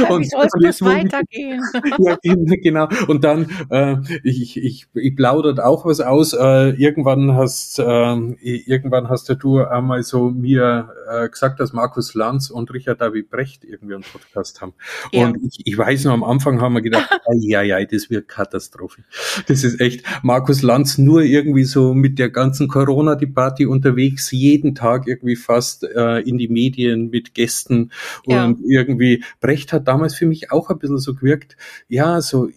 Ja, 0.00 0.08
und, 0.10 0.22
wie 0.22 0.28
soll 0.28 0.66
es 0.66 0.82
weitergehen? 0.82 1.62
ja, 1.98 2.16
genau. 2.22 2.88
Und 3.08 3.24
dann, 3.24 3.46
äh, 3.70 3.96
ich, 4.22 4.56
ich, 4.56 4.86
ich 4.94 5.16
plaudert 5.16 5.60
auch 5.60 5.84
was 5.84 6.00
aus. 6.00 6.32
Äh, 6.32 6.70
irgendwann 6.70 7.34
hast, 7.34 7.78
äh, 7.78 7.84
irgendwann 7.84 9.08
hast 9.08 9.28
du 9.42 9.64
einmal 9.64 10.02
so 10.02 10.30
mir 10.30 10.90
äh, 11.08 11.28
gesagt, 11.28 11.60
dass 11.60 11.72
Markus 11.72 12.14
Lanz 12.14 12.50
und 12.50 12.72
Richard 12.72 13.00
David 13.00 13.30
Brecht 13.30 13.64
irgendwie 13.64 13.94
einen 13.94 14.04
Podcast 14.04 14.60
haben. 14.60 14.74
Ja. 15.12 15.26
Und 15.26 15.38
ich, 15.42 15.60
ich 15.64 15.78
weiß 15.78 16.04
noch, 16.04 16.12
am 16.12 16.24
Anfang 16.24 16.60
haben 16.60 16.74
wir 16.74 16.82
gedacht, 16.82 17.08
ja, 17.40 17.62
ja, 17.62 17.84
das 17.84 18.10
wird 18.10 18.19
Katastrophe. 18.22 19.02
Das 19.46 19.64
ist 19.64 19.80
echt 19.80 20.04
Markus 20.22 20.62
Lanz 20.62 20.98
nur 20.98 21.22
irgendwie 21.22 21.64
so 21.64 21.94
mit 21.94 22.18
der 22.18 22.30
ganzen 22.30 22.68
Corona-Debatte 22.68 23.68
unterwegs, 23.68 24.30
jeden 24.30 24.74
Tag 24.74 25.06
irgendwie 25.06 25.36
fast 25.36 25.84
äh, 25.84 26.20
in 26.20 26.38
die 26.38 26.48
Medien 26.48 27.10
mit 27.10 27.34
Gästen 27.34 27.90
ja. 28.26 28.44
und 28.44 28.60
irgendwie 28.66 29.24
Brecht 29.40 29.72
hat 29.72 29.88
damals 29.88 30.14
für 30.14 30.26
mich 30.26 30.50
auch 30.50 30.70
ein 30.70 30.78
bisschen 30.78 30.98
so 30.98 31.14
gewirkt, 31.14 31.56
ja, 31.88 32.20
so 32.20 32.48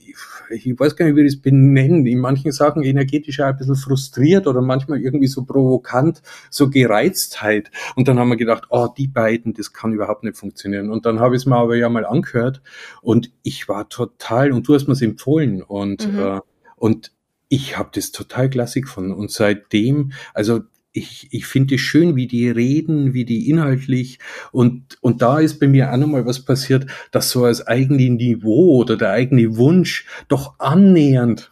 ich, 0.49 0.67
weiß 0.79 0.95
gar 0.95 1.05
nicht, 1.05 1.15
wie 1.15 1.21
ich 1.21 1.33
das 1.33 1.41
benennen, 1.41 2.05
in 2.05 2.19
manchen 2.19 2.51
Sachen 2.51 2.83
energetisch 2.83 3.39
ein 3.39 3.57
bisschen 3.57 3.75
frustriert 3.75 4.47
oder 4.47 4.61
manchmal 4.61 5.01
irgendwie 5.01 5.27
so 5.27 5.43
provokant, 5.43 6.21
so 6.49 6.69
Gereiztheit. 6.69 7.71
Und 7.95 8.07
dann 8.07 8.19
haben 8.19 8.29
wir 8.29 8.37
gedacht, 8.37 8.65
oh, 8.69 8.87
die 8.97 9.07
beiden, 9.07 9.53
das 9.53 9.73
kann 9.73 9.93
überhaupt 9.93 10.23
nicht 10.23 10.37
funktionieren. 10.37 10.89
Und 10.89 11.05
dann 11.05 11.19
habe 11.19 11.35
ich 11.35 11.43
es 11.43 11.45
mir 11.45 11.57
aber 11.57 11.75
ja 11.75 11.89
mal 11.89 12.05
angehört 12.05 12.61
und 13.01 13.31
ich 13.43 13.67
war 13.67 13.89
total, 13.89 14.51
und 14.51 14.67
du 14.67 14.75
hast 14.75 14.87
mir 14.87 14.93
es 14.93 15.01
empfohlen 15.01 15.61
und, 15.61 16.11
mhm. 16.11 16.19
äh, 16.19 16.39
und 16.75 17.11
ich 17.49 17.77
habe 17.77 17.89
das 17.93 18.11
total 18.11 18.49
klasse 18.49 18.81
gefunden. 18.81 19.11
Und 19.11 19.31
seitdem, 19.31 20.11
also 20.33 20.61
ich, 20.93 21.27
ich 21.31 21.45
finde 21.47 21.75
es 21.75 21.81
schön, 21.81 22.15
wie 22.15 22.27
die 22.27 22.49
reden, 22.49 23.13
wie 23.13 23.25
die 23.25 23.49
inhaltlich 23.49 24.19
und, 24.51 24.97
und 25.01 25.21
da 25.21 25.39
ist 25.39 25.59
bei 25.59 25.67
mir 25.67 25.91
auch 25.91 25.97
nochmal 25.97 26.25
was 26.25 26.45
passiert, 26.45 26.85
dass 27.11 27.31
so 27.31 27.43
als 27.45 27.65
eigene 27.65 28.09
Niveau 28.09 28.77
oder 28.77 28.95
der 28.95 29.09
eigene 29.09 29.57
Wunsch 29.57 30.05
doch 30.27 30.59
annähernd 30.59 31.49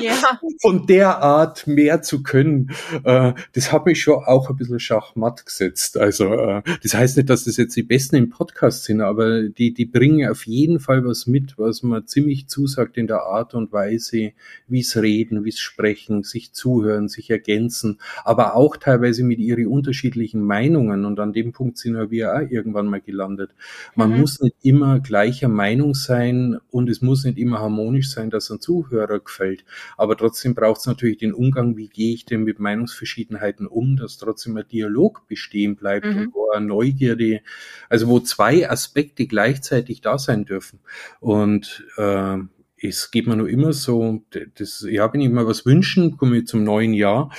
ja. 0.00 0.40
von 0.60 0.86
der 0.86 1.22
Art 1.22 1.66
mehr 1.66 2.02
zu 2.02 2.22
können, 2.22 2.70
äh, 3.04 3.32
das 3.52 3.72
hat 3.72 3.86
mich 3.86 4.02
schon 4.02 4.24
auch 4.24 4.50
ein 4.50 4.56
bisschen 4.56 4.80
schachmatt 4.80 5.44
gesetzt. 5.46 5.96
Also 5.96 6.32
äh, 6.32 6.62
das 6.82 6.94
heißt 6.94 7.16
nicht, 7.16 7.30
dass 7.30 7.44
das 7.44 7.56
jetzt 7.56 7.76
die 7.76 7.82
Besten 7.82 8.16
im 8.16 8.30
Podcast 8.30 8.84
sind, 8.84 9.00
aber 9.00 9.48
die, 9.48 9.72
die 9.72 9.86
bringen 9.86 10.28
auf 10.28 10.46
jeden 10.46 10.80
Fall 10.80 11.04
was 11.04 11.26
mit, 11.26 11.58
was 11.58 11.82
man 11.82 12.06
ziemlich 12.06 12.48
zusagt 12.48 12.96
in 12.96 13.06
der 13.06 13.22
Art 13.22 13.54
und 13.54 13.72
Weise, 13.72 14.32
wie 14.66 14.80
es 14.80 14.96
reden, 14.96 15.44
wie 15.44 15.50
es 15.50 15.60
sprechen, 15.60 16.22
sich 16.22 16.52
zuhören, 16.52 17.08
sich 17.08 17.30
ergänzen, 17.30 17.98
aber 18.24 18.54
auch 18.54 18.76
teilweise 18.76 19.24
mit 19.24 19.38
ihren 19.38 19.66
unterschiedlichen 19.66 20.42
Meinungen. 20.42 21.04
Und 21.04 21.20
an 21.20 21.32
dem 21.32 21.52
Punkt 21.52 21.78
sind 21.78 22.10
wir 22.10 22.34
auch 22.34 22.50
irgendwann 22.50 22.86
mal 22.86 23.00
gelandet. 23.00 23.50
Man 23.94 24.12
mhm. 24.12 24.20
muss 24.20 24.40
nicht 24.40 24.56
immer 24.62 25.00
gleicher 25.00 25.48
Meinung 25.48 25.94
sein 25.94 26.58
und 26.70 26.88
es 26.88 27.02
muss 27.02 27.24
nicht 27.24 27.38
immer 27.38 27.58
harmonisch 27.58 28.10
sein, 28.10 28.30
dass 28.30 28.50
ein 28.50 28.60
Zuhörer 28.60 29.20
gefällt. 29.20 29.64
Aber 29.96 30.16
trotzdem 30.16 30.54
braucht 30.54 30.80
es 30.80 30.86
natürlich 30.86 31.18
den 31.18 31.34
Umgang, 31.34 31.76
wie 31.76 31.88
gehe 31.88 32.14
ich 32.14 32.24
denn 32.24 32.44
mit 32.44 32.58
Meinungsverschiedenheiten 32.58 33.66
um, 33.66 33.96
dass 33.96 34.18
trotzdem 34.18 34.56
ein 34.56 34.68
Dialog 34.68 35.26
bestehen 35.28 35.76
bleibt 35.76 36.06
mhm. 36.06 36.18
und 36.18 36.34
wo 36.34 36.50
eine 36.50 36.66
Neugierde, 36.66 37.40
also 37.88 38.08
wo 38.08 38.20
zwei 38.20 38.68
Aspekte 38.68 39.26
gleichzeitig 39.26 40.00
da 40.00 40.18
sein 40.18 40.44
dürfen. 40.44 40.80
Und 41.20 41.84
äh, 41.96 42.38
es 42.80 43.10
geht 43.10 43.26
mir 43.26 43.36
nur 43.36 43.48
immer 43.48 43.72
so, 43.72 44.22
das, 44.54 44.86
ja, 44.88 45.12
wenn 45.12 45.20
ich 45.20 45.30
mal 45.30 45.46
was 45.46 45.66
wünschen, 45.66 46.16
komme 46.16 46.38
ich 46.38 46.46
zum 46.46 46.62
neuen 46.62 46.92
Jahr, 46.92 47.32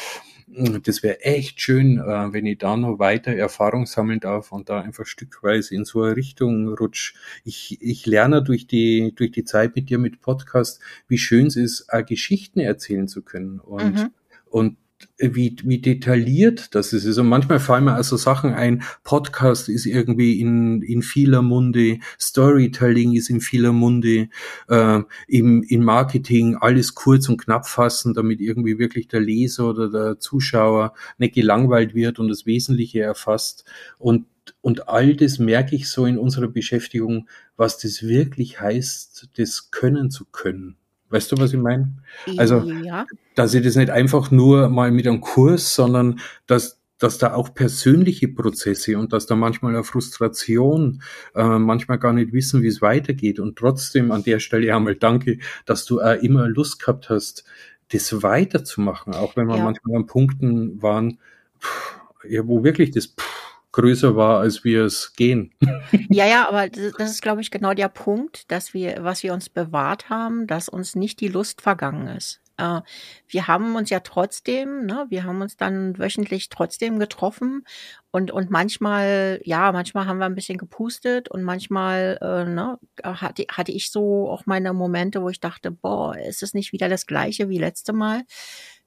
das 0.84 1.04
wäre 1.04 1.22
echt 1.22 1.62
schön, 1.62 2.00
äh, 2.00 2.34
wenn 2.34 2.46
ich 2.46 2.58
da 2.58 2.76
noch 2.76 3.00
weiter 3.00 3.32
Erfahrung 3.32 3.86
sammeln 3.86 4.20
darf 4.20 4.52
und 4.52 4.70
da 4.70 4.82
einfach 4.82 5.06
stückweise 5.06 5.76
in 5.76 5.86
so 5.86 6.04
eine 6.04 6.16
Richtung 6.16 6.68
rutsch. 6.74 7.16
Ich, 7.44 7.78
ich 7.82 8.06
lerne 8.06 8.44
durch 8.44 8.68
die, 8.68 9.14
durch 9.16 9.32
die 9.32 9.44
Zeit 9.44 9.76
mit 9.76 9.90
dir 9.90 10.00
mit 10.00 10.22
Podcast, 10.22 10.82
wie 11.08 11.18
schön 11.18 11.48
es 11.48 11.56
ist, 11.56 11.88
äh, 11.90 12.04
Geschichten 12.04 12.60
erzählen 12.60 13.08
zu 13.08 13.22
können 13.22 13.60
und, 13.60 13.96
mhm. 13.96 14.10
und 14.46 14.78
wie, 15.18 15.56
wie 15.64 15.80
detailliert 15.80 16.74
das 16.76 16.94
ist. 16.94 17.18
Und 17.18 17.28
manchmal 17.28 17.60
fallen 17.60 17.86
mir 17.86 17.94
also 17.94 18.18
Sachen 18.18 18.54
ein, 18.54 18.84
Podcast 19.04 19.70
ist 19.70 19.86
irgendwie 19.86 20.40
in, 20.40 20.82
in 20.82 21.02
vieler 21.02 21.42
Munde, 21.42 22.00
Storytelling 22.20 23.14
ist 23.14 23.30
in 23.30 23.42
vieler 23.42 23.74
Munde, 23.74 24.30
äh, 24.68 25.02
im, 25.28 25.64
in 25.64 25.84
Marketing 25.84 26.58
alles 26.60 26.96
kurz 26.96 27.30
und 27.30 27.38
knapp 27.38 27.68
fassen, 27.68 28.14
damit 28.14 28.42
irgendwie 28.42 28.80
wirklich 28.80 29.08
der 29.08 29.22
Leser 29.22 29.70
oder 29.70 29.90
der 29.90 30.20
Zuschauer 30.20 30.94
nicht 31.18 31.36
gelangweilt 31.36 31.94
wird 31.94 32.20
und 32.20 32.30
das 32.30 32.46
Wesentliche 32.46 33.02
erfasst. 33.02 33.66
Und 33.98 34.26
Und 34.62 34.90
all 34.90 35.16
das 35.16 35.38
merke 35.38 35.76
ich 35.76 35.90
so 35.90 36.08
in 36.08 36.18
unserer 36.18 36.48
Beschäftigung, 36.48 37.28
was 37.56 37.78
das 37.78 38.02
wirklich 38.02 38.60
heißt, 38.60 39.30
das 39.38 39.70
können 39.70 40.10
zu 40.10 40.26
können. 40.26 40.79
Weißt 41.10 41.32
du, 41.32 41.38
was 41.38 41.54
ich 41.54 41.60
meine? 41.60 41.96
Also, 42.38 42.60
ja. 42.60 43.06
dass 43.36 43.54
ich 43.54 43.64
das 43.64 43.76
nicht 43.76 43.90
einfach 43.90 44.32
nur 44.32 44.70
mal 44.70 44.92
mit 44.92 45.08
einem 45.08 45.22
Kurs, 45.22 45.74
sondern 45.74 46.20
dass, 46.46 46.80
dass 47.00 47.18
da 47.18 47.34
auch 47.34 47.54
persönliche 47.54 48.28
Prozesse 48.28 48.98
und 48.98 49.12
dass 49.12 49.26
da 49.26 49.36
manchmal 49.36 49.74
eine 49.74 49.84
Frustration, 49.84 51.02
äh, 51.36 51.58
manchmal 51.58 51.98
gar 51.98 52.14
nicht 52.14 52.32
wissen, 52.32 52.62
wie 52.62 52.68
es 52.68 52.82
weitergeht. 52.82 53.40
Und 53.40 53.58
trotzdem 53.58 54.12
an 54.12 54.24
der 54.24 54.40
Stelle 54.40 54.76
einmal 54.76 54.96
danke, 54.96 55.40
dass 55.66 55.86
du 55.86 56.02
auch 56.02 56.22
immer 56.22 56.48
Lust 56.48 56.80
gehabt 56.80 57.10
hast, 57.10 57.44
das 57.92 58.22
weiterzumachen, 58.22 59.16
auch 59.16 59.36
wenn 59.36 59.48
wir 59.48 59.58
ja. 59.58 59.64
manchmal 59.64 59.96
an 59.96 60.06
Punkten 60.06 60.82
waren, 60.82 61.18
pff, 61.60 62.00
ja, 62.30 62.48
wo 62.48 62.64
wirklich 62.64 62.92
das 62.92 63.08
pff, 63.08 63.49
größer 63.80 64.16
war, 64.16 64.40
als 64.40 64.64
wir 64.64 64.86
es 64.86 65.14
gehen. 65.14 65.54
Ja, 66.12 66.26
ja, 66.26 66.48
aber 66.48 66.70
das 66.70 67.12
ist, 67.12 67.22
glaube 67.22 67.42
ich, 67.42 67.52
genau 67.52 67.74
der 67.74 67.88
Punkt, 67.88 68.52
dass 68.52 68.74
wir, 68.74 68.98
was 69.02 69.22
wir 69.22 69.34
uns 69.34 69.50
bewahrt 69.50 70.10
haben, 70.10 70.48
dass 70.48 70.68
uns 70.68 70.96
nicht 70.96 71.20
die 71.20 71.28
Lust 71.28 71.62
vergangen 71.62 72.08
ist. 72.08 72.42
Äh, 72.58 72.82
wir 73.28 73.48
haben 73.48 73.76
uns 73.76 73.90
ja 73.90 74.02
trotzdem, 74.02 74.86
ne, 74.86 75.06
wir 75.10 75.24
haben 75.24 75.42
uns 75.42 75.56
dann 75.56 75.98
wöchentlich 75.98 76.50
trotzdem 76.50 77.00
getroffen 77.00 77.64
und, 78.12 78.32
und 78.32 78.50
manchmal, 78.50 79.40
ja, 79.46 79.72
manchmal 79.72 80.06
haben 80.06 80.18
wir 80.20 80.26
ein 80.26 80.36
bisschen 80.36 80.58
gepustet 80.58 81.30
und 81.30 81.44
manchmal, 81.44 82.18
äh, 82.22 82.46
ne, 82.46 82.78
hatte, 83.04 83.46
hatte 83.50 83.72
ich 83.72 83.92
so 83.92 84.30
auch 84.30 84.46
meine 84.46 84.74
Momente, 84.74 85.22
wo 85.22 85.30
ich 85.30 85.40
dachte, 85.40 85.72
boah, 85.72 86.18
ist 86.18 86.44
es 86.44 86.54
nicht 86.54 86.74
wieder 86.74 86.90
das 86.90 87.06
Gleiche 87.06 87.50
wie 87.50 87.60
letzte 87.60 87.94
Mal? 87.94 88.24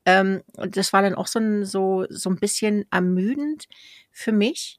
Ähm, 0.05 0.43
und 0.57 0.77
das 0.77 0.93
war 0.93 1.03
dann 1.03 1.15
auch 1.15 1.27
so 1.27 1.39
ein, 1.39 1.65
so, 1.65 2.07
so 2.11 2.29
ein 2.31 2.37
bisschen 2.37 2.85
ermüdend 2.91 3.69
für 4.11 4.33
mich. 4.33 4.79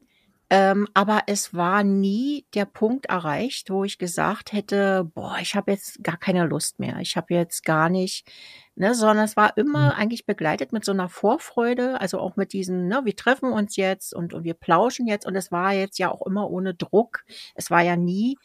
Ähm, 0.56 0.88
aber 0.94 1.24
es 1.26 1.56
war 1.56 1.84
nie 1.84 2.46
der 2.54 2.66
Punkt 2.66 3.08
erreicht, 3.08 3.72
wo 3.72 3.86
ich 3.86 3.98
gesagt 3.98 4.54
hätte, 4.54 5.04
boah, 5.16 5.38
ich 5.42 5.56
habe 5.56 5.72
jetzt 5.72 6.04
gar 6.04 6.16
keine 6.16 6.46
Lust 6.46 6.78
mehr. 6.78 7.00
Ich 7.00 7.18
habe 7.18 7.34
jetzt 7.34 7.66
gar 7.66 7.90
nicht, 7.90 8.32
ne, 8.76 8.94
sondern 8.94 9.26
es 9.26 9.36
war 9.36 9.58
immer 9.58 9.94
mhm. 9.94 10.00
eigentlich 10.00 10.28
begleitet 10.28 10.72
mit 10.72 10.86
so 10.86 10.92
einer 10.92 11.10
Vorfreude, 11.10 12.00
also 12.00 12.20
auch 12.20 12.36
mit 12.36 12.54
diesen, 12.54 12.88
ne, 12.88 13.02
wir 13.04 13.16
treffen 13.16 13.52
uns 13.52 13.78
jetzt 13.78 14.14
und, 14.14 14.36
und 14.36 14.44
wir 14.44 14.54
plauschen 14.54 15.08
jetzt 15.08 15.26
und 15.26 15.36
es 15.36 15.52
war 15.52 15.74
jetzt 15.74 15.98
ja 15.98 16.12
auch 16.12 16.24
immer 16.24 16.48
ohne 16.52 16.76
Druck. 16.76 17.24
Es 17.56 17.72
war 17.72 17.82
ja 17.82 17.96
nie 17.96 18.38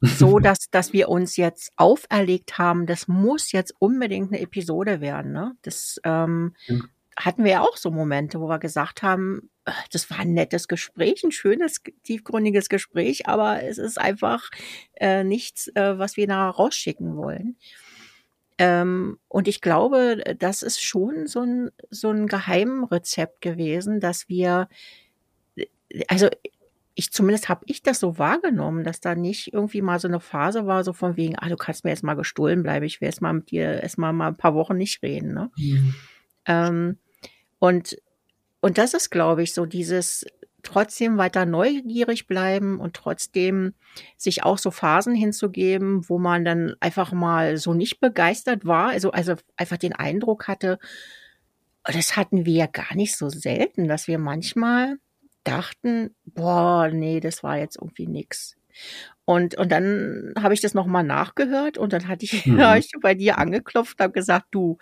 so, 0.00 0.38
dass, 0.40 0.70
dass 0.70 0.94
wir 0.94 1.10
uns 1.10 1.36
jetzt 1.36 1.74
auferlegt 1.76 2.56
haben, 2.56 2.86
das 2.86 3.06
muss 3.06 3.52
jetzt 3.52 3.74
unbedingt 3.78 4.32
eine 4.32 4.40
Episode 4.40 5.02
werden. 5.02 5.32
Ne? 5.32 5.54
Das 5.60 6.00
ähm, 6.04 6.54
hatten 7.18 7.44
wir 7.44 7.52
ja 7.52 7.60
auch 7.60 7.76
so 7.76 7.90
Momente, 7.90 8.40
wo 8.40 8.48
wir 8.48 8.58
gesagt 8.58 9.02
haben, 9.02 9.50
äh, 9.64 9.72
das 9.92 10.10
war 10.10 10.20
ein 10.20 10.34
nettes 10.34 10.68
Gespräch, 10.68 11.22
ein 11.24 11.32
schönes, 11.32 11.82
tiefgründiges 12.02 12.68
Gespräch, 12.68 13.28
aber 13.28 13.62
es 13.62 13.78
ist 13.78 13.98
einfach 14.00 14.50
äh, 14.94 15.24
nichts, 15.24 15.68
äh, 15.74 15.98
was 15.98 16.16
wir 16.16 16.26
da 16.26 16.50
rausschicken 16.50 17.16
wollen. 17.16 17.56
Ähm, 18.58 19.18
und 19.28 19.48
ich 19.48 19.60
glaube, 19.60 20.22
das 20.38 20.62
ist 20.62 20.82
schon 20.82 21.26
so 21.26 21.40
ein, 21.40 21.70
so 21.90 22.10
ein 22.10 22.26
Geheimrezept 22.26 23.40
gewesen, 23.40 24.00
dass 24.00 24.28
wir, 24.28 24.68
äh, 25.56 25.66
also 26.08 26.28
ich 26.96 27.10
zumindest 27.10 27.48
habe 27.48 27.64
ich 27.66 27.82
das 27.82 27.98
so 27.98 28.18
wahrgenommen, 28.18 28.84
dass 28.84 29.00
da 29.00 29.16
nicht 29.16 29.52
irgendwie 29.52 29.82
mal 29.82 29.98
so 29.98 30.06
eine 30.06 30.20
Phase 30.20 30.66
war, 30.66 30.84
so 30.84 30.92
von 30.92 31.16
wegen, 31.16 31.34
ah, 31.36 31.48
du 31.48 31.56
kannst 31.56 31.82
mir 31.82 31.90
jetzt 31.90 32.04
mal 32.04 32.14
gestohlen 32.14 32.62
bleiben, 32.62 32.86
ich 32.86 33.00
will 33.00 33.08
jetzt 33.08 33.20
mal 33.20 33.32
mit 33.32 33.50
dir 33.50 33.82
erstmal 33.82 34.12
mal 34.12 34.28
ein 34.28 34.36
paar 34.36 34.54
Wochen 34.54 34.76
nicht 34.76 35.02
reden. 35.02 35.34
Ne? 35.34 35.50
Mhm. 35.56 35.94
Ähm, 36.46 36.98
und, 37.58 37.96
und 38.60 38.78
das 38.78 38.94
ist, 38.94 39.10
glaube 39.10 39.42
ich, 39.42 39.54
so 39.54 39.66
dieses 39.66 40.24
trotzdem 40.62 41.18
weiter 41.18 41.46
neugierig 41.46 42.26
bleiben 42.26 42.80
und 42.80 42.94
trotzdem 42.94 43.74
sich 44.16 44.42
auch 44.42 44.58
so 44.58 44.70
Phasen 44.70 45.14
hinzugeben, 45.14 46.08
wo 46.08 46.18
man 46.18 46.44
dann 46.44 46.74
einfach 46.80 47.12
mal 47.12 47.56
so 47.58 47.74
nicht 47.74 48.00
begeistert 48.00 48.64
war, 48.64 48.88
also, 48.88 49.12
also 49.12 49.34
einfach 49.56 49.76
den 49.76 49.92
Eindruck 49.92 50.48
hatte, 50.48 50.78
das 51.84 52.16
hatten 52.16 52.46
wir 52.46 52.54
ja 52.54 52.66
gar 52.66 52.94
nicht 52.94 53.16
so 53.16 53.28
selten, 53.28 53.88
dass 53.88 54.08
wir 54.08 54.18
manchmal 54.18 54.96
dachten, 55.44 56.14
boah, 56.24 56.88
nee, 56.88 57.20
das 57.20 57.42
war 57.42 57.58
jetzt 57.58 57.76
irgendwie 57.76 58.06
nix. 58.06 58.56
Und, 59.26 59.56
und 59.56 59.70
dann 59.70 60.32
habe 60.38 60.54
ich 60.54 60.60
das 60.60 60.74
nochmal 60.74 61.04
nachgehört 61.04 61.78
und 61.78 61.92
dann 61.92 62.08
hatte 62.08 62.24
ich, 62.24 62.46
mhm. 62.46 62.60
ich 62.78 62.90
bei 63.00 63.14
dir 63.14 63.38
angeklopft, 63.38 64.00
habe 64.00 64.12
gesagt, 64.12 64.46
du, 64.50 64.78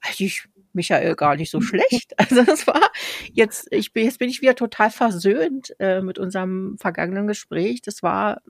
also 0.00 0.24
ich 0.24 0.48
Michael 0.74 1.14
gar 1.16 1.36
nicht 1.36 1.50
so 1.50 1.60
schlecht. 1.60 2.14
Also 2.24 2.42
das 2.42 2.66
war 2.66 2.90
jetzt, 3.32 3.68
ich 3.70 3.92
bin, 3.92 4.04
jetzt 4.04 4.18
bin 4.18 4.28
ich 4.28 4.40
wieder 4.40 4.54
total 4.54 4.90
versöhnt 4.90 5.74
äh, 5.78 6.00
mit 6.00 6.18
unserem 6.18 6.76
vergangenen 6.78 7.26
Gespräch. 7.26 7.82
Das 7.82 8.02
war, 8.02 8.40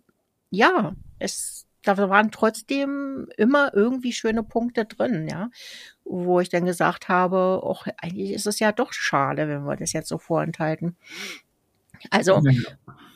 ja, 0.50 0.94
es, 1.18 1.66
da 1.82 1.96
waren 2.08 2.30
trotzdem 2.30 3.28
immer 3.36 3.74
irgendwie 3.74 4.12
schöne 4.12 4.42
Punkte 4.42 4.84
drin, 4.84 5.28
ja, 5.28 5.50
wo 6.04 6.40
ich 6.40 6.48
dann 6.48 6.64
gesagt 6.64 7.08
habe, 7.08 7.60
auch 7.62 7.86
eigentlich 7.98 8.32
ist 8.32 8.46
es 8.46 8.58
ja 8.58 8.72
doch 8.72 8.92
schade, 8.92 9.48
wenn 9.48 9.64
wir 9.64 9.76
das 9.76 9.92
jetzt 9.92 10.08
so 10.08 10.18
vorenthalten. 10.18 10.96
Also, 12.10 12.40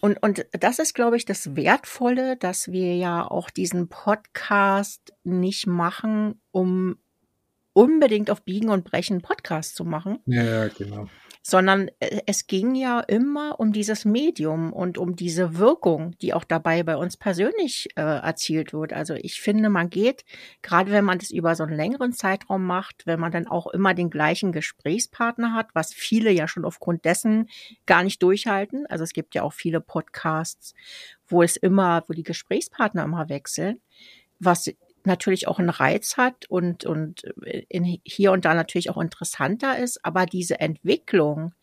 und, 0.01 0.23
und 0.23 0.47
das 0.53 0.79
ist, 0.79 0.95
glaube 0.95 1.17
ich, 1.17 1.25
das 1.25 1.57
Wertvolle, 1.57 2.37
dass 2.37 2.71
wir 2.73 2.97
ja 2.97 3.29
auch 3.29 3.51
diesen 3.51 3.89
Podcast 3.89 5.13
nicht 5.25 5.67
machen, 5.67 6.41
um 6.51 6.99
unbedingt 7.79 8.29
auf 8.29 8.43
Biegen 8.43 8.70
und 8.70 8.85
Brechen 8.85 9.22
Podcast 9.22 9.76
zu 9.76 9.85
machen. 9.85 10.18
Ja, 10.26 10.66
genau. 10.66 11.07
Sondern 11.43 11.89
äh, 12.01 12.22
es 12.26 12.49
ging 12.49 12.74
ja 12.74 12.99
immer 12.99 13.61
um 13.61 13.72
dieses 13.72 14.05
Medium 14.05 14.72
und 14.72 14.99
um 14.99 15.14
diese 15.14 15.59
Wirkung, 15.59 16.16
die 16.20 16.35
auch 16.35 16.43
dabei 16.43 16.83
bei 16.83 16.97
uns 16.97 17.16
persönlich 17.16 17.91
äh, 17.95 18.01
erzielt 18.01 18.72
wird. 18.72 18.93
Also 18.93 19.14
ich 19.14 19.41
finde, 19.41 19.68
man 19.68 19.91
geht, 19.91 20.24
gerade 20.61 20.91
wenn 20.91 21.05
man 21.05 21.20
das 21.20 21.31
über 21.31 21.55
so 21.55 21.62
einen 21.62 21.76
längeren 21.76 22.12
Zeitraum 22.12 22.66
macht, 22.66 23.07
wenn 23.07 23.20
man 23.20 23.31
dann 23.31 23.47
auch 23.47 23.68
immer 23.68 23.95
den 23.95 24.11
gleichen 24.11 24.51
Gesprächspartner 24.51 25.55
hat, 25.55 25.68
was 25.74 25.95
viele 25.95 26.33
ja 26.33 26.49
schon 26.49 26.64
aufgrund 26.64 27.05
dessen 27.05 27.49
gar 27.87 28.03
nicht 28.03 28.20
durchhalten. 28.24 28.87
Also 28.89 29.05
es 29.05 29.12
gibt 29.12 29.37
ja 29.37 29.45
auch 29.45 29.53
viele 29.53 29.81
Podcasts, 29.81 30.74
wo 31.29 31.45
es 31.45 31.57
immer, 31.57 32.03
wo 32.09 32.12
die 32.12 32.24
Gesprächspartner 32.24 33.05
immer 33.05 33.29
wechseln 33.29 33.81
was 34.41 34.70
natürlich 35.09 35.49
auch 35.49 35.59
einen 35.59 35.71
Reiz 35.71 36.17
hat 36.17 36.47
und, 36.49 36.85
und 36.85 37.23
in, 37.69 38.01
hier 38.05 38.31
und 38.33 38.45
da 38.45 38.55
natürlich 38.55 38.91
auch 38.91 38.99
interessanter 38.99 39.79
ist. 39.79 40.05
Aber 40.05 40.27
diese 40.27 40.61
Entwicklung, 40.61 41.55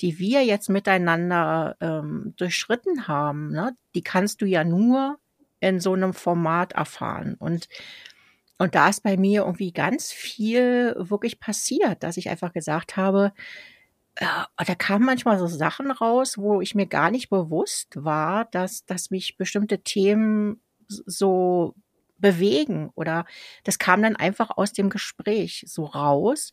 die 0.00 0.18
wir 0.18 0.44
jetzt 0.44 0.68
miteinander 0.68 1.76
ähm, 1.80 2.34
durchschritten 2.36 3.06
haben, 3.06 3.52
ne, 3.52 3.76
die 3.94 4.02
kannst 4.02 4.42
du 4.42 4.46
ja 4.46 4.64
nur 4.64 5.18
in 5.60 5.80
so 5.80 5.94
einem 5.94 6.12
Format 6.12 6.72
erfahren. 6.72 7.36
Und, 7.38 7.68
und 8.58 8.74
da 8.74 8.88
ist 8.88 9.02
bei 9.02 9.16
mir 9.16 9.42
irgendwie 9.42 9.72
ganz 9.72 10.12
viel 10.12 10.94
wirklich 10.98 11.40
passiert, 11.40 12.02
dass 12.02 12.16
ich 12.16 12.28
einfach 12.28 12.52
gesagt 12.52 12.96
habe, 12.96 13.32
äh, 14.16 14.26
da 14.64 14.74
kamen 14.74 15.04
manchmal 15.04 15.38
so 15.38 15.46
Sachen 15.46 15.90
raus, 15.90 16.38
wo 16.38 16.60
ich 16.60 16.74
mir 16.74 16.86
gar 16.86 17.10
nicht 17.10 17.30
bewusst 17.30 17.96
war, 17.96 18.46
dass, 18.46 18.84
dass 18.86 19.10
mich 19.10 19.36
bestimmte 19.36 19.80
Themen 19.80 20.60
so 20.88 21.74
bewegen 22.18 22.90
oder 22.94 23.26
das 23.64 23.78
kam 23.78 24.02
dann 24.02 24.16
einfach 24.16 24.50
aus 24.56 24.72
dem 24.72 24.90
Gespräch 24.90 25.64
so 25.66 25.84
raus. 25.84 26.52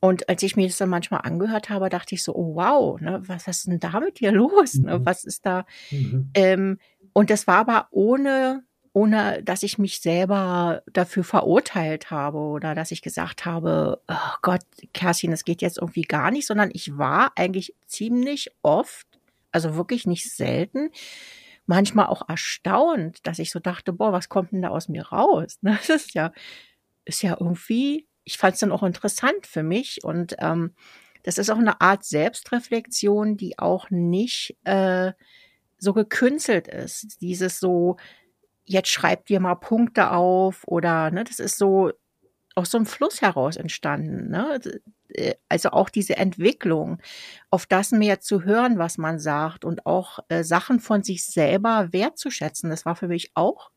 Und 0.00 0.28
als 0.30 0.42
ich 0.42 0.56
mir 0.56 0.66
das 0.66 0.78
dann 0.78 0.88
manchmal 0.88 1.20
angehört 1.24 1.68
habe, 1.68 1.90
dachte 1.90 2.14
ich 2.14 2.22
so, 2.22 2.34
oh 2.34 2.54
wow, 2.54 2.98
ne, 3.00 3.22
was 3.26 3.46
ist 3.46 3.66
denn 3.66 3.80
da 3.80 4.00
mit 4.00 4.20
dir 4.20 4.32
los? 4.32 4.74
Ne? 4.74 4.98
Mhm. 4.98 5.06
Was 5.06 5.24
ist 5.24 5.44
da? 5.44 5.66
Mhm. 5.90 6.30
Ähm, 6.34 6.78
und 7.12 7.28
das 7.28 7.46
war 7.46 7.58
aber 7.58 7.88
ohne, 7.90 8.64
ohne, 8.94 9.42
dass 9.42 9.62
ich 9.62 9.78
mich 9.78 10.00
selber 10.00 10.82
dafür 10.90 11.22
verurteilt 11.22 12.10
habe 12.10 12.38
oder 12.38 12.74
dass 12.74 12.92
ich 12.92 13.02
gesagt 13.02 13.44
habe, 13.44 14.00
oh 14.08 14.36
Gott, 14.40 14.62
Kerstin, 14.94 15.32
das 15.32 15.44
geht 15.44 15.60
jetzt 15.60 15.78
irgendwie 15.78 16.02
gar 16.02 16.30
nicht, 16.30 16.46
sondern 16.46 16.70
ich 16.72 16.96
war 16.96 17.32
eigentlich 17.36 17.74
ziemlich 17.86 18.50
oft, 18.62 19.06
also 19.52 19.76
wirklich 19.76 20.06
nicht 20.06 20.32
selten, 20.32 20.90
manchmal 21.70 22.06
auch 22.06 22.28
erstaunt, 22.28 23.24
dass 23.28 23.38
ich 23.38 23.52
so 23.52 23.60
dachte, 23.60 23.92
boah, 23.92 24.12
was 24.12 24.28
kommt 24.28 24.50
denn 24.50 24.62
da 24.62 24.70
aus 24.70 24.88
mir 24.88 25.06
raus? 25.06 25.56
Das 25.62 25.88
ist 25.88 26.14
ja, 26.14 26.32
ist 27.04 27.22
ja 27.22 27.36
irgendwie, 27.38 28.08
ich 28.24 28.38
fand 28.38 28.54
es 28.54 28.60
dann 28.60 28.72
auch 28.72 28.82
interessant 28.82 29.46
für 29.46 29.62
mich 29.62 30.02
und 30.02 30.34
ähm, 30.40 30.74
das 31.22 31.38
ist 31.38 31.48
auch 31.48 31.58
eine 31.58 31.80
Art 31.80 32.04
Selbstreflexion, 32.04 33.36
die 33.36 33.58
auch 33.58 33.88
nicht 33.90 34.56
äh, 34.64 35.12
so 35.78 35.92
gekünstelt 35.92 36.66
ist. 36.66 37.20
Dieses 37.20 37.60
so, 37.60 37.96
jetzt 38.64 38.88
schreibt 38.88 39.28
dir 39.28 39.38
mal 39.38 39.54
Punkte 39.54 40.10
auf 40.10 40.64
oder 40.66 41.12
ne, 41.12 41.22
das 41.22 41.38
ist 41.38 41.56
so 41.56 41.92
aus 42.56 42.72
so 42.72 42.78
einem 42.78 42.86
Fluss 42.86 43.22
heraus 43.22 43.56
entstanden. 43.56 44.28
Ne? 44.30 44.58
Äh, 45.14 45.34
also 45.48 45.70
auch 45.70 45.88
diese 45.88 46.16
Entwicklung, 46.16 46.98
auf 47.50 47.66
das 47.66 47.92
mehr 47.92 48.20
zu 48.20 48.44
hören, 48.44 48.78
was 48.78 48.98
man 48.98 49.18
sagt 49.18 49.64
und 49.64 49.86
auch 49.86 50.20
äh, 50.28 50.44
Sachen 50.44 50.80
von 50.80 51.02
sich 51.02 51.24
selber 51.24 51.92
wertzuschätzen. 51.92 52.70
Das 52.70 52.84
war 52.84 52.96
für 52.96 53.08
mich 53.08 53.30
auch 53.34 53.70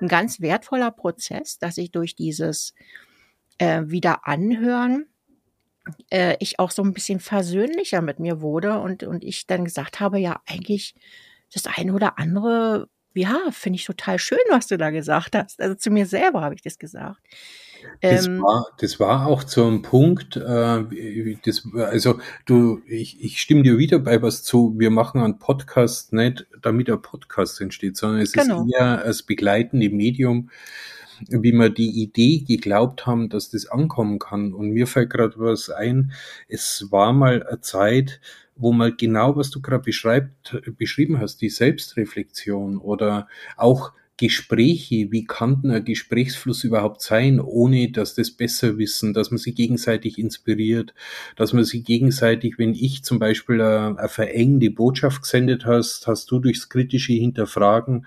ein 0.00 0.08
ganz 0.08 0.40
wertvoller 0.40 0.90
Prozess, 0.90 1.58
dass 1.58 1.78
ich 1.78 1.90
durch 1.90 2.14
dieses 2.14 2.74
äh, 3.58 3.82
wieder 3.86 4.26
anhören 4.26 5.06
äh, 6.10 6.36
ich 6.40 6.58
auch 6.58 6.70
so 6.70 6.82
ein 6.82 6.92
bisschen 6.92 7.20
versöhnlicher 7.20 8.02
mit 8.02 8.18
mir 8.18 8.40
wurde 8.40 8.78
und, 8.80 9.02
und 9.02 9.24
ich 9.24 9.46
dann 9.46 9.64
gesagt 9.64 10.00
habe, 10.00 10.18
ja, 10.18 10.40
eigentlich 10.46 10.94
das 11.52 11.66
eine 11.66 11.92
oder 11.92 12.18
andere, 12.18 12.88
ja, 13.14 13.38
finde 13.50 13.76
ich 13.76 13.84
total 13.84 14.18
schön, 14.18 14.38
was 14.50 14.68
du 14.68 14.78
da 14.78 14.90
gesagt 14.90 15.36
hast. 15.36 15.60
Also 15.60 15.74
zu 15.74 15.90
mir 15.90 16.06
selber 16.06 16.42
habe 16.42 16.54
ich 16.54 16.62
das 16.62 16.78
gesagt. 16.78 17.20
Das, 18.00 18.26
ähm, 18.26 18.42
war, 18.42 18.66
das 18.78 18.98
war 19.00 19.26
auch 19.26 19.44
zu 19.44 19.64
einem 19.64 19.82
Punkt, 19.82 20.36
äh, 20.36 21.36
das, 21.44 21.66
also 21.74 22.18
du, 22.46 22.80
ich, 22.86 23.22
ich 23.22 23.40
stimme 23.40 23.62
dir 23.62 23.78
wieder 23.78 23.98
bei 23.98 24.20
was 24.22 24.42
zu, 24.42 24.74
wir 24.76 24.90
machen 24.90 25.20
einen 25.20 25.38
Podcast 25.38 26.12
nicht, 26.12 26.46
damit 26.60 26.90
ein 26.90 27.00
Podcast 27.00 27.60
entsteht, 27.60 27.96
sondern 27.96 28.20
es 28.20 28.32
genau. 28.32 28.64
ist 28.64 28.74
eher 28.74 29.02
als 29.02 29.22
begleitende 29.22 29.90
Medium 29.90 30.50
wie 31.28 31.52
wir 31.52 31.70
die 31.70 32.02
Idee 32.02 32.40
geglaubt 32.40 33.06
haben, 33.06 33.28
dass 33.28 33.50
das 33.50 33.66
ankommen 33.66 34.18
kann. 34.18 34.52
Und 34.52 34.70
mir 34.70 34.88
fällt 34.88 35.10
gerade 35.10 35.34
was 35.36 35.70
ein. 35.70 36.12
Es 36.48 36.88
war 36.90 37.12
mal 37.12 37.46
eine 37.46 37.60
Zeit, 37.60 38.20
wo 38.56 38.72
mal 38.72 38.92
genau, 38.92 39.36
was 39.36 39.50
du 39.50 39.60
gerade 39.60 39.84
beschreibt, 39.84 40.60
beschrieben 40.76 41.20
hast, 41.20 41.40
die 41.40 41.48
Selbstreflexion 41.48 42.78
oder 42.78 43.28
auch 43.56 43.92
Gespräche, 44.22 45.10
wie 45.10 45.24
kann 45.24 45.68
ein 45.68 45.84
Gesprächsfluss 45.84 46.62
überhaupt 46.62 47.02
sein, 47.02 47.40
ohne 47.40 47.90
dass 47.90 48.14
das 48.14 48.30
besser 48.30 48.78
wissen, 48.78 49.14
dass 49.14 49.32
man 49.32 49.38
sich 49.38 49.56
gegenseitig 49.56 50.16
inspiriert, 50.16 50.94
dass 51.34 51.52
man 51.52 51.64
sich 51.64 51.82
gegenseitig, 51.82 52.54
wenn 52.56 52.72
ich 52.72 53.02
zum 53.02 53.18
Beispiel 53.18 53.60
eine, 53.60 53.98
eine 53.98 54.08
verengende 54.08 54.70
Botschaft 54.70 55.22
gesendet 55.22 55.66
hast, 55.66 56.06
hast 56.06 56.30
du 56.30 56.38
durchs 56.38 56.68
kritische 56.68 57.14
Hinterfragen 57.14 58.06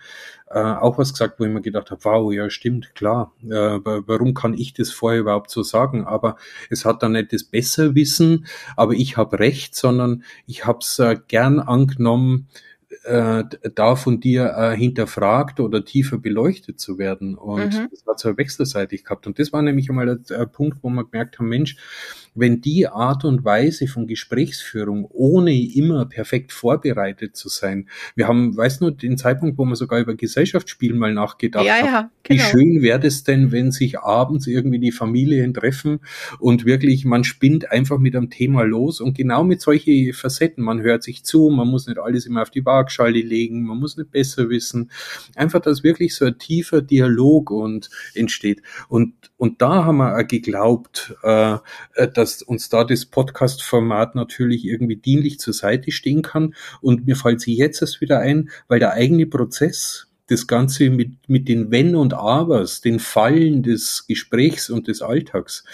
äh, 0.50 0.60
auch 0.60 0.98
was 0.98 1.12
gesagt, 1.12 1.38
wo 1.38 1.44
ich 1.44 1.52
mir 1.52 1.62
gedacht 1.62 1.92
habe, 1.92 2.06
wow, 2.06 2.32
ja 2.32 2.50
stimmt, 2.50 2.96
klar, 2.96 3.34
äh, 3.44 3.50
warum 3.50 4.34
kann 4.34 4.54
ich 4.54 4.74
das 4.74 4.92
vorher 4.92 5.20
überhaupt 5.20 5.52
so 5.52 5.64
sagen? 5.64 6.06
Aber 6.06 6.38
es 6.70 6.86
hat 6.86 7.04
dann 7.04 7.12
nicht 7.12 7.34
das 7.34 7.44
Besserwissen, 7.44 8.46
aber 8.78 8.94
ich 8.94 9.18
habe 9.18 9.38
recht, 9.40 9.76
sondern 9.76 10.24
ich 10.48 10.66
habe 10.66 10.80
es 10.80 10.98
äh, 11.00 11.18
gern 11.28 11.60
angenommen, 11.60 12.48
äh, 13.04 13.44
da 13.74 13.96
von 13.96 14.20
dir 14.20 14.54
äh, 14.58 14.76
hinterfragt 14.76 15.60
oder 15.60 15.84
tiefer 15.84 16.18
beleuchtet 16.18 16.80
zu 16.80 16.98
werden. 16.98 17.36
Und 17.36 17.74
mhm. 17.74 17.88
das 17.92 18.06
war 18.06 18.18
zur 18.18 18.38
wechselseitig 18.38 19.04
gehabt. 19.04 19.28
Und 19.28 19.40
das 19.40 19.54
war 19.54 19.62
nämlich 19.62 19.90
einmal 19.90 20.06
der, 20.06 20.16
der 20.16 20.46
Punkt, 20.46 20.80
wo 20.82 20.90
wir 20.90 21.06
gemerkt 21.06 21.40
haben, 21.40 21.50
Mensch, 21.50 21.78
wenn 22.36 22.62
die 22.62 22.88
Art 22.88 23.24
und 23.24 23.46
Weise 23.46 23.88
von 23.88 24.08
Gesprächsführung, 24.08 25.08
ohne 25.10 25.56
immer 25.56 26.06
perfekt 26.06 26.52
vorbereitet 26.52 27.36
zu 27.36 27.50
sein, 27.50 27.90
wir 28.16 28.28
haben, 28.28 28.56
weißt 28.56 28.82
du, 28.82 28.92
den 28.92 29.18
Zeitpunkt, 29.18 29.58
wo 29.58 29.66
wir 29.66 29.76
sogar 29.76 30.00
über 30.00 30.16
Gesellschaftsspielen 30.16 31.00
mal 31.00 31.14
nachgedacht 31.14 31.66
ja, 31.66 31.76
haben, 31.76 31.86
ja, 31.86 32.12
genau. 32.24 32.44
wie 32.44 32.46
schön 32.46 32.82
wäre 32.82 33.00
das 33.00 33.24
denn, 33.24 33.52
wenn 33.52 33.72
sich 33.72 34.00
abends 34.00 34.48
irgendwie 34.48 34.80
die 34.80 34.92
Familien 34.92 35.54
treffen 35.54 36.00
und 36.40 36.66
wirklich, 36.66 37.06
man 37.06 37.24
spinnt 37.24 37.72
einfach 37.72 37.98
mit 37.98 38.16
einem 38.16 38.30
Thema 38.30 38.64
los 38.64 39.00
und 39.00 39.18
genau 39.18 39.44
mit 39.44 39.62
solchen 39.62 40.14
Facetten, 40.14 40.64
man 40.64 40.82
hört 40.82 41.04
sich 41.04 41.24
zu, 41.24 41.50
man 41.50 41.70
muss 41.70 41.88
nicht 41.88 42.00
alles 42.00 42.26
immer 42.26 42.42
auf 42.42 42.50
die 42.50 42.66
Waagschale 42.66 43.22
legen, 43.22 43.64
man 43.64 43.78
muss 43.78 43.96
nicht 43.96 44.12
besser 44.12 44.50
wissen, 44.50 44.92
einfach, 45.36 45.62
dass 45.62 45.84
wirklich 45.84 46.16
so 46.16 46.26
ein 46.26 46.38
tiefer 46.38 46.82
Dialog 46.82 47.50
und 47.52 47.90
entsteht 48.14 48.62
und, 48.90 49.14
und 49.38 49.62
da 49.62 49.86
haben 49.86 49.98
wir 49.98 50.24
geglaubt, 50.26 51.16
äh, 51.24 51.58
dass 52.14 52.25
dass 52.26 52.42
uns 52.42 52.70
da 52.70 52.84
das 52.84 53.06
Podcast-Format 53.06 54.16
natürlich 54.16 54.66
irgendwie 54.66 54.96
dienlich 54.96 55.40
zur 55.40 55.54
Seite 55.54 55.92
stehen 55.92 56.24
kann. 56.24 56.56
Und 56.82 57.06
mir 57.06 57.16
fällt 57.16 57.40
sie 57.40 57.56
jetzt 57.56 57.84
erst 57.84 58.02
wieder 58.02 58.20
ein, 58.20 58.50
weil 58.68 58.80
der 58.80 58.94
eigene 58.94 59.28
Prozess, 59.28 60.08
das 60.28 60.48
Ganze 60.48 60.90
mit, 60.90 61.30
mit 61.30 61.48
den 61.48 61.70
Wenn 61.70 61.96
und 61.96 62.16
Abers, 62.16 62.82
den 62.82 62.98
Fallen 62.98 63.62
des 63.62 64.08
Gesprächs 64.08 64.72
und 64.72 64.88
des 64.88 65.04
Alltags, 65.04 65.66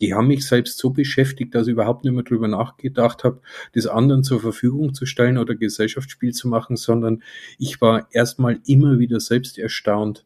die 0.00 0.12
haben 0.12 0.26
mich 0.26 0.44
selbst 0.48 0.78
so 0.78 0.90
beschäftigt, 0.90 1.54
dass 1.54 1.68
ich 1.68 1.74
überhaupt 1.74 2.04
nicht 2.04 2.14
mehr 2.14 2.24
drüber 2.24 2.48
nachgedacht 2.48 3.22
habe, 3.22 3.40
das 3.72 3.86
anderen 3.86 4.24
zur 4.24 4.40
Verfügung 4.40 4.94
zu 4.94 5.06
stellen 5.06 5.38
oder 5.38 5.54
Gesellschaftsspiel 5.54 6.32
zu 6.32 6.48
machen, 6.48 6.74
sondern 6.76 7.22
ich 7.56 7.80
war 7.80 8.08
erstmal 8.10 8.58
immer 8.66 8.98
wieder 8.98 9.20
selbst 9.20 9.58
erstaunt, 9.58 10.24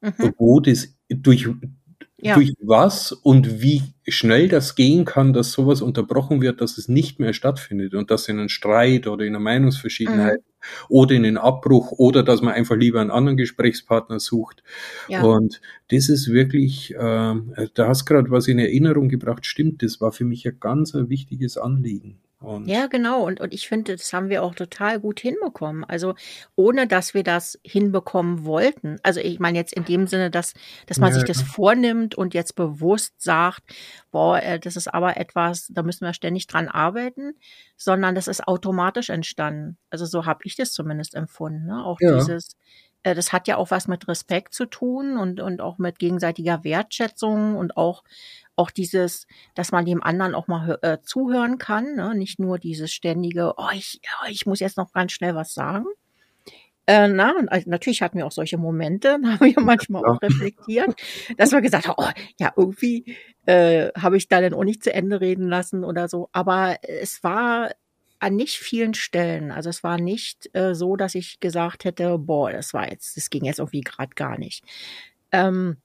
mhm. 0.00 0.34
wo 0.38 0.60
das 0.60 0.94
durch, 1.08 1.48
ja. 2.24 2.34
durch 2.34 2.54
was 2.60 3.12
und 3.12 3.60
wie 3.60 3.82
schnell 4.08 4.48
das 4.48 4.74
gehen 4.74 5.04
kann, 5.04 5.34
dass 5.34 5.52
sowas 5.52 5.82
unterbrochen 5.82 6.40
wird, 6.40 6.60
dass 6.60 6.78
es 6.78 6.88
nicht 6.88 7.20
mehr 7.20 7.34
stattfindet 7.34 7.94
und 7.94 8.10
dass 8.10 8.28
in 8.28 8.38
einem 8.38 8.48
Streit 8.48 9.06
oder 9.06 9.24
in 9.24 9.34
einer 9.34 9.44
Meinungsverschiedenheit 9.44 10.38
mhm. 10.38 10.86
oder 10.88 11.14
in 11.14 11.26
einen 11.26 11.36
Abbruch 11.36 11.92
oder 11.92 12.22
dass 12.22 12.40
man 12.40 12.54
einfach 12.54 12.76
lieber 12.76 13.00
einen 13.02 13.10
anderen 13.10 13.36
Gesprächspartner 13.36 14.20
sucht. 14.20 14.62
Ja. 15.08 15.22
Und 15.22 15.60
das 15.90 16.08
ist 16.08 16.32
wirklich, 16.32 16.94
äh, 16.94 16.96
da 16.98 17.88
hast 17.88 18.06
gerade 18.06 18.30
was 18.30 18.48
in 18.48 18.58
Erinnerung 18.58 19.10
gebracht, 19.10 19.44
stimmt, 19.44 19.82
das 19.82 20.00
war 20.00 20.10
für 20.10 20.24
mich 20.24 20.46
ein 20.48 20.58
ganz 20.60 20.94
ein 20.94 21.10
wichtiges 21.10 21.58
Anliegen. 21.58 22.20
Und 22.44 22.68
ja, 22.68 22.86
genau. 22.86 23.24
Und, 23.24 23.40
und 23.40 23.52
ich 23.54 23.68
finde, 23.68 23.96
das 23.96 24.12
haben 24.12 24.28
wir 24.28 24.42
auch 24.42 24.54
total 24.54 25.00
gut 25.00 25.20
hinbekommen. 25.20 25.84
Also 25.84 26.14
ohne, 26.54 26.86
dass 26.86 27.14
wir 27.14 27.22
das 27.22 27.58
hinbekommen 27.64 28.44
wollten. 28.44 28.98
Also 29.02 29.20
ich 29.20 29.40
meine 29.40 29.58
jetzt 29.58 29.72
in 29.74 29.84
dem 29.84 30.06
Sinne, 30.06 30.30
dass, 30.30 30.54
dass 30.86 30.98
man 30.98 31.10
ja, 31.10 31.14
sich 31.14 31.24
das 31.24 31.42
vornimmt 31.42 32.14
und 32.14 32.34
jetzt 32.34 32.54
bewusst 32.54 33.14
sagt, 33.18 33.62
boah, 34.10 34.40
äh, 34.42 34.58
das 34.60 34.76
ist 34.76 34.92
aber 34.92 35.16
etwas, 35.16 35.68
da 35.72 35.82
müssen 35.82 36.04
wir 36.06 36.14
ständig 36.14 36.46
dran 36.46 36.68
arbeiten, 36.68 37.34
sondern 37.76 38.14
das 38.14 38.28
ist 38.28 38.46
automatisch 38.46 39.10
entstanden. 39.10 39.78
Also 39.90 40.06
so 40.06 40.26
habe 40.26 40.40
ich 40.44 40.56
das 40.56 40.72
zumindest 40.72 41.14
empfunden. 41.14 41.66
Ne? 41.66 41.84
Auch 41.84 41.98
ja. 42.00 42.14
dieses, 42.14 42.56
äh, 43.04 43.14
das 43.14 43.32
hat 43.32 43.46
ja 43.46 43.56
auch 43.56 43.70
was 43.70 43.86
mit 43.86 44.08
Respekt 44.08 44.54
zu 44.54 44.66
tun 44.66 45.16
und, 45.16 45.40
und 45.40 45.60
auch 45.60 45.78
mit 45.78 46.00
gegenseitiger 46.00 46.64
Wertschätzung 46.64 47.54
und 47.54 47.76
auch 47.76 48.02
auch 48.56 48.70
dieses, 48.70 49.26
dass 49.54 49.72
man 49.72 49.84
dem 49.84 50.02
anderen 50.02 50.34
auch 50.34 50.46
mal 50.46 50.78
äh, 50.82 50.98
zuhören 51.02 51.58
kann, 51.58 51.96
ne? 51.96 52.14
nicht 52.14 52.38
nur 52.38 52.58
dieses 52.58 52.92
ständige, 52.92 53.54
oh, 53.56 53.68
ich, 53.72 54.00
oh, 54.22 54.28
ich 54.28 54.46
muss 54.46 54.60
jetzt 54.60 54.76
noch 54.76 54.92
ganz 54.92 55.12
schnell 55.12 55.34
was 55.34 55.54
sagen. 55.54 55.86
Äh, 56.86 57.08
na, 57.08 57.32
und 57.38 57.48
also 57.48 57.70
natürlich 57.70 58.02
hatten 58.02 58.18
wir 58.18 58.26
auch 58.26 58.32
solche 58.32 58.58
Momente, 58.58 59.18
da 59.22 59.28
haben 59.28 59.54
wir 59.54 59.60
manchmal 59.60 60.02
ja. 60.02 60.08
auch 60.08 60.22
reflektiert, 60.22 60.94
dass 61.36 61.52
wir 61.52 61.60
gesagt 61.60 61.88
haben, 61.88 61.96
oh, 61.96 62.10
ja, 62.38 62.52
irgendwie 62.56 63.16
äh, 63.46 63.88
habe 63.96 64.16
ich 64.16 64.28
da 64.28 64.40
dann 64.40 64.54
auch 64.54 64.64
nicht 64.64 64.84
zu 64.84 64.92
Ende 64.92 65.20
reden 65.20 65.48
lassen 65.48 65.84
oder 65.84 66.08
so. 66.08 66.28
Aber 66.32 66.78
es 66.82 67.22
war 67.22 67.70
an 68.20 68.36
nicht 68.36 68.56
vielen 68.56 68.94
Stellen. 68.94 69.50
Also 69.50 69.70
es 69.70 69.82
war 69.82 69.98
nicht 69.98 70.48
äh, 70.54 70.74
so, 70.74 70.96
dass 70.96 71.14
ich 71.14 71.40
gesagt 71.40 71.84
hätte, 71.84 72.18
boah, 72.18 72.50
das 72.50 72.72
war 72.72 72.90
jetzt, 72.90 73.16
das 73.16 73.30
ging 73.30 73.44
jetzt 73.44 73.58
irgendwie 73.58 73.82
gerade 73.82 74.14
gar 74.14 74.38
nicht. 74.38 74.64
Ähm, 75.32 75.78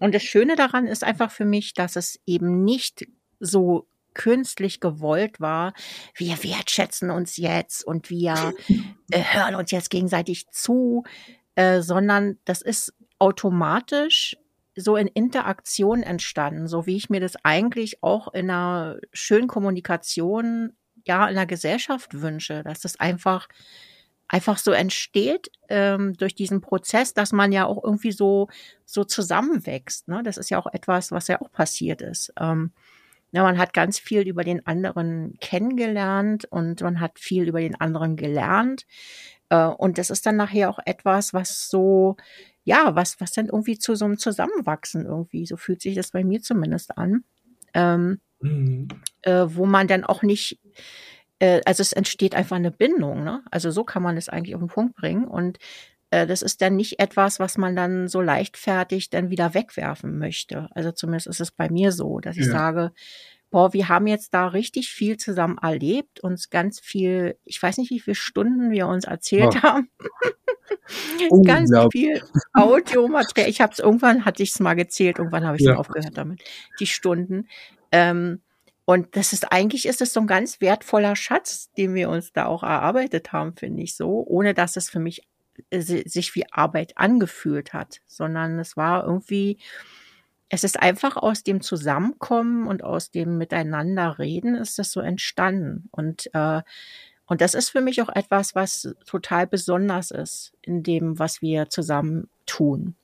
und 0.00 0.14
das 0.14 0.22
Schöne 0.22 0.56
daran 0.56 0.86
ist 0.86 1.04
einfach 1.04 1.30
für 1.30 1.44
mich, 1.44 1.74
dass 1.74 1.96
es 1.96 2.20
eben 2.26 2.64
nicht 2.64 3.06
so 3.40 3.88
künstlich 4.14 4.80
gewollt 4.80 5.40
war, 5.40 5.74
wir 6.14 6.42
wertschätzen 6.42 7.10
uns 7.10 7.36
jetzt 7.36 7.84
und 7.84 8.10
wir 8.10 8.54
äh, 9.10 9.22
hören 9.22 9.56
uns 9.56 9.72
jetzt 9.72 9.90
gegenseitig 9.90 10.48
zu, 10.50 11.02
äh, 11.56 11.82
sondern 11.82 12.38
das 12.44 12.62
ist 12.62 12.94
automatisch 13.18 14.36
so 14.76 14.96
in 14.96 15.06
Interaktion 15.06 16.02
entstanden, 16.02 16.66
so 16.66 16.86
wie 16.86 16.96
ich 16.96 17.10
mir 17.10 17.20
das 17.20 17.36
eigentlich 17.44 18.02
auch 18.02 18.32
in 18.34 18.50
einer 18.50 18.98
schönen 19.12 19.46
Kommunikation, 19.46 20.72
ja, 21.06 21.28
in 21.28 21.34
der 21.34 21.46
Gesellschaft 21.46 22.20
wünsche, 22.20 22.62
dass 22.62 22.80
das 22.80 22.98
einfach 22.98 23.48
einfach 24.28 24.58
so 24.58 24.72
entsteht 24.72 25.50
ähm, 25.68 26.14
durch 26.14 26.34
diesen 26.34 26.60
Prozess, 26.60 27.14
dass 27.14 27.32
man 27.32 27.52
ja 27.52 27.66
auch 27.66 27.82
irgendwie 27.82 28.12
so 28.12 28.48
so 28.84 29.04
zusammenwächst. 29.04 30.08
Ne? 30.08 30.22
Das 30.24 30.36
ist 30.36 30.50
ja 30.50 30.58
auch 30.58 30.72
etwas, 30.72 31.12
was 31.12 31.28
ja 31.28 31.40
auch 31.40 31.50
passiert 31.50 32.02
ist. 32.02 32.32
Ähm, 32.38 32.72
ja, 33.32 33.42
man 33.42 33.58
hat 33.58 33.72
ganz 33.72 33.98
viel 33.98 34.20
über 34.28 34.44
den 34.44 34.64
anderen 34.64 35.34
kennengelernt 35.40 36.44
und 36.44 36.82
man 36.82 37.00
hat 37.00 37.18
viel 37.18 37.48
über 37.48 37.60
den 37.60 37.74
anderen 37.80 38.14
gelernt. 38.16 38.86
Äh, 39.48 39.66
und 39.66 39.98
das 39.98 40.10
ist 40.10 40.24
dann 40.24 40.36
nachher 40.36 40.70
auch 40.70 40.78
etwas, 40.84 41.34
was 41.34 41.68
so, 41.68 42.16
ja, 42.62 42.94
was, 42.94 43.20
was 43.20 43.32
dann 43.32 43.46
irgendwie 43.46 43.76
zu 43.76 43.96
so 43.96 44.04
einem 44.04 44.18
Zusammenwachsen 44.18 45.04
irgendwie, 45.04 45.46
so 45.46 45.56
fühlt 45.56 45.82
sich 45.82 45.96
das 45.96 46.12
bei 46.12 46.22
mir 46.22 46.42
zumindest 46.42 46.96
an. 46.96 47.24
Ähm, 47.74 48.20
mhm. 48.40 48.86
äh, 49.22 49.46
wo 49.48 49.66
man 49.66 49.88
dann 49.88 50.04
auch 50.04 50.22
nicht 50.22 50.60
äh, 51.44 51.60
also 51.66 51.82
es 51.82 51.92
entsteht 51.92 52.34
einfach 52.34 52.56
eine 52.56 52.70
Bindung, 52.70 53.22
ne? 53.22 53.42
Also 53.50 53.70
so 53.70 53.84
kann 53.84 54.02
man 54.02 54.16
es 54.16 54.28
eigentlich 54.28 54.54
auf 54.54 54.62
den 54.62 54.68
Punkt 54.68 54.96
bringen. 54.96 55.26
Und 55.26 55.58
äh, 56.10 56.26
das 56.26 56.42
ist 56.42 56.62
dann 56.62 56.76
nicht 56.76 56.98
etwas, 57.00 57.38
was 57.38 57.58
man 57.58 57.76
dann 57.76 58.08
so 58.08 58.20
leichtfertig 58.20 59.10
dann 59.10 59.30
wieder 59.30 59.52
wegwerfen 59.52 60.18
möchte. 60.18 60.68
Also 60.74 60.90
zumindest 60.92 61.26
ist 61.26 61.40
es 61.40 61.50
bei 61.50 61.68
mir 61.70 61.92
so, 61.92 62.20
dass 62.20 62.36
ich 62.36 62.46
ja. 62.46 62.52
sage, 62.52 62.92
boah, 63.50 63.72
wir 63.72 63.88
haben 63.88 64.06
jetzt 64.06 64.32
da 64.32 64.48
richtig 64.48 64.88
viel 64.88 65.18
zusammen 65.18 65.58
erlebt, 65.58 66.20
uns 66.20 66.48
ganz 66.50 66.80
viel, 66.80 67.36
ich 67.44 67.62
weiß 67.62 67.78
nicht, 67.78 67.90
wie 67.90 68.00
viele 68.00 68.14
Stunden 68.14 68.70
wir 68.70 68.88
uns 68.88 69.04
erzählt 69.04 69.56
oh. 69.58 69.62
haben. 69.62 69.90
ganz 71.44 71.70
viel 71.92 72.22
Audiomaterial. 72.54 73.50
Ich 73.50 73.60
habe 73.60 73.72
es 73.72 73.80
irgendwann, 73.80 74.24
hatte 74.24 74.42
ich 74.42 74.50
es 74.50 74.60
mal 74.60 74.74
gezählt, 74.74 75.18
irgendwann 75.18 75.44
habe 75.44 75.58
ich 75.58 75.64
ja. 75.64 75.76
aufgehört 75.76 76.16
damit, 76.16 76.42
die 76.80 76.86
Stunden. 76.86 77.48
Ähm, 77.92 78.40
und 78.84 79.16
das 79.16 79.32
ist 79.32 79.50
eigentlich 79.50 79.86
ist 79.86 80.00
es 80.00 80.12
so 80.12 80.20
ein 80.20 80.26
ganz 80.26 80.60
wertvoller 80.60 81.16
Schatz, 81.16 81.70
den 81.72 81.94
wir 81.94 82.10
uns 82.10 82.32
da 82.32 82.46
auch 82.46 82.62
erarbeitet 82.62 83.32
haben, 83.32 83.56
finde 83.56 83.82
ich 83.82 83.96
so, 83.96 84.24
ohne 84.26 84.54
dass 84.54 84.76
es 84.76 84.90
für 84.90 85.00
mich 85.00 85.22
äh, 85.70 85.80
sich 85.80 86.34
wie 86.34 86.50
Arbeit 86.52 86.96
angefühlt 86.96 87.72
hat, 87.72 88.00
sondern 88.06 88.58
es 88.58 88.76
war 88.76 89.04
irgendwie 89.04 89.58
es 90.54 90.62
ist 90.62 90.80
einfach 90.80 91.16
aus 91.16 91.42
dem 91.42 91.60
Zusammenkommen 91.60 92.66
und 92.66 92.84
aus 92.84 93.10
dem 93.10 93.38
Miteinanderreden 93.38 94.54
ist 94.54 94.78
das 94.78 94.92
so 94.92 95.00
entstanden. 95.00 95.88
Und, 95.90 96.30
äh, 96.32 96.62
und 97.26 97.40
das 97.40 97.54
ist 97.54 97.70
für 97.70 97.80
mich 97.80 98.00
auch 98.02 98.08
etwas, 98.08 98.54
was 98.54 98.94
total 99.06 99.46
besonders 99.46 100.10
ist 100.10 100.52
in 100.62 100.82
dem, 100.82 101.18
was 101.18 101.42
wir 101.42 101.70
zusammen 101.70 102.28
tun. 102.46 102.94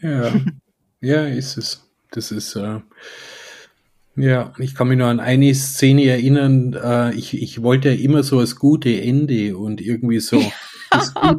Ja, 0.00 0.32
ja, 1.00 1.24
ist 1.26 1.56
es. 1.56 1.88
Das 2.10 2.32
ist, 2.32 2.56
äh, 2.56 2.80
ja, 4.18 4.52
ich 4.58 4.74
kann 4.74 4.88
mich 4.88 4.98
nur 4.98 5.06
an 5.06 5.20
eine 5.20 5.54
Szene 5.54 6.06
erinnern. 6.06 6.74
Äh, 6.74 7.14
ich, 7.14 7.40
ich 7.40 7.62
wollte 7.62 7.90
ja 7.90 7.94
immer 7.94 8.22
so 8.22 8.40
das 8.40 8.56
gute 8.56 9.00
Ende 9.00 9.56
und 9.56 9.80
irgendwie 9.80 10.20
so 10.20 10.42
das 10.90 11.12
oh 11.16 11.34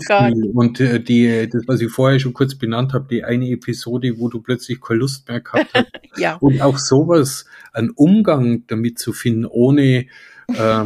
und 0.53 0.79
äh, 0.79 0.99
die, 0.99 1.49
das, 1.49 1.63
was 1.67 1.81
ich 1.81 1.91
vorher 1.91 2.19
schon 2.19 2.33
kurz 2.33 2.55
benannt 2.55 2.93
habe, 2.93 3.07
die 3.09 3.23
eine 3.23 3.49
Episode, 3.49 4.17
wo 4.17 4.29
du 4.29 4.41
plötzlich 4.41 4.79
keine 4.81 4.99
Lust 4.99 5.27
mehr 5.27 5.41
gehabt 5.41 5.69
hast. 5.73 5.87
ja. 6.17 6.35
Und 6.35 6.61
auch 6.61 6.77
sowas, 6.77 7.45
einen 7.73 7.89
Umgang 7.91 8.63
damit 8.67 8.99
zu 8.99 9.13
finden, 9.13 9.45
ohne 9.45 10.05
äh, 10.53 10.85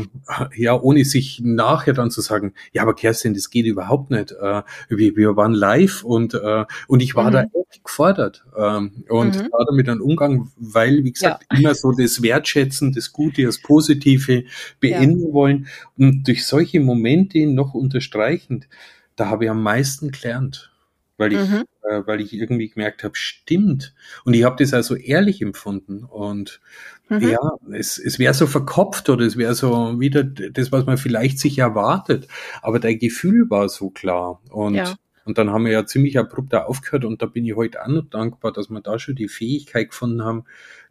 ja, 0.56 0.80
ohne 0.80 1.06
sich 1.06 1.42
nachher 1.44 1.94
dann 1.94 2.12
zu 2.12 2.22
sagen, 2.22 2.54
ja, 2.72 2.82
aber 2.82 2.94
Kerstin, 2.94 3.34
das 3.34 3.50
geht 3.50 3.66
überhaupt 3.66 4.12
nicht. 4.12 4.32
Äh, 4.32 4.64
wir, 4.90 5.16
wir 5.16 5.36
waren 5.36 5.54
live 5.54 6.04
und, 6.04 6.34
äh, 6.34 6.66
und 6.88 7.02
ich 7.02 7.16
war 7.16 7.30
mhm. 7.30 7.34
da 7.34 7.42
echt 7.42 7.84
gefordert 7.84 8.46
ähm, 8.58 9.04
und 9.10 9.36
mhm. 9.36 9.52
war 9.52 9.66
damit 9.66 9.90
ein 9.90 10.02
Umgang, 10.02 10.52
weil, 10.58 11.04
wie 11.04 11.12
gesagt, 11.12 11.46
ja. 11.52 11.60
immer 11.60 11.76
so 11.76 11.92
das 11.92 12.22
Wertschätzen, 12.22 12.94
das 12.94 13.12
Gute, 13.12 13.44
das 13.44 13.62
Positive 13.62 14.44
beenden 14.80 15.28
ja. 15.28 15.34
wollen 15.34 15.68
und 15.98 16.28
durch 16.28 16.46
solche 16.46 16.80
Momente 16.80 17.46
noch 17.48 17.74
unterstreichend, 17.74 18.68
da 19.16 19.30
habe 19.30 19.46
ich 19.46 19.52
am 19.52 19.62
meisten 19.62 20.12
gelernt 20.12 20.73
weil 21.18 21.34
ich, 21.34 21.40
mhm. 21.40 21.64
äh, 21.84 22.02
weil 22.06 22.22
ich 22.22 22.34
irgendwie 22.34 22.70
gemerkt 22.70 23.04
habe, 23.04 23.16
stimmt. 23.16 23.94
Und 24.26 24.34
ich 24.34 24.44
habe 24.44 24.56
das 24.58 24.74
also 24.74 24.96
ehrlich 24.96 25.42
empfunden. 25.42 26.04
Und 26.04 26.62
mhm. 27.10 27.30
ja, 27.30 27.40
es, 27.72 27.98
es 27.98 28.20
wäre 28.20 28.34
so 28.34 28.48
verkopft 28.48 29.10
oder 29.10 29.26
es 29.26 29.38
wäre 29.38 29.56
so 29.56 30.00
wieder 30.00 30.24
das, 30.24 30.72
was 30.72 30.86
man 30.86 30.98
vielleicht 30.98 31.40
sich 31.40 31.60
erwartet. 31.60 32.28
Aber 32.62 32.80
dein 32.80 33.00
Gefühl 33.00 33.50
war 33.50 33.70
so 33.70 33.90
klar. 33.90 34.42
Und 34.50 34.76
ja. 34.76 34.96
Und 35.26 35.38
dann 35.38 35.52
haben 35.52 35.66
wir 35.66 35.72
ja 35.72 35.86
ziemlich 35.86 36.20
abrupt 36.20 36.52
da 36.52 36.64
aufgehört 36.64 37.06
und 37.06 37.22
da 37.22 37.28
bin 37.28 37.46
ich 37.46 37.56
heute 37.56 37.82
auch 37.82 37.88
noch 37.88 38.10
dankbar, 38.10 38.52
dass 38.52 38.70
wir 38.70 38.82
da 38.82 39.00
schon 39.00 39.16
die 39.16 39.30
Fähigkeit 39.30 39.92
gefunden 39.92 40.24
haben, 40.24 40.44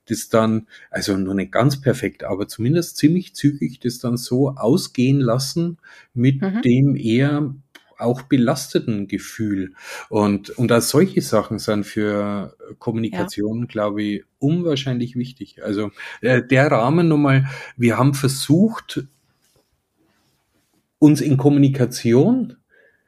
das 0.07 0.29
dann, 0.29 0.67
also 0.91 1.17
nur 1.17 1.35
nicht 1.35 1.53
ganz 1.53 1.81
perfekt, 1.81 2.25
aber 2.25 2.49
zumindest 2.49 2.97
ziemlich 2.97 3.35
zügig 3.35 3.79
das 3.81 3.99
dann 3.99 4.17
so 4.17 4.51
ausgehen 4.51 5.21
lassen 5.21 5.79
mit 6.15 6.41
mhm. 6.41 6.63
dem 6.63 6.97
eher 6.97 7.55
auch 7.99 8.23
belasteten 8.23 9.09
Gefühl. 9.09 9.75
Und, 10.09 10.51
und 10.51 10.73
auch 10.73 10.81
solche 10.81 11.21
Sachen 11.21 11.59
sind 11.59 11.85
für 11.85 12.57
Kommunikation, 12.79 13.61
ja. 13.61 13.67
glaube 13.67 14.03
ich, 14.03 14.25
unwahrscheinlich 14.39 15.17
wichtig. 15.17 15.63
Also 15.63 15.91
äh, 16.21 16.43
der 16.43 16.71
Rahmen 16.71 17.09
nochmal, 17.09 17.47
wir 17.77 17.99
haben 17.99 18.15
versucht, 18.15 19.07
uns 20.99 21.21
in 21.21 21.37
Kommunikation 21.37 22.57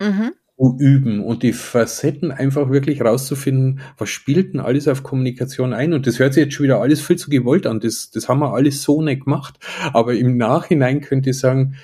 mhm. 0.01 0.32
zu 0.57 0.76
üben 0.78 1.20
und 1.20 1.45
die 1.45 1.53
Facetten 1.53 2.32
einfach 2.32 2.70
wirklich 2.70 3.03
rauszufinden, 3.03 3.80
was 3.99 4.09
spielt 4.09 4.53
denn 4.53 4.61
alles 4.61 4.89
auf 4.89 5.05
Kommunikation 5.05 5.72
ein? 5.72 5.93
Und 5.93 6.09
das 6.09 6.18
hört 6.18 6.35
sich 6.35 6.45
jetzt 6.45 6.55
schon 6.55 6.64
wieder 6.64 6.80
alles 6.80 7.01
viel 7.01 7.16
zu 7.16 7.30
gewollt 7.30 7.66
an. 7.66 7.78
Das, 7.78 8.11
das 8.11 8.28
haben 8.28 8.41
wir 8.41 8.53
alles 8.53 8.82
so 8.82 9.01
nicht 9.01 9.24
gemacht. 9.24 9.59
Aber 9.93 10.14
im 10.14 10.37
Nachhinein 10.37 11.01
könnte 11.01 11.30
ich 11.30 11.39
sagen, 11.39 11.76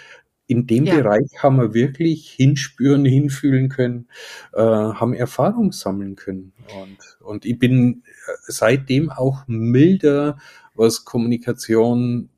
in 0.51 0.67
dem 0.67 0.85
ja. 0.85 0.97
Bereich 0.97 1.31
haben 1.39 1.59
wir 1.59 1.75
wirklich 1.75 2.29
hinspüren, 2.33 3.05
hinfühlen 3.05 3.69
können, 3.69 4.09
äh, 4.53 4.61
haben 4.61 5.15
Erfahrung 5.15 5.71
sammeln 5.71 6.17
können. 6.17 6.53
Und, 6.83 7.19
und 7.21 7.45
ich 7.45 7.57
bin 7.57 8.03
äh, 8.27 8.33
seitdem 8.49 9.11
auch 9.11 9.45
milder, 9.47 10.39
was 10.75 11.05
Kommunikation 11.05 12.31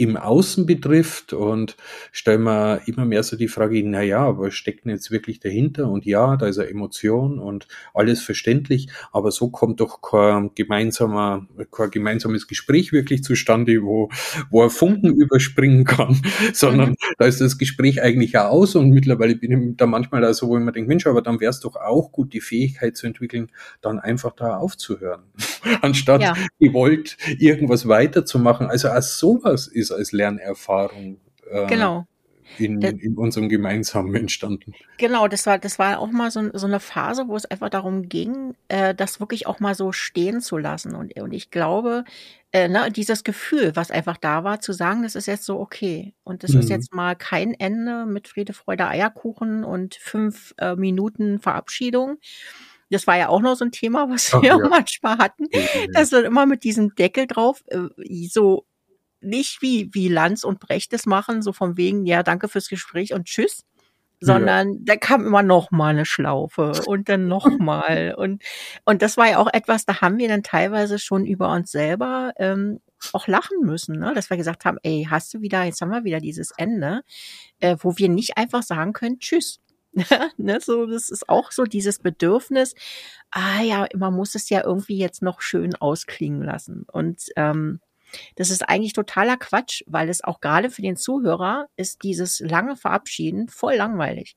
im 0.00 0.16
Außen 0.16 0.64
betrifft 0.64 1.34
und 1.34 1.76
stellen 2.10 2.44
wir 2.44 2.80
immer 2.86 3.04
mehr 3.04 3.22
so 3.22 3.36
die 3.36 3.48
Frage, 3.48 3.82
na 3.84 4.00
ja, 4.00 4.38
was 4.38 4.54
steckt 4.54 4.86
denn 4.86 4.92
jetzt 4.92 5.10
wirklich 5.10 5.40
dahinter? 5.40 5.90
Und 5.90 6.06
ja, 6.06 6.38
da 6.38 6.46
ist 6.46 6.58
eine 6.58 6.70
Emotion 6.70 7.38
und 7.38 7.68
alles 7.92 8.22
verständlich, 8.22 8.88
aber 9.12 9.30
so 9.30 9.50
kommt 9.50 9.80
doch 9.80 10.00
kein 10.00 10.52
gemeinsamer, 10.54 11.46
kein 11.70 11.90
gemeinsames 11.90 12.48
Gespräch 12.48 12.92
wirklich 12.92 13.22
zustande, 13.22 13.82
wo, 13.82 14.08
wo 14.50 14.62
ein 14.62 14.70
Funken 14.70 15.14
überspringen 15.14 15.84
kann, 15.84 16.22
sondern 16.54 16.90
mhm. 16.90 16.96
da 17.18 17.26
ist 17.26 17.42
das 17.42 17.58
Gespräch 17.58 18.00
eigentlich 18.00 18.32
ja 18.32 18.48
aus 18.48 18.76
und 18.76 18.88
mittlerweile 18.90 19.36
bin 19.36 19.70
ich 19.70 19.76
da 19.76 19.84
manchmal 19.84 20.22
da 20.22 20.32
so, 20.32 20.48
wo 20.48 20.56
ich 20.56 20.64
mir 20.64 20.72
denke, 20.72 20.88
Mensch, 20.88 21.06
aber 21.06 21.20
dann 21.20 21.40
wäre 21.40 21.50
es 21.50 21.60
doch 21.60 21.76
auch 21.76 22.10
gut, 22.10 22.32
die 22.32 22.40
Fähigkeit 22.40 22.96
zu 22.96 23.06
entwickeln, 23.06 23.48
dann 23.82 23.98
einfach 23.98 24.32
da 24.34 24.56
aufzuhören, 24.56 25.24
anstatt 25.82 26.22
ja. 26.22 26.34
gewollt 26.58 27.18
irgendwas 27.38 27.86
weiterzumachen. 27.86 28.68
Also 28.68 28.88
als 28.88 29.18
sowas 29.18 29.66
ist 29.66 29.89
als 29.92 30.12
Lernerfahrung. 30.12 31.18
Äh, 31.50 31.66
genau. 31.66 32.06
In, 32.58 32.82
in 32.82 33.16
unserem 33.16 33.48
gemeinsamen 33.48 34.12
entstanden. 34.16 34.74
Genau, 34.98 35.28
das 35.28 35.46
war, 35.46 35.58
das 35.58 35.78
war 35.78 36.00
auch 36.00 36.10
mal 36.10 36.32
so, 36.32 36.50
so 36.52 36.66
eine 36.66 36.80
Phase, 36.80 37.28
wo 37.28 37.36
es 37.36 37.44
einfach 37.44 37.68
darum 37.68 38.08
ging, 38.08 38.54
äh, 38.66 38.92
das 38.92 39.20
wirklich 39.20 39.46
auch 39.46 39.60
mal 39.60 39.76
so 39.76 39.92
stehen 39.92 40.40
zu 40.40 40.58
lassen. 40.58 40.96
Und, 40.96 41.16
und 41.20 41.32
ich 41.32 41.52
glaube, 41.52 42.04
äh, 42.52 42.66
ne, 42.68 42.90
dieses 42.90 43.22
Gefühl, 43.22 43.76
was 43.76 43.92
einfach 43.92 44.16
da 44.16 44.42
war, 44.42 44.60
zu 44.60 44.72
sagen, 44.72 45.04
das 45.04 45.14
ist 45.14 45.26
jetzt 45.26 45.44
so 45.44 45.60
okay. 45.60 46.12
Und 46.24 46.42
das 46.42 46.52
mhm. 46.52 46.60
ist 46.60 46.70
jetzt 46.70 46.92
mal 46.92 47.14
kein 47.14 47.54
Ende 47.54 48.04
mit 48.06 48.26
Friede, 48.26 48.52
Freude, 48.52 48.88
Eierkuchen 48.88 49.62
und 49.62 49.94
fünf 49.94 50.52
äh, 50.58 50.74
Minuten 50.74 51.38
Verabschiedung. 51.38 52.18
Das 52.90 53.06
war 53.06 53.16
ja 53.16 53.28
auch 53.28 53.40
noch 53.40 53.54
so 53.54 53.64
ein 53.64 53.70
Thema, 53.70 54.10
was 54.10 54.34
Ach, 54.34 54.42
wir 54.42 54.48
ja. 54.48 54.58
manchmal 54.68 55.18
hatten. 55.18 55.44
Mhm. 55.44 55.92
Das 55.92 56.10
wird 56.10 56.26
immer 56.26 56.46
mit 56.46 56.64
diesem 56.64 56.94
Deckel 56.96 57.28
drauf, 57.28 57.62
äh, 57.68 57.88
so 58.28 58.66
nicht 59.20 59.62
wie, 59.62 59.90
wie 59.92 60.08
Lanz 60.08 60.44
und 60.44 60.60
Brecht 60.60 60.92
es 60.92 61.06
machen, 61.06 61.42
so 61.42 61.52
von 61.52 61.76
wegen, 61.76 62.06
ja, 62.06 62.22
danke 62.22 62.48
fürs 62.48 62.68
Gespräch 62.68 63.12
und 63.12 63.26
tschüss, 63.26 63.64
sondern 64.20 64.72
ja. 64.72 64.78
da 64.82 64.96
kam 64.96 65.26
immer 65.26 65.42
noch 65.42 65.70
mal 65.70 65.88
eine 65.88 66.04
Schlaufe 66.04 66.72
und 66.86 67.08
dann 67.08 67.28
noch 67.28 67.46
mal 67.58 68.14
und 68.16 68.42
und 68.84 69.02
das 69.02 69.16
war 69.16 69.30
ja 69.30 69.38
auch 69.38 69.52
etwas, 69.52 69.86
da 69.86 70.00
haben 70.00 70.18
wir 70.18 70.28
dann 70.28 70.42
teilweise 70.42 70.98
schon 70.98 71.24
über 71.24 71.52
uns 71.52 71.70
selber 71.70 72.32
ähm, 72.36 72.80
auch 73.12 73.26
lachen 73.26 73.60
müssen, 73.62 73.98
ne? 73.98 74.12
dass 74.14 74.30
wir 74.30 74.36
gesagt 74.36 74.64
haben, 74.64 74.78
ey, 74.82 75.06
hast 75.08 75.32
du 75.32 75.40
wieder, 75.40 75.64
jetzt 75.64 75.80
haben 75.80 75.90
wir 75.90 76.04
wieder 76.04 76.20
dieses 76.20 76.52
Ende, 76.56 77.02
äh, 77.60 77.76
wo 77.80 77.96
wir 77.96 78.08
nicht 78.08 78.36
einfach 78.36 78.62
sagen 78.62 78.92
können, 78.92 79.18
tschüss. 79.18 79.60
ne, 80.36 80.60
so, 80.60 80.86
das 80.86 81.10
ist 81.10 81.28
auch 81.28 81.50
so 81.50 81.64
dieses 81.64 81.98
Bedürfnis, 81.98 82.74
ah 83.32 83.60
ja, 83.62 83.86
man 83.96 84.14
muss 84.14 84.36
es 84.36 84.48
ja 84.48 84.62
irgendwie 84.64 84.98
jetzt 84.98 85.20
noch 85.20 85.40
schön 85.40 85.74
ausklingen 85.74 86.42
lassen. 86.42 86.84
Und 86.92 87.24
ähm, 87.34 87.80
das 88.36 88.50
ist 88.50 88.68
eigentlich 88.68 88.92
totaler 88.92 89.36
Quatsch, 89.36 89.82
weil 89.86 90.08
es 90.08 90.22
auch 90.24 90.40
gerade 90.40 90.70
für 90.70 90.82
den 90.82 90.96
Zuhörer 90.96 91.66
ist 91.76 92.02
dieses 92.02 92.40
lange 92.40 92.76
Verabschieden 92.76 93.48
voll 93.48 93.74
langweilig. 93.74 94.36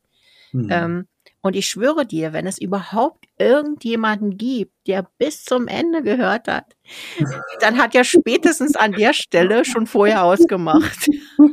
Mhm. 0.51 0.69
Ähm, 0.71 1.07
und 1.45 1.57
ich 1.57 1.67
schwöre 1.67 2.05
dir, 2.05 2.31
wenn 2.31 2.47
es 2.47 2.57
überhaupt 2.57 3.25
irgendjemanden 3.37 4.37
gibt, 4.37 4.71
der 4.87 5.05
bis 5.17 5.43
zum 5.43 5.67
Ende 5.67 6.01
gehört 6.01 6.47
hat, 6.47 6.77
dann 7.59 7.77
hat 7.77 7.93
er 7.95 8.05
spätestens 8.05 8.77
an 8.77 8.93
der 8.93 9.13
Stelle 9.13 9.65
schon 9.65 9.85
vorher 9.85 10.23
ausgemacht. 10.23 11.09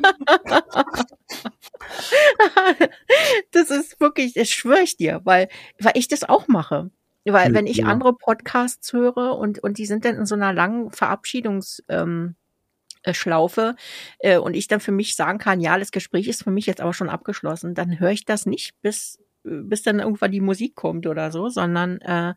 das 3.50 3.70
ist 3.70 3.98
wirklich, 4.00 4.34
das 4.34 4.48
schwöre 4.48 4.82
ich 4.82 4.96
dir, 4.96 5.22
weil, 5.24 5.48
weil 5.80 5.94
ich 5.96 6.06
das 6.06 6.22
auch 6.22 6.46
mache. 6.46 6.90
Weil 7.24 7.54
wenn 7.54 7.66
ich 7.66 7.78
ja. 7.78 7.86
andere 7.86 8.14
Podcasts 8.14 8.92
höre 8.92 9.36
und, 9.36 9.58
und 9.62 9.78
die 9.78 9.86
sind 9.86 10.04
dann 10.04 10.16
in 10.16 10.26
so 10.26 10.34
einer 10.34 10.52
langen 10.52 10.90
Verabschiedungs, 10.90 11.82
ähm, 11.88 12.34
äh, 13.02 13.14
Schlaufe 13.14 13.76
äh, 14.18 14.36
und 14.36 14.54
ich 14.54 14.68
dann 14.68 14.80
für 14.80 14.92
mich 14.92 15.16
sagen 15.16 15.38
kann, 15.38 15.60
ja, 15.60 15.78
das 15.78 15.90
Gespräch 15.90 16.28
ist 16.28 16.44
für 16.44 16.50
mich 16.50 16.66
jetzt 16.66 16.82
aber 16.82 16.92
schon 16.92 17.08
abgeschlossen, 17.08 17.74
dann 17.74 17.98
höre 17.98 18.10
ich 18.10 18.26
das 18.26 18.44
nicht, 18.44 18.72
bis, 18.82 19.18
bis 19.42 19.82
dann 19.82 20.00
irgendwann 20.00 20.32
die 20.32 20.42
Musik 20.42 20.74
kommt 20.74 21.06
oder 21.06 21.32
so, 21.32 21.48
sondern 21.48 21.98
äh, 22.02 22.34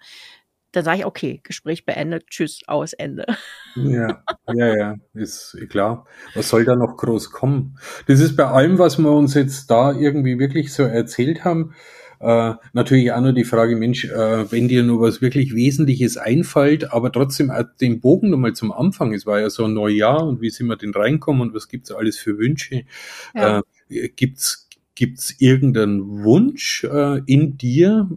dann 0.72 0.84
sage 0.84 1.00
ich, 1.00 1.06
okay, 1.06 1.42
Gespräch 1.44 1.86
beendet, 1.86 2.28
tschüss, 2.30 2.62
aus, 2.66 2.94
Ende. 2.94 3.26
Ja, 3.76 4.24
ja, 4.54 4.76
ja, 4.76 4.96
ist 5.14 5.58
klar. 5.70 6.08
Was 6.34 6.50
soll 6.50 6.66
da 6.66 6.76
noch 6.76 6.98
groß 6.98 7.32
kommen? 7.32 7.78
Das 8.08 8.20
ist 8.20 8.36
bei 8.36 8.46
allem, 8.46 8.80
was 8.80 8.98
wir 8.98 9.12
uns 9.12 9.36
jetzt 9.36 9.70
da 9.70 9.92
irgendwie 9.92 10.40
wirklich 10.40 10.74
so 10.74 10.84
erzählt 10.84 11.44
haben, 11.44 11.76
äh, 12.24 12.56
natürlich 12.74 13.12
auch 13.12 13.22
nur 13.22 13.34
die 13.34 13.44
Frage, 13.44 13.76
Mensch, 13.76 14.06
äh, 14.06 14.52
wenn 14.52 14.68
dir 14.68 14.84
nur 14.84 15.02
was 15.02 15.22
wirklich 15.22 15.54
Wesentliches 15.54 16.18
einfällt, 16.18 16.94
aber 16.94 17.12
trotzdem 17.12 17.52
den 17.82 18.00
Bogen 18.00 18.30
nochmal 18.30 18.54
zum 18.54 18.72
Anfang, 18.72 19.14
es 19.14 19.26
war 19.26 19.40
ja 19.40 19.50
so 19.50 19.66
ein 19.66 19.74
Neujahr 19.74 20.26
und 20.26 20.42
wie 20.42 20.50
sind 20.50 20.68
wir 20.68 20.78
denn 20.78 20.94
reinkommen 20.94 21.42
und 21.42 21.54
was 21.54 21.68
gibt's 21.68 21.92
alles 21.92 22.18
für 22.18 22.38
Wünsche? 22.38 22.84
Ja. 23.36 23.64
Äh, 23.90 24.10
gibt's 24.10 24.70
gibt's 24.96 25.36
irgendeinen 25.40 26.24
Wunsch 26.24 26.84
äh, 26.84 27.22
in 27.26 27.58
dir, 27.58 28.10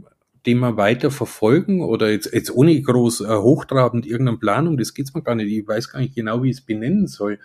den 0.45 0.59
wir 0.59 0.77
weiter 0.77 1.11
verfolgen 1.11 1.83
oder 1.83 2.11
jetzt, 2.11 2.33
jetzt 2.33 2.51
ohne 2.51 2.81
groß 2.81 3.23
äh, 3.23 3.29
hochtrabend 3.29 4.07
irgendeine 4.07 4.39
Planung, 4.39 4.77
das 4.77 4.95
geht's 4.95 5.15
mir 5.15 5.23
gar 5.23 5.35
nicht. 5.35 5.51
Ich 5.51 5.67
weiß 5.67 5.91
gar 5.91 6.01
nicht 6.01 6.15
genau, 6.15 6.43
wie 6.43 6.51
ich 6.51 6.59
es 6.59 6.65
benennen 6.65 7.07
soll. 7.07 7.41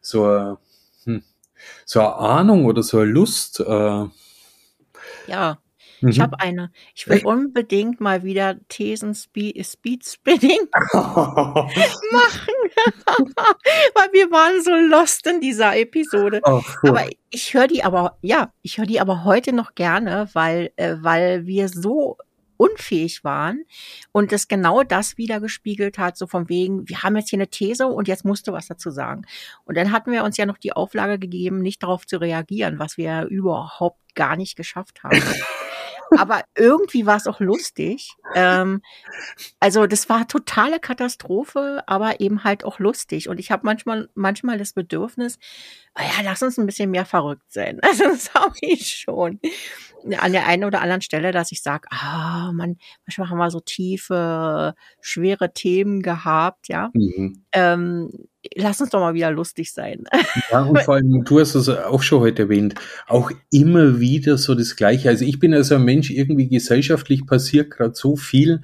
So, 0.00 0.28
äh, 0.34 0.56
hm, 1.04 1.22
so 1.84 2.00
eine 2.00 2.14
Ahnung 2.14 2.64
oder 2.64 2.82
so 2.82 2.98
eine 2.98 3.10
Lust. 3.10 3.60
Äh, 3.60 4.06
ja, 5.26 5.58
Ich 6.02 6.18
mhm. 6.18 6.22
habe 6.22 6.40
eine. 6.40 6.70
Ich 6.94 7.08
will 7.08 7.24
unbedingt 7.24 8.00
mal 8.00 8.22
wieder 8.22 8.56
Thesen 8.68 9.14
Speed, 9.14 9.64
Speed 9.66 10.04
Spinning 10.04 10.68
machen. 10.92 12.54
Weil 13.94 14.12
wir 14.12 14.30
waren 14.30 14.62
so 14.62 14.72
lost 14.74 15.26
in 15.26 15.40
dieser 15.40 15.76
Episode. 15.76 16.40
Oh, 16.44 16.62
cool. 16.82 16.90
Aber 16.90 17.08
ich 17.30 17.54
höre 17.54 17.66
die 17.66 17.84
aber, 17.84 18.18
ja, 18.22 18.52
ich 18.62 18.78
höre 18.78 18.86
die 18.86 19.00
aber 19.00 19.24
heute 19.24 19.52
noch 19.52 19.74
gerne, 19.74 20.28
weil, 20.32 20.72
äh, 20.76 20.96
weil 21.00 21.46
wir 21.46 21.68
so 21.68 22.16
unfähig 22.60 23.24
waren 23.24 23.64
und 24.12 24.32
es 24.32 24.46
genau 24.46 24.82
das 24.82 25.16
wieder 25.16 25.40
gespiegelt 25.40 25.96
hat, 25.96 26.18
so 26.18 26.26
von 26.26 26.50
wegen, 26.50 26.86
wir 26.88 27.02
haben 27.02 27.16
jetzt 27.16 27.30
hier 27.30 27.38
eine 27.38 27.48
These 27.48 27.86
und 27.86 28.06
jetzt 28.06 28.26
musst 28.26 28.46
du 28.46 28.52
was 28.52 28.66
dazu 28.66 28.90
sagen. 28.90 29.22
Und 29.64 29.78
dann 29.78 29.92
hatten 29.92 30.12
wir 30.12 30.24
uns 30.24 30.36
ja 30.36 30.44
noch 30.44 30.58
die 30.58 30.74
Auflage 30.74 31.18
gegeben, 31.18 31.60
nicht 31.62 31.82
darauf 31.82 32.06
zu 32.06 32.20
reagieren, 32.20 32.78
was 32.78 32.98
wir 32.98 33.24
überhaupt 33.24 34.14
gar 34.14 34.36
nicht 34.36 34.56
geschafft 34.56 35.02
haben. 35.02 35.22
aber 36.16 36.42
irgendwie 36.56 37.06
war 37.06 37.16
es 37.16 37.26
auch 37.26 37.40
lustig. 37.40 38.14
Ähm, 38.34 38.82
also 39.60 39.86
das 39.86 40.08
war 40.08 40.28
totale 40.28 40.80
Katastrophe, 40.80 41.82
aber 41.86 42.20
eben 42.20 42.44
halt 42.44 42.64
auch 42.64 42.78
lustig. 42.78 43.28
Und 43.28 43.38
ich 43.38 43.50
habe 43.50 43.62
manchmal, 43.64 44.08
manchmal 44.14 44.58
das 44.58 44.72
Bedürfnis, 44.72 45.38
oh 45.98 46.02
ja, 46.02 46.22
lass 46.24 46.42
uns 46.42 46.58
ein 46.58 46.66
bisschen 46.66 46.90
mehr 46.90 47.06
verrückt 47.06 47.52
sein. 47.52 47.80
Also 47.90 48.04
das 48.04 48.32
habe 48.34 48.54
ich 48.60 48.88
schon 48.88 49.40
an 50.18 50.32
der 50.32 50.46
einen 50.46 50.64
oder 50.64 50.80
anderen 50.80 51.02
Stelle, 51.02 51.32
dass 51.32 51.52
ich 51.52 51.62
sage, 51.62 51.88
ah, 51.90 52.52
man, 52.52 52.78
manchmal 53.04 53.28
haben 53.28 53.38
wir 53.38 53.50
so 53.50 53.60
tiefe, 53.60 54.74
schwere 55.00 55.52
Themen 55.52 56.02
gehabt, 56.02 56.68
ja. 56.68 56.90
Mhm. 56.94 57.44
Ähm, 57.52 58.10
lass 58.56 58.80
uns 58.80 58.90
doch 58.90 59.00
mal 59.00 59.14
wieder 59.14 59.30
lustig 59.30 59.72
sein. 59.72 60.04
Ja, 60.50 60.62
und 60.62 60.78
vor 60.82 60.94
allem, 60.94 61.24
du 61.24 61.40
hast 61.40 61.54
es 61.54 61.68
auch 61.68 62.02
schon 62.02 62.20
heute 62.20 62.42
erwähnt, 62.42 62.74
auch 63.06 63.30
immer 63.50 64.00
wieder 64.00 64.38
so 64.38 64.54
das 64.54 64.76
Gleiche. 64.76 65.08
Also 65.08 65.24
ich 65.24 65.38
bin 65.38 65.54
also 65.54 65.74
ein 65.74 65.84
Mensch, 65.84 66.10
irgendwie 66.10 66.48
gesellschaftlich 66.48 67.26
passiert 67.26 67.70
gerade 67.70 67.94
so 67.94 68.16
viel, 68.16 68.62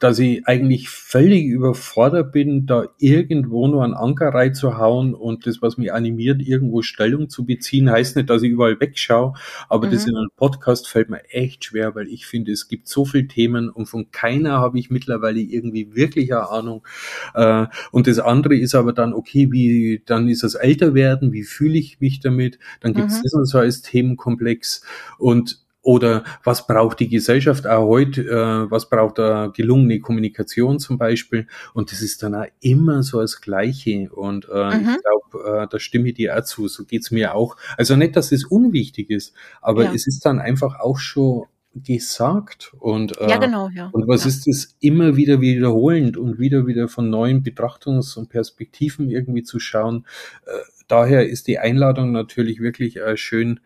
dass 0.00 0.18
ich 0.18 0.46
eigentlich 0.46 0.88
völlig 0.88 1.46
überfordert 1.46 2.32
bin, 2.32 2.66
da 2.66 2.84
irgendwo 2.98 3.68
nur 3.68 3.84
einen 3.84 3.94
Anker 3.94 4.34
reinzuhauen 4.34 5.14
und 5.14 5.46
das, 5.46 5.62
was 5.62 5.78
mich 5.78 5.92
animiert, 5.92 6.42
irgendwo 6.42 6.82
Stellung 6.82 7.28
zu 7.28 7.44
beziehen, 7.44 7.90
heißt 7.90 8.16
nicht, 8.16 8.28
dass 8.30 8.42
ich 8.42 8.50
überall 8.50 8.80
wegschaue, 8.80 9.34
aber 9.68 9.86
mhm. 9.86 9.92
das 9.92 10.06
in 10.06 10.16
einem 10.16 10.30
Podcast 10.36 10.88
fällt 10.88 11.08
mir 11.08 11.24
echt 11.30 11.64
schwer, 11.64 11.94
weil 11.94 12.08
ich 12.08 12.26
finde, 12.26 12.50
es 12.52 12.68
gibt 12.68 12.88
so 12.88 13.04
viele 13.04 13.28
Themen 13.28 13.70
und 13.70 13.86
von 13.86 14.10
keiner 14.10 14.58
habe 14.58 14.78
ich 14.78 14.90
mittlerweile 14.90 15.40
irgendwie 15.40 15.94
wirklich 15.94 16.32
eine 16.32 16.48
Ahnung. 16.50 16.86
Äh, 17.34 17.66
und 17.92 18.06
das 18.06 18.18
andere 18.18 18.56
ist 18.56 18.74
aber 18.74 18.92
dann, 18.92 19.12
okay, 19.12 19.52
wie, 19.52 20.02
dann 20.04 20.28
ist 20.28 20.42
das 20.42 20.54
Älterwerden, 20.54 21.32
wie 21.32 21.44
fühle 21.44 21.78
ich 21.78 22.00
mich 22.00 22.20
damit? 22.20 22.58
Dann 22.80 22.94
gibt 22.94 23.08
es 23.08 23.18
mhm. 23.18 23.22
das 23.22 23.34
und 23.34 23.44
so 23.46 23.58
als 23.58 23.82
Themenkomplex 23.82 24.82
und 25.18 25.60
oder 25.82 26.24
was 26.44 26.66
braucht 26.66 27.00
die 27.00 27.08
Gesellschaft 27.08 27.66
auch 27.66 27.86
heute? 27.86 28.22
Äh, 28.22 28.70
was 28.70 28.90
braucht 28.90 29.18
da 29.18 29.46
gelungene 29.46 30.00
Kommunikation 30.00 30.78
zum 30.78 30.98
Beispiel? 30.98 31.46
Und 31.72 31.90
das 31.90 32.02
ist 32.02 32.22
dann 32.22 32.34
auch 32.34 32.46
immer 32.60 33.02
so 33.02 33.20
das 33.20 33.40
Gleiche. 33.40 34.10
Und 34.12 34.48
äh, 34.52 34.76
mhm. 34.76 34.96
ich 34.96 35.02
glaube, 35.02 35.62
äh, 35.62 35.66
da 35.70 35.78
stimme 35.78 36.08
ich 36.08 36.14
dir 36.14 36.36
auch 36.36 36.44
zu. 36.44 36.68
So 36.68 36.84
geht's 36.84 37.10
mir 37.10 37.34
auch. 37.34 37.56
Also 37.76 37.96
nicht, 37.96 38.16
dass 38.16 38.30
es 38.32 38.44
unwichtig 38.44 39.10
ist, 39.10 39.34
aber 39.62 39.84
ja. 39.84 39.92
es 39.94 40.06
ist 40.06 40.24
dann 40.26 40.38
einfach 40.38 40.80
auch 40.80 40.98
schon 40.98 41.44
gesagt 41.72 42.72
und 42.80 43.16
äh, 43.20 43.28
ja, 43.28 43.36
genau, 43.36 43.68
ja. 43.68 43.90
und 43.92 44.08
was 44.08 44.24
ja. 44.24 44.28
ist 44.30 44.48
das 44.48 44.76
immer 44.80 45.14
wieder 45.14 45.40
wiederholend 45.40 46.16
und 46.16 46.40
wieder 46.40 46.66
wieder 46.66 46.88
von 46.88 47.10
neuen 47.10 47.44
Betrachtungs- 47.44 48.18
und 48.18 48.28
Perspektiven 48.28 49.08
irgendwie 49.08 49.44
zu 49.44 49.60
schauen. 49.60 50.04
Äh, 50.46 50.50
daher 50.88 51.28
ist 51.28 51.46
die 51.46 51.60
Einladung 51.60 52.10
natürlich 52.10 52.60
wirklich 52.60 52.96
äh, 52.96 53.16
schön 53.16 53.60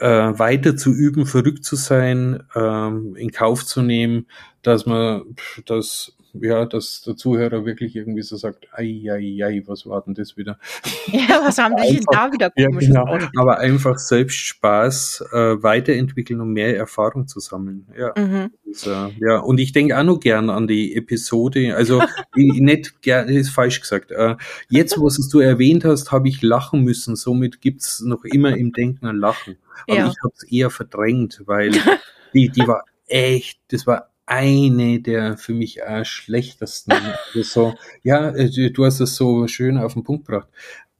äh, 0.00 0.38
weiter 0.38 0.76
zu 0.76 0.92
üben, 0.92 1.26
verrückt 1.26 1.64
zu 1.64 1.76
sein, 1.76 2.42
ähm, 2.54 3.14
in 3.16 3.30
Kauf 3.30 3.64
zu 3.64 3.82
nehmen, 3.82 4.26
dass 4.62 4.86
man 4.86 5.22
das 5.66 6.16
ja, 6.34 6.64
dass 6.64 7.02
der 7.02 7.16
Zuhörer 7.16 7.64
wirklich 7.64 7.96
irgendwie 7.96 8.22
so 8.22 8.36
sagt, 8.36 8.68
ei, 8.72 9.04
ei, 9.10 9.44
ei, 9.44 9.62
was 9.66 9.86
war 9.86 10.02
denn 10.02 10.14
das 10.14 10.36
wieder? 10.36 10.58
Ja, 11.12 11.40
was 11.42 11.58
haben 11.58 11.74
die 11.76 11.94
denn 11.94 12.04
da 12.10 12.32
wieder 12.32 12.50
komisch 12.50 12.88
ja, 12.88 13.02
genau. 13.02 13.26
Aber 13.36 13.58
einfach 13.58 13.98
selbst 13.98 14.36
Spaß 14.36 15.24
äh, 15.32 15.62
weiterentwickeln 15.62 16.40
und 16.40 16.52
mehr 16.52 16.76
Erfahrung 16.76 17.26
zu 17.26 17.40
sammeln. 17.40 17.86
Ja. 17.98 18.12
Mhm. 18.16 18.50
Und, 18.64 18.86
äh, 18.86 19.08
ja, 19.18 19.38
und 19.38 19.58
ich 19.58 19.72
denke 19.72 19.98
auch 19.98 20.04
noch 20.04 20.20
gern 20.20 20.50
an 20.50 20.68
die 20.68 20.94
Episode, 20.94 21.74
also 21.74 22.02
nicht 22.34 23.02
gern, 23.02 23.28
ist 23.28 23.50
falsch 23.50 23.80
gesagt. 23.80 24.12
Äh, 24.12 24.36
jetzt, 24.68 25.00
was 25.00 25.28
du 25.28 25.40
erwähnt 25.40 25.84
hast, 25.84 26.12
habe 26.12 26.28
ich 26.28 26.42
lachen 26.42 26.82
müssen, 26.84 27.16
somit 27.16 27.60
gibt's 27.60 28.00
noch 28.00 28.24
immer 28.24 28.56
im 28.56 28.72
Denken 28.72 29.06
ein 29.06 29.16
Lachen. 29.16 29.56
Aber 29.88 29.96
ja. 29.96 30.06
ich 30.06 30.16
habe 30.22 30.34
es 30.36 30.44
eher 30.44 30.70
verdrängt, 30.70 31.42
weil 31.46 31.72
die, 32.34 32.48
die 32.50 32.66
war 32.66 32.84
echt, 33.06 33.58
das 33.68 33.86
war 33.86 34.10
eine 34.30 35.00
der 35.00 35.36
für 35.36 35.52
mich 35.52 35.82
äh, 35.82 36.04
schlechtesten. 36.04 36.92
Also 37.34 37.42
so, 37.42 37.74
ja, 38.02 38.30
äh, 38.30 38.70
du 38.70 38.84
hast 38.84 39.00
es 39.00 39.16
so 39.16 39.46
schön 39.46 39.76
auf 39.76 39.94
den 39.94 40.04
Punkt 40.04 40.26
gebracht. 40.26 40.48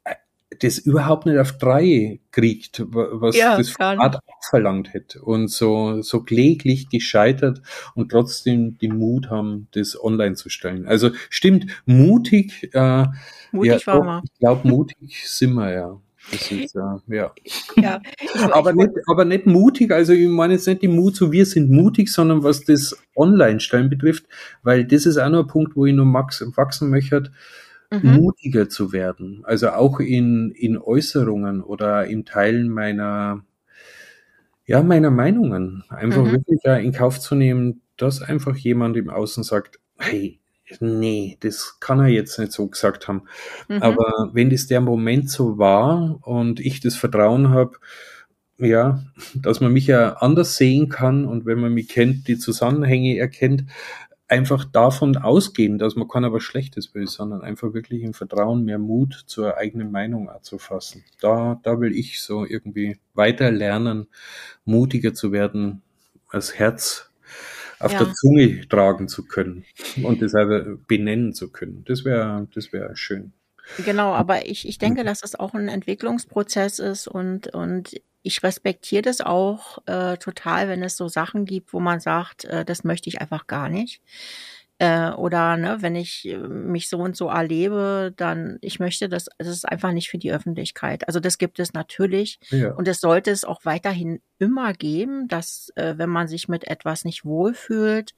Äh, 0.04 0.16
das 0.58 0.78
überhaupt 0.78 1.26
nicht 1.26 1.38
auf 1.38 1.56
drei 1.56 2.20
kriegt, 2.32 2.82
was 2.88 3.36
ja, 3.36 3.56
das 3.56 3.70
Format 3.70 4.18
verlangt 4.48 4.92
hätte. 4.92 5.22
Und 5.22 5.48
so, 5.48 6.02
so 6.02 6.22
kläglich 6.22 6.88
gescheitert 6.88 7.62
und 7.94 8.10
trotzdem 8.10 8.78
den 8.78 8.98
Mut 8.98 9.30
haben, 9.30 9.68
das 9.72 10.02
online 10.02 10.34
zu 10.34 10.48
stellen. 10.50 10.86
Also 10.86 11.10
stimmt, 11.28 11.66
mutig, 11.86 12.70
äh, 12.74 13.06
mutig 13.52 13.86
ja, 13.86 13.86
war 13.86 14.04
doch, 14.04 14.24
ich 14.24 14.38
glaube, 14.40 14.68
mutig 14.68 15.28
sind 15.28 15.54
wir 15.54 15.70
ja. 15.72 16.00
Das 16.30 16.50
ist, 16.50 16.76
äh, 16.76 17.16
ja. 17.16 17.32
ja 17.76 18.00
aber, 18.52 18.72
nicht, 18.72 18.90
aber 19.06 19.24
nicht 19.24 19.46
mutig, 19.46 19.90
also 19.90 20.12
ich 20.12 20.28
meine 20.28 20.54
jetzt 20.54 20.66
nicht 20.66 20.82
die 20.82 20.88
Mut, 20.88 21.16
so 21.16 21.32
wir 21.32 21.46
sind 21.46 21.70
mutig, 21.70 22.12
sondern 22.12 22.42
was 22.42 22.64
das 22.64 22.96
Online-Stellen 23.16 23.90
betrifft, 23.90 24.26
weil 24.62 24.84
das 24.84 25.06
ist 25.06 25.18
auch 25.18 25.28
noch 25.28 25.40
ein 25.40 25.46
Punkt, 25.48 25.76
wo 25.76 25.86
ich 25.86 25.94
noch 25.94 26.04
max, 26.04 26.44
wachsen 26.56 26.90
möchte, 26.90 27.32
mhm. 27.90 28.14
mutiger 28.14 28.68
zu 28.68 28.92
werden. 28.92 29.42
Also 29.44 29.70
auch 29.70 30.00
in, 30.00 30.50
in 30.52 30.78
Äußerungen 30.78 31.62
oder 31.62 32.06
in 32.06 32.24
Teilen 32.24 32.68
meiner, 32.68 33.44
ja, 34.66 34.82
meiner 34.82 35.10
Meinungen. 35.10 35.84
Einfach 35.88 36.24
mhm. 36.24 36.32
wirklich 36.32 36.64
in 36.64 36.92
Kauf 36.92 37.18
zu 37.18 37.34
nehmen, 37.34 37.82
dass 37.96 38.22
einfach 38.22 38.56
jemand 38.56 38.96
im 38.96 39.10
Außen 39.10 39.42
sagt, 39.42 39.80
hey, 39.98 40.39
nee, 40.78 41.36
das 41.40 41.78
kann 41.80 42.00
er 42.00 42.08
jetzt 42.08 42.38
nicht 42.38 42.52
so 42.52 42.68
gesagt 42.68 43.08
haben. 43.08 43.22
Mhm. 43.68 43.82
Aber 43.82 44.30
wenn 44.32 44.50
das 44.50 44.66
der 44.66 44.80
Moment 44.80 45.30
so 45.30 45.58
war 45.58 46.18
und 46.22 46.60
ich 46.60 46.80
das 46.80 46.94
Vertrauen 46.94 47.50
habe, 47.50 47.78
ja, 48.58 49.02
dass 49.34 49.60
man 49.60 49.72
mich 49.72 49.86
ja 49.86 50.14
anders 50.14 50.56
sehen 50.56 50.88
kann 50.88 51.24
und 51.24 51.46
wenn 51.46 51.60
man 51.60 51.72
mich 51.72 51.88
kennt, 51.88 52.28
die 52.28 52.38
Zusammenhänge 52.38 53.16
erkennt, 53.16 53.64
einfach 54.30 54.64
davon 54.64 55.16
ausgehen, 55.16 55.78
dass 55.78 55.96
man 55.96 56.06
kann 56.06 56.24
aber 56.24 56.40
Schlechtes 56.40 56.94
will, 56.94 57.08
sondern 57.08 57.42
einfach 57.42 57.74
wirklich 57.74 58.02
im 58.02 58.14
Vertrauen 58.14 58.64
mehr 58.64 58.78
Mut 58.78 59.24
zur 59.26 59.56
eigenen 59.56 59.90
Meinung 59.90 60.30
zu 60.42 60.58
fassen. 60.58 61.04
Da, 61.20 61.58
da 61.64 61.80
will 61.80 61.96
ich 61.96 62.20
so 62.20 62.46
irgendwie 62.46 62.98
weiter 63.12 63.50
lernen, 63.50 64.06
mutiger 64.64 65.14
zu 65.14 65.32
werden, 65.32 65.82
als 66.28 66.54
Herz 66.54 67.09
auf 67.80 67.92
ja. 67.92 68.04
der 68.04 68.12
Zunge 68.14 68.68
tragen 68.68 69.08
zu 69.08 69.26
können 69.26 69.64
und 70.02 70.22
das 70.22 70.32
selber 70.32 70.76
benennen 70.86 71.32
zu 71.32 71.50
können. 71.50 71.84
Das 71.86 72.04
wäre, 72.04 72.46
das 72.54 72.72
wäre 72.72 72.96
schön. 72.96 73.32
Genau, 73.84 74.12
aber 74.12 74.46
ich, 74.46 74.68
ich 74.68 74.78
denke, 74.78 75.04
dass 75.04 75.20
das 75.20 75.34
auch 75.34 75.54
ein 75.54 75.68
Entwicklungsprozess 75.68 76.78
ist 76.78 77.08
und, 77.08 77.48
und 77.54 78.00
ich 78.22 78.42
respektiere 78.42 79.02
das 79.02 79.20
auch 79.20 79.78
äh, 79.86 80.16
total, 80.18 80.68
wenn 80.68 80.82
es 80.82 80.96
so 80.96 81.08
Sachen 81.08 81.46
gibt, 81.46 81.72
wo 81.72 81.80
man 81.80 82.00
sagt, 82.00 82.44
äh, 82.44 82.64
das 82.64 82.84
möchte 82.84 83.08
ich 83.08 83.20
einfach 83.20 83.46
gar 83.46 83.68
nicht. 83.68 84.02
Äh, 84.80 85.10
oder 85.10 85.58
ne, 85.58 85.76
wenn 85.80 85.94
ich 85.94 86.26
äh, 86.26 86.38
mich 86.38 86.88
so 86.88 86.96
und 87.00 87.14
so 87.14 87.28
erlebe, 87.28 88.14
dann 88.16 88.56
ich 88.62 88.80
möchte 88.80 89.10
das, 89.10 89.26
das 89.36 89.48
ist 89.48 89.68
einfach 89.68 89.92
nicht 89.92 90.08
für 90.08 90.16
die 90.16 90.32
Öffentlichkeit. 90.32 91.06
Also 91.06 91.20
das 91.20 91.36
gibt 91.36 91.58
es 91.58 91.74
natürlich 91.74 92.40
ja. 92.48 92.72
und 92.72 92.88
es 92.88 92.98
sollte 92.98 93.30
es 93.30 93.44
auch 93.44 93.66
weiterhin 93.66 94.22
immer 94.38 94.72
geben, 94.72 95.28
dass 95.28 95.70
äh, 95.74 95.98
wenn 95.98 96.08
man 96.08 96.28
sich 96.28 96.48
mit 96.48 96.66
etwas 96.66 97.04
nicht 97.04 97.26
wohlfühlt, 97.26 98.14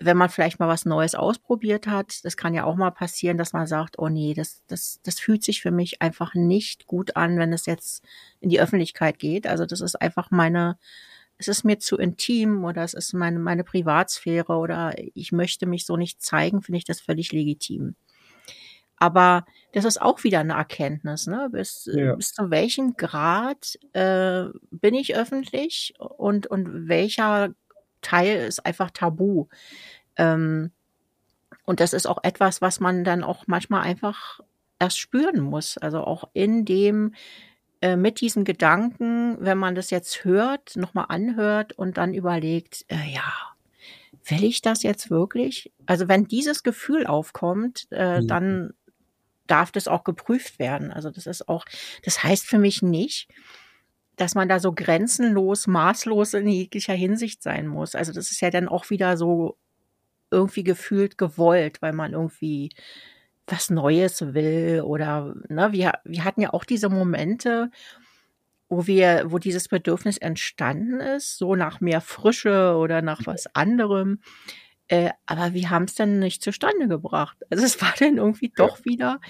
wenn 0.00 0.16
man 0.16 0.30
vielleicht 0.30 0.58
mal 0.58 0.68
was 0.68 0.86
Neues 0.86 1.14
ausprobiert 1.14 1.86
hat, 1.86 2.24
das 2.24 2.38
kann 2.38 2.54
ja 2.54 2.64
auch 2.64 2.76
mal 2.76 2.90
passieren, 2.90 3.36
dass 3.36 3.52
man 3.52 3.66
sagt, 3.66 3.98
oh 3.98 4.08
nee, 4.08 4.32
das, 4.32 4.62
das, 4.68 4.98
das 5.02 5.20
fühlt 5.20 5.44
sich 5.44 5.60
für 5.60 5.72
mich 5.72 6.00
einfach 6.00 6.32
nicht 6.32 6.86
gut 6.86 7.16
an, 7.16 7.38
wenn 7.38 7.52
es 7.52 7.66
jetzt 7.66 8.02
in 8.40 8.48
die 8.48 8.62
Öffentlichkeit 8.62 9.18
geht. 9.18 9.46
Also 9.46 9.66
das 9.66 9.82
ist 9.82 10.00
einfach 10.00 10.30
meine 10.30 10.78
es 11.38 11.48
ist 11.48 11.64
mir 11.64 11.78
zu 11.78 11.96
intim 11.98 12.64
oder 12.64 12.82
es 12.84 12.94
ist 12.94 13.14
meine, 13.14 13.38
meine 13.38 13.64
Privatsphäre 13.64 14.54
oder 14.56 14.94
ich 15.14 15.32
möchte 15.32 15.66
mich 15.66 15.86
so 15.86 15.96
nicht 15.96 16.22
zeigen, 16.22 16.62
finde 16.62 16.78
ich 16.78 16.84
das 16.84 17.00
völlig 17.00 17.32
legitim. 17.32 17.96
Aber 18.96 19.44
das 19.72 19.84
ist 19.84 20.00
auch 20.00 20.22
wieder 20.22 20.38
eine 20.38 20.52
Erkenntnis, 20.52 21.26
ne? 21.26 21.48
Bis, 21.50 21.90
ja. 21.92 22.14
bis 22.14 22.34
zu 22.34 22.50
welchem 22.50 22.96
Grad 22.96 23.76
äh, 23.94 24.44
bin 24.70 24.94
ich 24.94 25.16
öffentlich 25.16 25.94
und, 25.98 26.46
und 26.46 26.88
welcher 26.88 27.52
Teil 28.00 28.46
ist 28.46 28.64
einfach 28.64 28.92
tabu. 28.92 29.48
Ähm, 30.16 30.70
und 31.64 31.80
das 31.80 31.92
ist 31.92 32.06
auch 32.06 32.22
etwas, 32.22 32.60
was 32.60 32.78
man 32.78 33.02
dann 33.02 33.24
auch 33.24 33.48
manchmal 33.48 33.82
einfach 33.82 34.40
erst 34.78 34.98
spüren 34.98 35.40
muss. 35.40 35.78
Also 35.78 36.04
auch 36.04 36.28
in 36.32 36.64
dem, 36.64 37.14
äh, 37.82 37.96
mit 37.96 38.20
diesen 38.20 38.44
Gedanken, 38.44 39.36
wenn 39.40 39.58
man 39.58 39.74
das 39.74 39.90
jetzt 39.90 40.24
hört, 40.24 40.76
nochmal 40.76 41.06
anhört 41.08 41.72
und 41.72 41.98
dann 41.98 42.14
überlegt, 42.14 42.84
äh, 42.88 43.12
ja, 43.12 43.32
will 44.24 44.44
ich 44.44 44.62
das 44.62 44.84
jetzt 44.84 45.10
wirklich? 45.10 45.72
Also 45.84 46.06
wenn 46.06 46.28
dieses 46.28 46.62
Gefühl 46.62 47.06
aufkommt, 47.06 47.88
äh, 47.90 48.20
mhm. 48.20 48.28
dann 48.28 48.74
darf 49.48 49.72
das 49.72 49.88
auch 49.88 50.04
geprüft 50.04 50.58
werden. 50.58 50.92
Also 50.92 51.10
das 51.10 51.26
ist 51.26 51.48
auch, 51.48 51.64
das 52.04 52.22
heißt 52.22 52.46
für 52.46 52.58
mich 52.58 52.82
nicht, 52.82 53.28
dass 54.14 54.36
man 54.36 54.48
da 54.48 54.60
so 54.60 54.72
grenzenlos, 54.72 55.66
maßlos 55.66 56.34
in 56.34 56.46
jeglicher 56.46 56.94
Hinsicht 56.94 57.42
sein 57.42 57.66
muss. 57.66 57.96
Also 57.96 58.12
das 58.12 58.30
ist 58.30 58.40
ja 58.40 58.50
dann 58.50 58.68
auch 58.68 58.90
wieder 58.90 59.16
so 59.16 59.56
irgendwie 60.30 60.62
gefühlt 60.62 61.18
gewollt, 61.18 61.82
weil 61.82 61.92
man 61.92 62.12
irgendwie 62.12 62.70
was 63.46 63.70
Neues 63.70 64.34
will 64.34 64.82
oder 64.84 65.34
ne, 65.48 65.72
wir, 65.72 65.92
wir 66.04 66.24
hatten 66.24 66.40
ja 66.40 66.52
auch 66.52 66.64
diese 66.64 66.88
Momente, 66.88 67.70
wo 68.68 68.86
wir, 68.86 69.24
wo 69.26 69.38
dieses 69.38 69.68
Bedürfnis 69.68 70.16
entstanden 70.18 71.00
ist, 71.00 71.38
so 71.38 71.54
nach 71.56 71.80
mehr 71.80 72.00
Frische 72.00 72.76
oder 72.76 73.02
nach 73.02 73.26
was 73.26 73.54
anderem. 73.54 74.20
Äh, 74.88 75.10
aber 75.26 75.54
wir 75.54 75.70
haben 75.70 75.84
es 75.84 75.94
dann 75.94 76.18
nicht 76.18 76.42
zustande 76.42 76.88
gebracht. 76.88 77.36
Also 77.50 77.64
es 77.64 77.80
war 77.82 77.92
dann 77.98 78.16
irgendwie 78.16 78.52
doch 78.54 78.84
wieder 78.84 79.20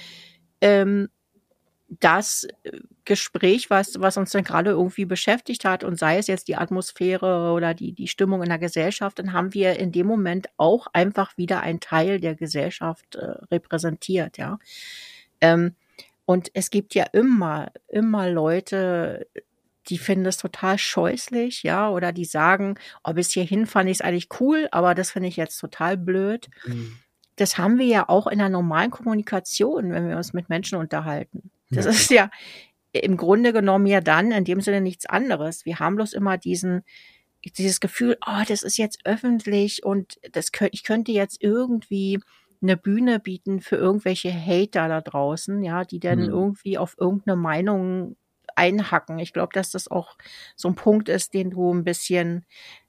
ähm, 0.61 1.09
das 2.01 2.47
äh, 2.63 2.81
Gespräch, 3.05 3.71
was, 3.71 4.01
was 4.01 4.17
uns 4.17 4.31
dann 4.31 4.45
gerade 4.45 4.71
irgendwie 4.71 5.05
beschäftigt 5.05 5.65
hat 5.65 5.85
und 5.85 5.99
sei 5.99 6.19
es 6.19 6.27
jetzt 6.27 6.49
die 6.49 6.57
Atmosphäre 6.57 7.53
oder 7.53 7.75
die, 7.75 7.93
die 7.93 8.09
Stimmung 8.09 8.43
in 8.43 8.49
der 8.49 8.59
Gesellschaft, 8.59 9.19
dann 9.19 9.33
haben 9.33 9.55
wir 9.55 9.79
in 9.79 9.93
dem 9.93 10.07
Moment 10.07 10.49
auch 10.57 10.87
einfach 10.93 11.37
wieder 11.37 11.61
einen 11.61 11.81
Teil 11.81 12.21
der 12.21 12.35
Gesellschaft 12.35 13.17
äh, 13.17 13.33
repräsentiert, 13.51 14.39
ja. 14.39 14.59
Ähm, 15.41 15.75
und 16.25 16.51
es 16.55 16.71
gibt 16.71 16.95
ja 16.95 17.05
immer, 17.13 17.73
immer 17.89 18.31
Leute, 18.31 19.27
die 19.89 19.99
finden 19.99 20.25
das 20.25 20.37
total 20.37 20.79
scheußlich, 20.79 21.65
ja, 21.65 21.91
oder 21.91 22.13
die 22.13 22.25
sagen, 22.25 22.77
oh, 23.05 23.13
bis 23.13 23.33
hierhin 23.33 23.67
fand 23.67 23.91
ich 23.91 23.99
es 23.99 24.01
eigentlich 24.01 24.29
cool, 24.41 24.69
aber 24.71 24.95
das 24.95 25.11
finde 25.11 25.29
ich 25.29 25.37
jetzt 25.37 25.59
total 25.59 25.97
blöd. 25.97 26.49
Mhm. 26.65 26.97
Das 27.37 27.59
haben 27.59 27.79
wir 27.79 27.87
ja 27.87 28.09
auch 28.09 28.29
in 28.29 28.39
der 28.39 28.51
normalen 28.51 28.91
Kommunikation, 28.91 29.91
wenn 29.91 30.09
wir 30.09 30.17
uns 30.17 30.33
mit 30.33 30.49
Menschen 30.49 30.79
unterhalten. 30.79 31.51
Das 31.73 31.85
ja. 31.85 31.91
ist 31.91 32.11
ja 32.11 32.31
im 32.93 33.17
Grunde 33.17 33.53
genommen 33.53 33.87
ja 33.87 34.01
dann 34.01 34.33
in 34.33 34.45
dem 34.45 34.61
Sinne 34.61 34.81
nichts 34.81 35.07
anderes. 35.07 35.65
Wir 35.65 35.79
haben 35.79 35.97
bloß 35.97 36.13
immer 36.13 36.37
diesen, 36.39 36.83
dieses 37.45 37.81
Gefühl, 37.81 38.19
oh, 38.27 38.43
das 38.47 38.63
ist 38.63 38.77
jetzt 38.77 39.01
öffentlich 39.05 39.85
und 39.85 40.19
das 40.33 40.53
könnte, 40.53 40.75
ich 40.75 40.85
könnte 40.85 41.13
jetzt 41.13 41.43
irgendwie 41.43 42.21
eine 42.61 42.77
Bühne 42.77 43.19
bieten 43.19 43.61
für 43.61 43.77
irgendwelche 43.77 44.33
Hater 44.33 44.89
da 44.89 45.01
draußen, 45.01 45.63
ja, 45.63 45.85
die 45.85 45.99
dann 45.99 46.21
mhm. 46.21 46.29
irgendwie 46.29 46.79
auf 46.79 46.95
irgendeine 46.99 47.37
Meinung 47.37 48.17
einhacken. 48.55 49.19
Ich 49.19 49.33
glaube, 49.33 49.53
dass 49.55 49.71
das 49.71 49.89
auch 49.89 50.17
so 50.55 50.69
ein 50.69 50.75
Punkt 50.75 51.09
ist, 51.09 51.35
den 51.35 51.51
du 51.51 51.73
ein 51.73 51.85
bisschen 51.85 52.45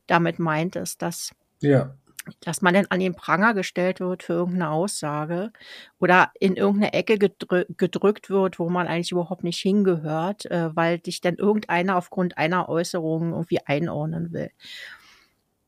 damit 0.05 0.37
meintest, 0.37 1.01
dass 1.01 1.31
ja 1.61 1.95
dass 2.39 2.61
man 2.61 2.73
dann 2.73 2.87
an 2.89 2.99
den 2.99 3.15
Pranger 3.15 3.53
gestellt 3.53 3.99
wird 3.99 4.23
für 4.23 4.33
irgendeine 4.33 4.71
Aussage 4.71 5.51
oder 5.99 6.31
in 6.39 6.55
irgendeine 6.55 6.93
Ecke 6.93 7.17
gedrü 7.17 7.65
gedrückt 7.77 8.29
wird, 8.29 8.59
wo 8.59 8.69
man 8.69 8.87
eigentlich 8.87 9.11
überhaupt 9.11 9.43
nicht 9.43 9.59
hingehört, 9.59 10.45
äh, 10.45 10.75
weil 10.75 10.99
dich 10.99 11.21
dann 11.21 11.35
irgendeiner 11.35 11.97
aufgrund 11.97 12.37
einer 12.37 12.69
Äußerung 12.69 13.31
irgendwie 13.31 13.59
einordnen 13.65 14.31
will. 14.31 14.51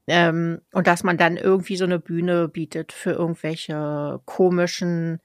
Ähm, 0.08 0.62
und 0.72 0.88
dass 0.88 1.04
man 1.04 1.18
dann 1.18 1.36
irgendwie 1.38 1.78
so 1.78 1.86
eine 1.86 2.00
Bühne 2.00 2.48
bietet 2.48 2.92
für 2.92 3.12
irgendwelche 3.12 4.22
komischen 4.26 5.20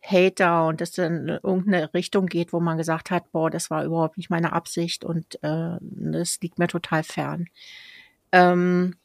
Hater 0.00 0.66
und 0.66 0.80
das 0.80 0.92
dann 0.92 1.28
in 1.28 1.40
irgendeine 1.42 1.92
Richtung 1.94 2.26
geht, 2.26 2.52
wo 2.52 2.60
man 2.60 2.76
gesagt 2.76 3.10
hat, 3.10 3.30
boah, 3.32 3.50
das 3.50 3.70
war 3.70 3.84
überhaupt 3.84 4.16
nicht 4.16 4.30
meine 4.30 4.52
Absicht 4.52 5.04
und 5.04 5.42
äh, 5.42 5.76
das 5.80 6.40
liegt 6.40 6.58
mir 6.58 6.68
total 6.68 7.02
fern. 7.02 7.46
Ähm, 8.32 8.96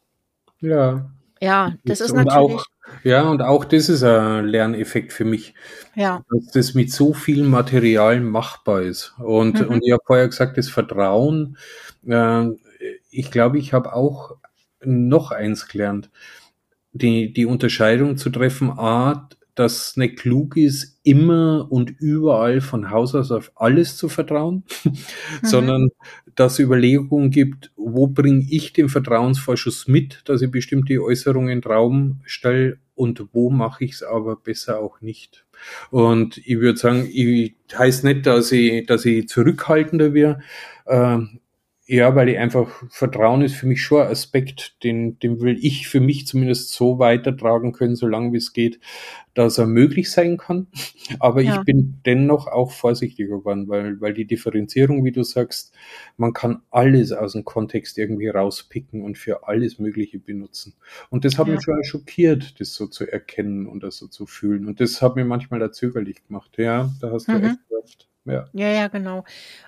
ja. 0.59 1.09
Ja, 1.41 1.75
das 1.85 2.01
ist 2.01 2.11
und 2.11 2.25
natürlich. 2.25 2.61
Auch, 2.61 2.65
ja, 3.03 3.29
und 3.29 3.41
auch 3.41 3.65
das 3.65 3.89
ist 3.89 4.03
ein 4.03 4.45
Lerneffekt 4.45 5.13
für 5.13 5.25
mich. 5.25 5.53
Ja. 5.95 6.23
Dass 6.29 6.51
das 6.51 6.73
mit 6.73 6.91
so 6.91 7.13
viel 7.13 7.43
Material 7.43 8.19
machbar 8.21 8.81
ist. 8.81 9.13
Und, 9.19 9.61
mhm. 9.61 9.67
und 9.67 9.85
ich 9.85 9.91
habe 9.91 10.03
vorher 10.05 10.27
gesagt, 10.27 10.57
das 10.57 10.69
Vertrauen, 10.69 11.57
äh, 12.07 12.45
ich 13.09 13.31
glaube, 13.31 13.57
ich 13.57 13.73
habe 13.73 13.93
auch 13.93 14.37
noch 14.83 15.31
eins 15.31 15.67
gelernt. 15.67 16.09
Die, 16.93 17.33
die 17.33 17.45
Unterscheidung 17.45 18.17
zu 18.17 18.29
treffen, 18.29 18.71
A, 18.71 19.29
dass 19.57 19.97
nicht 19.97 20.19
klug 20.19 20.55
ist, 20.55 20.99
immer 21.03 21.67
und 21.71 21.89
überall 21.99 22.61
von 22.61 22.91
Haus 22.91 23.15
aus 23.15 23.31
auf 23.31 23.51
alles 23.55 23.97
zu 23.97 24.07
vertrauen, 24.07 24.63
mhm. 24.83 24.93
sondern 25.41 25.89
dass 26.35 26.53
es 26.53 26.59
Überlegungen 26.59 27.31
gibt, 27.31 27.71
wo 27.75 28.05
bringe 28.05 28.45
ich 28.49 28.73
den 28.73 28.87
Vertrauensvorschuss 28.87 29.87
mit, 29.87 30.21
dass 30.25 30.43
ich 30.43 30.51
bestimmte 30.51 31.01
Äußerungen 31.01 31.49
in 31.49 31.61
den 31.61 31.71
Raum 31.71 32.21
stelle 32.25 32.77
und 32.93 33.25
wo 33.33 33.49
mache 33.49 33.85
ich 33.85 33.93
es 33.93 34.03
aber 34.03 34.35
besser 34.35 34.79
auch 34.79 35.01
nicht. 35.01 35.45
Und 35.89 36.37
ich 36.37 36.59
würde 36.59 36.77
sagen, 36.77 37.09
ich 37.11 37.55
heißt 37.75 38.03
nicht, 38.03 38.27
dass 38.27 38.51
ich, 38.51 38.85
dass 38.85 39.05
ich 39.05 39.27
zurückhaltender 39.27 40.13
wäre, 40.13 40.39
äh, 40.85 41.17
ja, 41.89 42.13
weil 42.15 42.27
ich 42.27 42.37
einfach, 42.37 42.83
Vertrauen 42.89 43.41
ist 43.41 43.55
für 43.55 43.65
mich 43.65 43.81
schon 43.81 44.01
ein 44.01 44.11
Aspekt, 44.11 44.83
den, 44.83 45.19
den 45.19 45.39
will 45.39 45.57
ich 45.61 45.87
für 45.87 46.01
mich 46.01 46.27
zumindest 46.27 46.73
so 46.73 46.99
weitertragen 46.99 47.71
können, 47.71 47.95
solange 47.95 48.33
wie 48.33 48.37
es 48.37 48.51
geht, 48.51 48.81
dass 49.37 49.59
er 49.59 49.67
möglich 49.67 50.09
sein 50.11 50.37
kann. 50.37 50.67
Aber 51.19 51.41
ja. 51.41 51.57
ich 51.57 51.61
bin 51.65 52.01
dennoch 52.05 52.47
auch 52.47 52.71
vorsichtiger 52.71 53.37
geworden, 53.37 53.67
weil, 53.67 54.01
weil 54.01 54.13
die 54.13 54.25
Differenzierung, 54.25 55.05
wie 55.05 55.11
du 55.11 55.23
sagst, 55.23 55.75
man 56.17 56.33
kann 56.33 56.63
alles 56.71 57.11
aus 57.11 57.33
dem 57.33 57.45
Kontext 57.45 57.97
irgendwie 57.99 58.29
rauspicken 58.29 59.03
und 59.03 59.17
für 59.17 59.47
alles 59.47 59.77
Mögliche 59.77 60.17
benutzen. 60.17 60.73
Und 61.09 61.23
das 61.23 61.37
hat 61.37 61.47
ja. 61.47 61.53
mich 61.53 61.63
schon 61.63 61.83
schockiert, 61.83 62.59
das 62.59 62.73
so 62.73 62.87
zu 62.87 63.05
erkennen 63.05 63.67
und 63.67 63.83
das 63.83 63.97
so 63.97 64.07
zu 64.07 64.25
fühlen. 64.25 64.67
Und 64.67 64.79
das 64.79 65.01
hat 65.01 65.15
mir 65.15 65.25
manchmal 65.25 65.59
da 65.59 65.71
zögerlich 65.71 66.25
gemacht. 66.25 66.57
Ja, 66.57 66.89
da 66.99 67.11
hast 67.11 67.27
du 67.27 67.33
mhm. 67.33 67.43
echt 67.43 67.59
recht. 67.71 68.07
Ja. 68.25 68.49
ja, 68.53 68.69
ja, 68.69 68.87
genau. 68.87 69.23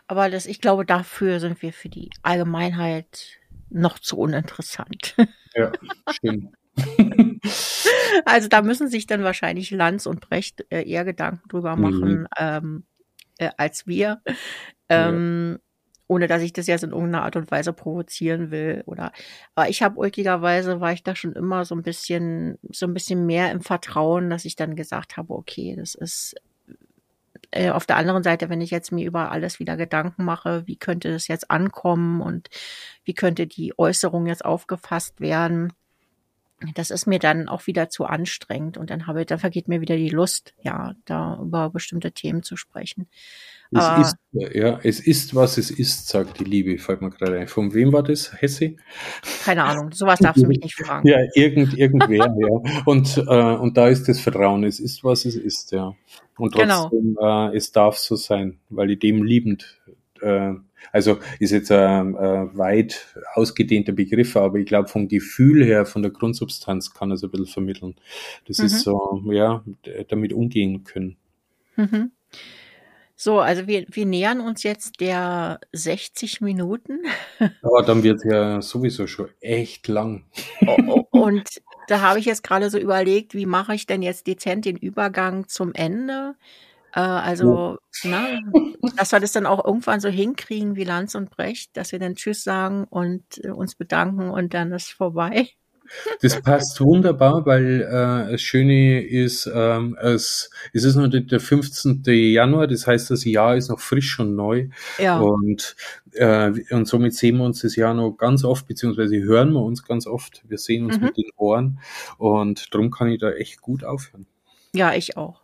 Aber 0.08 0.30
das, 0.30 0.48
ich 0.48 0.60
glaube, 0.62 0.86
dafür 0.86 1.40
sind 1.40 1.62
wir 1.62 1.72
für 1.72 1.90
die 1.90 2.10
Allgemeinheit 2.24 3.40
noch 3.70 4.00
zu 4.00 4.18
uninteressant. 4.18 5.16
Ja, 5.56 5.72
stimmt. 6.12 6.54
also 8.26 8.48
da 8.48 8.62
müssen 8.62 8.90
sich 8.90 9.08
dann 9.08 9.24
wahrscheinlich 9.24 9.72
Lanz 9.72 10.06
und 10.06 10.22
Brecht 10.22 10.66
äh, 10.70 10.84
eher 10.84 11.06
Gedanken 11.06 11.48
drüber 11.50 11.76
mhm. 11.76 11.82
machen 11.82 12.20
mhm. 12.22 12.28
ähm, 12.38 12.84
äh, 13.38 13.50
als 13.58 13.88
wir. 13.88 14.22
Ähm, 14.90 15.54
ja. 15.54 15.60
Ohne 16.12 16.26
dass 16.26 16.42
ich 16.42 16.54
das 16.54 16.66
jetzt 16.66 16.84
in 16.84 16.90
irgendeiner 16.90 17.24
Art 17.24 17.36
und 17.36 17.52
Weise 17.52 17.72
provozieren 17.72 18.50
will. 18.50 18.82
Oder 18.88 19.12
aber 19.54 19.70
ich 19.70 19.84
habe 19.84 20.00
ulkigerweise 20.00 20.82
war 20.82 20.92
ich 20.92 21.04
da 21.04 21.16
schon 21.16 21.34
immer 21.34 21.66
so 21.66 21.76
ein 21.76 21.84
bisschen, 21.84 22.58
so 22.72 22.88
ein 22.88 22.96
bisschen 22.96 23.28
mehr 23.28 23.52
im 23.52 23.62
Vertrauen, 23.62 24.30
dass 24.32 24.46
ich 24.46 24.56
dann 24.56 24.76
gesagt 24.76 25.18
habe, 25.18 25.34
okay, 25.36 25.76
das 25.78 25.94
ist 25.94 26.36
äh, 27.52 27.70
auf 27.70 27.86
der 27.86 27.98
anderen 27.98 28.24
Seite, 28.24 28.50
wenn 28.50 28.62
ich 28.62 28.72
jetzt 28.72 28.92
mir 28.92 29.06
über 29.06 29.32
alles 29.32 29.60
wieder 29.60 29.78
Gedanken 29.78 30.24
mache, 30.24 30.68
wie 30.68 30.78
könnte 30.78 31.12
das 31.12 31.28
jetzt 31.28 31.50
ankommen 31.50 32.22
und 32.22 32.50
wie 33.04 33.14
könnte 33.14 33.48
die 33.48 33.78
Äußerung 33.78 34.28
jetzt 34.28 34.46
aufgefasst 34.46 35.20
werden, 35.20 35.74
das 36.76 36.92
ist 36.92 37.08
mir 37.08 37.20
dann 37.20 37.48
auch 37.48 37.68
wieder 37.68 37.90
zu 37.90 38.06
anstrengend 38.06 38.78
und 38.78 38.90
dann 38.90 39.08
habe, 39.08 39.26
dann 39.26 39.40
vergeht 39.40 39.68
mir 39.68 39.82
wieder 39.82 39.96
die 39.96 40.10
Lust, 40.10 40.54
ja, 40.62 40.94
da 41.06 41.40
über 41.42 41.70
bestimmte 41.70 42.12
Themen 42.12 42.44
zu 42.44 42.58
sprechen. 42.58 43.08
Es 43.72 43.84
Aber, 43.84 44.02
ist, 44.02 44.16
ja, 44.56 44.80
es 44.82 45.00
ist, 45.00 45.36
was 45.36 45.60
es 45.60 45.70
ist, 45.70 46.08
sagt 46.08 46.40
die 46.40 46.44
Liebe, 46.44 46.80
fällt 46.80 47.02
mir 47.02 47.12
gerade 47.12 47.38
ein. 47.40 47.48
Von 47.48 47.74
wem 47.76 47.94
war 47.94 48.02
das? 48.02 48.34
Hesse? 48.42 48.76
Keine 49.44 49.64
Ahnung, 49.64 49.92
sowas 49.92 50.20
darfst 50.20 50.42
du 50.42 50.48
mich 50.48 50.60
nicht 50.60 50.76
fragen. 50.76 51.08
Ja, 51.08 51.20
irgend, 51.36 51.78
irgendwer, 51.78 52.36
ja. 52.40 52.82
Und, 52.86 53.18
äh, 53.18 53.22
und 53.22 53.78
da 53.78 53.88
ist 53.88 54.10
das 54.10 54.20
Vertrauen, 54.20 54.64
es 54.64 54.80
ist, 54.80 55.04
was 55.04 55.26
es 55.26 55.36
ist, 55.36 55.72
ja. 55.72 55.96
Und 56.38 56.56
genau. 56.56 56.90
trotzdem, 56.90 57.16
genau. 57.16 57.52
äh, 57.52 57.56
es 57.56 57.72
darf 57.72 57.98
so 57.98 58.16
sein, 58.16 58.60
weil 58.70 58.90
ich 58.90 59.00
dem 59.00 59.24
liebend, 59.24 59.80
äh, 60.22 60.54
also 60.92 61.20
ist 61.40 61.52
jetzt 61.52 61.72
ein, 61.72 62.16
ein 62.16 62.58
weit 62.58 63.16
ausgedehnter 63.34 63.92
Begriff, 63.92 64.36
aber 64.36 64.58
ich 64.58 64.66
glaube 64.66 64.88
vom 64.88 65.08
Gefühl 65.08 65.64
her, 65.64 65.86
von 65.86 66.02
der 66.02 66.12
Grundsubstanz 66.12 66.94
kann 66.94 67.12
er 67.12 67.16
es 67.16 67.24
ein 67.24 67.32
bisschen 67.32 67.48
vermitteln. 67.48 67.96
Das 68.48 68.60
mhm. 68.60 68.66
ist 68.66 68.82
so, 68.82 69.22
ja, 69.32 69.64
damit 70.08 70.34
umgehen 70.34 70.84
können. 70.84 71.18
Mhm. 71.76 72.12
So, 73.22 73.40
also 73.40 73.68
wir, 73.68 73.86
wir 73.92 74.06
nähern 74.06 74.40
uns 74.40 74.64
jetzt 74.64 75.02
der 75.02 75.60
60 75.74 76.40
Minuten. 76.40 77.00
Aber 77.62 77.84
dann 77.84 78.02
wird 78.02 78.22
ja 78.24 78.62
sowieso 78.62 79.08
schon 79.08 79.28
echt 79.42 79.90
lang. 79.90 80.24
Und 81.12 81.50
da 81.90 82.00
habe 82.00 82.20
ich 82.20 82.26
jetzt 82.26 82.44
gerade 82.44 82.70
so 82.70 82.78
überlegt, 82.78 83.36
wie 83.36 83.46
mache 83.46 83.76
ich 83.76 83.86
denn 83.86 84.02
jetzt 84.02 84.26
dezent 84.26 84.64
den 84.64 84.78
Übergang 84.78 85.50
zum 85.50 85.74
Ende? 85.74 86.36
Äh, 86.94 87.00
also, 87.00 87.78
ja. 88.04 88.10
ne, 88.10 88.40
dass 88.96 89.12
wir 89.12 89.20
das 89.20 89.32
dann 89.32 89.46
auch 89.46 89.64
irgendwann 89.66 90.00
so 90.00 90.10
hinkriegen 90.10 90.76
wie 90.76 90.84
Lanz 90.84 91.16
und 91.16 91.30
Brecht, 91.30 91.76
dass 91.78 91.92
wir 91.92 92.00
dann 92.00 92.16
Tschüss 92.16 92.44
sagen 92.44 92.86
und 92.86 93.24
äh, 93.44 93.50
uns 93.50 93.76
bedanken 93.76 94.30
und 94.30 94.54
dann 94.54 94.72
ist 94.72 94.92
vorbei. 94.92 95.50
Das 96.22 96.40
passt 96.42 96.80
wunderbar, 96.82 97.48
weil 97.48 97.82
äh, 97.82 98.32
das 98.32 98.42
Schöne 98.42 99.02
ist, 99.02 99.50
ähm, 99.52 99.98
es, 100.00 100.52
es 100.72 100.84
ist 100.84 100.96
noch 100.96 101.08
der 101.08 101.40
15. 101.40 102.04
Januar, 102.06 102.68
das 102.68 102.86
heißt, 102.86 103.10
das 103.10 103.26
Jahr 103.26 103.56
ist 103.58 103.70
noch 103.70 103.80
frisch 103.80 104.20
und 104.20 104.36
neu. 104.36 104.68
Ja. 105.00 105.20
Und, 105.20 105.76
äh, 106.14 106.52
und 106.72 106.88
somit 106.88 107.16
sehen 107.16 107.38
wir 107.38 107.46
uns 107.46 107.62
das 107.62 107.76
Jahr 107.76 107.96
noch 107.96 108.12
ganz 108.12 108.44
oft, 108.44 108.68
beziehungsweise 108.68 109.18
hören 109.18 109.52
wir 109.54 109.64
uns 109.64 109.84
ganz 109.84 110.06
oft. 110.06 110.44
Wir 110.48 110.60
sehen 110.60 110.86
uns 110.86 111.00
Mhm. 111.00 111.06
mit 111.06 111.18
den 111.18 111.30
Ohren 111.38 111.80
und 112.20 112.72
darum 112.74 112.92
kann 112.92 113.10
ich 113.10 113.20
da 113.20 113.32
echt 113.32 113.60
gut 113.62 113.84
aufhören. 113.84 114.28
Ja, 114.74 114.94
ich 114.94 115.18
auch. 115.18 115.42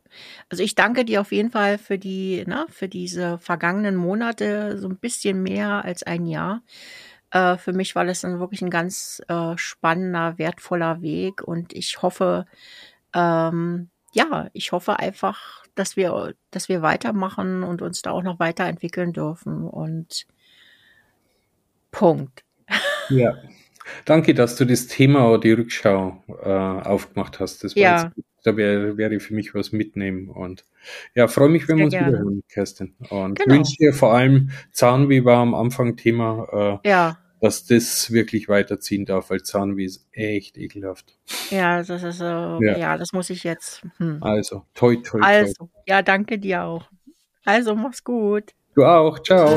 Also 0.49 0.63
ich 0.63 0.75
danke 0.75 1.05
dir 1.05 1.21
auf 1.21 1.31
jeden 1.31 1.51
Fall 1.51 1.77
für 1.77 1.97
die, 1.97 2.43
ne, 2.45 2.65
für 2.69 2.87
diese 2.87 3.37
vergangenen 3.39 3.95
Monate, 3.95 4.77
so 4.77 4.87
ein 4.87 4.97
bisschen 4.97 5.41
mehr 5.43 5.83
als 5.85 6.03
ein 6.03 6.25
Jahr. 6.25 6.61
Äh, 7.31 7.57
für 7.57 7.73
mich 7.73 7.95
war 7.95 8.05
das 8.05 8.21
dann 8.21 8.39
wirklich 8.39 8.61
ein 8.61 8.69
ganz 8.69 9.21
äh, 9.27 9.57
spannender, 9.57 10.37
wertvoller 10.37 11.01
Weg 11.01 11.41
und 11.43 11.73
ich 11.73 12.01
hoffe, 12.01 12.45
ähm, 13.13 13.89
ja, 14.13 14.49
ich 14.53 14.71
hoffe 14.71 14.99
einfach, 14.99 15.63
dass 15.75 15.97
wir, 15.97 16.33
dass 16.51 16.69
wir 16.69 16.81
weitermachen 16.81 17.63
und 17.63 17.81
uns 17.81 18.01
da 18.01 18.11
auch 18.11 18.23
noch 18.23 18.39
weiterentwickeln 18.39 19.11
dürfen 19.13 19.67
und 19.67 20.25
Punkt. 21.91 22.43
Ja. 23.09 23.33
Danke, 24.05 24.33
dass 24.33 24.55
du 24.55 24.65
das 24.65 24.87
Thema 24.87 25.29
oder 25.29 25.39
die 25.39 25.51
Rückschau 25.51 26.23
äh, 26.43 26.49
aufgemacht 26.49 27.39
hast. 27.39 27.63
Das 27.63 27.75
war 27.75 27.83
Ja. 27.83 28.03
jetzt, 28.03 28.15
da 28.45 28.55
wäre 28.57 28.97
wäre 28.97 29.19
für 29.19 29.33
mich 29.33 29.55
was 29.55 29.71
mitnehmen. 29.71 30.29
Und 30.29 30.65
ja, 31.15 31.27
freue 31.27 31.49
mich, 31.49 31.67
wenn 31.67 31.77
wir 31.77 31.89
Sehr 31.89 32.01
uns 32.01 32.05
gerne. 32.05 32.17
wiederhören, 32.19 32.43
Kerstin. 32.49 32.93
Und 33.09 33.39
Genau. 33.39 33.55
wünsche 33.55 33.75
dir 33.77 33.93
vor 33.93 34.13
allem 34.13 34.51
Zahnweh 34.71 35.23
war 35.25 35.37
am 35.39 35.55
Anfang 35.55 35.95
Thema, 35.97 36.79
äh, 36.83 36.89
Ja, 36.89 37.17
dass 37.41 37.65
das 37.65 38.11
wirklich 38.11 38.47
weiterziehen 38.49 39.05
darf, 39.05 39.29
weil 39.29 39.41
Zahnweh 39.43 39.85
ist 39.85 40.07
echt 40.11 40.57
ekelhaft. 40.57 41.17
ja, 41.49 41.81
das 41.83 42.03
ist, 42.03 42.21
äh, 42.21 42.23
Ja. 42.25 42.77
ja, 42.77 42.97
das 42.97 43.13
muss 43.13 43.29
ich 43.29 43.43
jetzt. 43.43 43.81
Hm. 43.97 44.17
Also, 44.21 44.63
toi, 44.73 44.95
toi, 44.97 45.19
toi. 45.19 45.21
Also, 45.21 45.69
ja, 45.87 46.01
danke 46.01 46.37
dir 46.39 46.63
auch. 46.63 46.89
Also, 47.45 47.75
mach's 47.75 48.03
gut. 48.03 48.53
Du 48.75 48.83
auch. 48.83 49.19
Ciao. 49.23 49.55